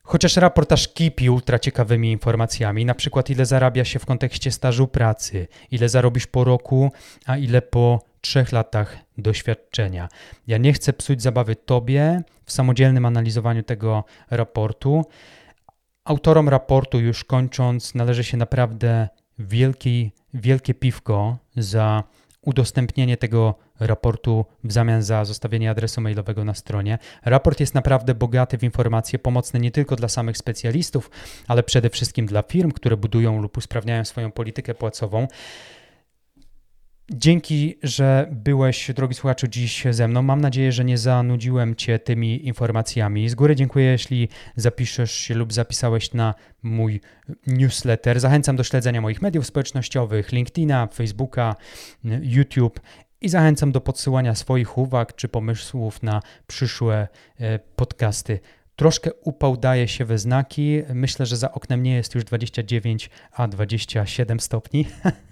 Chociaż 0.08 0.36
raportaż 0.36 0.88
kipi 0.88 1.30
ultra 1.30 1.58
ciekawymi 1.58 2.12
informacjami, 2.12 2.84
na 2.84 2.94
przykład 2.94 3.30
ile 3.30 3.46
zarabia 3.46 3.84
się 3.84 3.98
w 3.98 4.06
kontekście 4.06 4.50
stażu 4.50 4.86
pracy, 4.86 5.48
ile 5.70 5.88
zarobisz 5.88 6.26
po 6.26 6.44
roku, 6.44 6.92
a 7.26 7.36
ile 7.36 7.62
po 7.62 8.02
trzech 8.20 8.52
latach 8.52 8.96
doświadczenia. 9.18 10.08
Ja 10.46 10.58
nie 10.58 10.72
chcę 10.72 10.92
psuć 10.92 11.22
zabawy 11.22 11.56
Tobie 11.56 12.22
w 12.44 12.52
samodzielnym 12.52 13.06
analizowaniu 13.06 13.62
tego 13.62 14.04
raportu. 14.30 15.04
Autorom 16.04 16.48
raportu, 16.48 17.00
już 17.00 17.24
kończąc, 17.24 17.94
należy 17.94 18.24
się 18.24 18.36
naprawdę 18.36 19.08
wielki, 19.38 20.12
wielkie 20.34 20.74
piwko 20.74 21.38
za 21.56 22.04
udostępnienie 22.42 23.16
tego 23.16 23.54
raportu 23.80 24.44
w 24.64 24.72
zamian 24.72 25.02
za 25.02 25.24
zostawienie 25.24 25.70
adresu 25.70 26.00
mailowego 26.00 26.44
na 26.44 26.54
stronie. 26.54 26.98
Raport 27.24 27.60
jest 27.60 27.74
naprawdę 27.74 28.14
bogaty 28.14 28.58
w 28.58 28.62
informacje 28.62 29.18
pomocne 29.18 29.60
nie 29.60 29.70
tylko 29.70 29.96
dla 29.96 30.08
samych 30.08 30.36
specjalistów, 30.36 31.10
ale 31.48 31.62
przede 31.62 31.90
wszystkim 31.90 32.26
dla 32.26 32.42
firm, 32.42 32.72
które 32.72 32.96
budują 32.96 33.42
lub 33.42 33.56
usprawniają 33.56 34.04
swoją 34.04 34.32
politykę 34.32 34.74
płacową. 34.74 35.28
Dzięki, 37.12 37.78
że 37.82 38.28
byłeś, 38.32 38.90
drogi 38.94 39.14
słuchaczu, 39.14 39.46
dziś 39.46 39.84
ze 39.90 40.08
mną. 40.08 40.22
Mam 40.22 40.40
nadzieję, 40.40 40.72
że 40.72 40.84
nie 40.84 40.98
zanudziłem 40.98 41.76
Cię 41.76 41.98
tymi 41.98 42.46
informacjami. 42.46 43.28
Z 43.28 43.34
góry 43.34 43.56
dziękuję, 43.56 43.84
jeśli 43.84 44.28
zapiszesz 44.56 45.12
się 45.12 45.34
lub 45.34 45.52
zapisałeś 45.52 46.12
na 46.12 46.34
mój 46.62 47.00
newsletter. 47.46 48.20
Zachęcam 48.20 48.56
do 48.56 48.64
śledzenia 48.64 49.00
moich 49.00 49.22
mediów 49.22 49.46
społecznościowych, 49.46 50.32
LinkedIna, 50.32 50.86
Facebooka, 50.86 51.56
YouTube 52.22 52.80
i 53.20 53.28
zachęcam 53.28 53.72
do 53.72 53.80
podsyłania 53.80 54.34
swoich 54.34 54.78
uwag 54.78 55.16
czy 55.16 55.28
pomysłów 55.28 56.02
na 56.02 56.22
przyszłe 56.46 57.08
e, 57.40 57.58
podcasty. 57.58 58.40
Troszkę 58.76 59.10
upał 59.12 59.56
daje 59.56 59.88
się 59.88 60.04
we 60.04 60.18
znaki. 60.18 60.82
Myślę, 60.94 61.26
że 61.26 61.36
za 61.36 61.52
oknem 61.52 61.82
nie 61.82 61.94
jest 61.94 62.14
już 62.14 62.24
29, 62.24 63.10
a 63.32 63.48
27 63.48 64.40
stopni. 64.40 64.86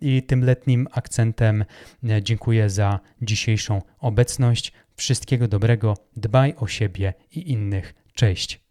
I 0.00 0.22
tym 0.22 0.44
letnim 0.44 0.88
akcentem 0.92 1.64
e, 2.08 2.22
dziękuję 2.22 2.70
za 2.70 3.00
dzisiejszą 3.22 3.82
obecność. 3.98 4.72
Wszystkiego 4.96 5.48
dobrego, 5.48 5.96
dbaj 6.16 6.54
o 6.56 6.66
siebie 6.66 7.14
i 7.30 7.50
innych. 7.52 7.94
Cześć. 8.14 8.67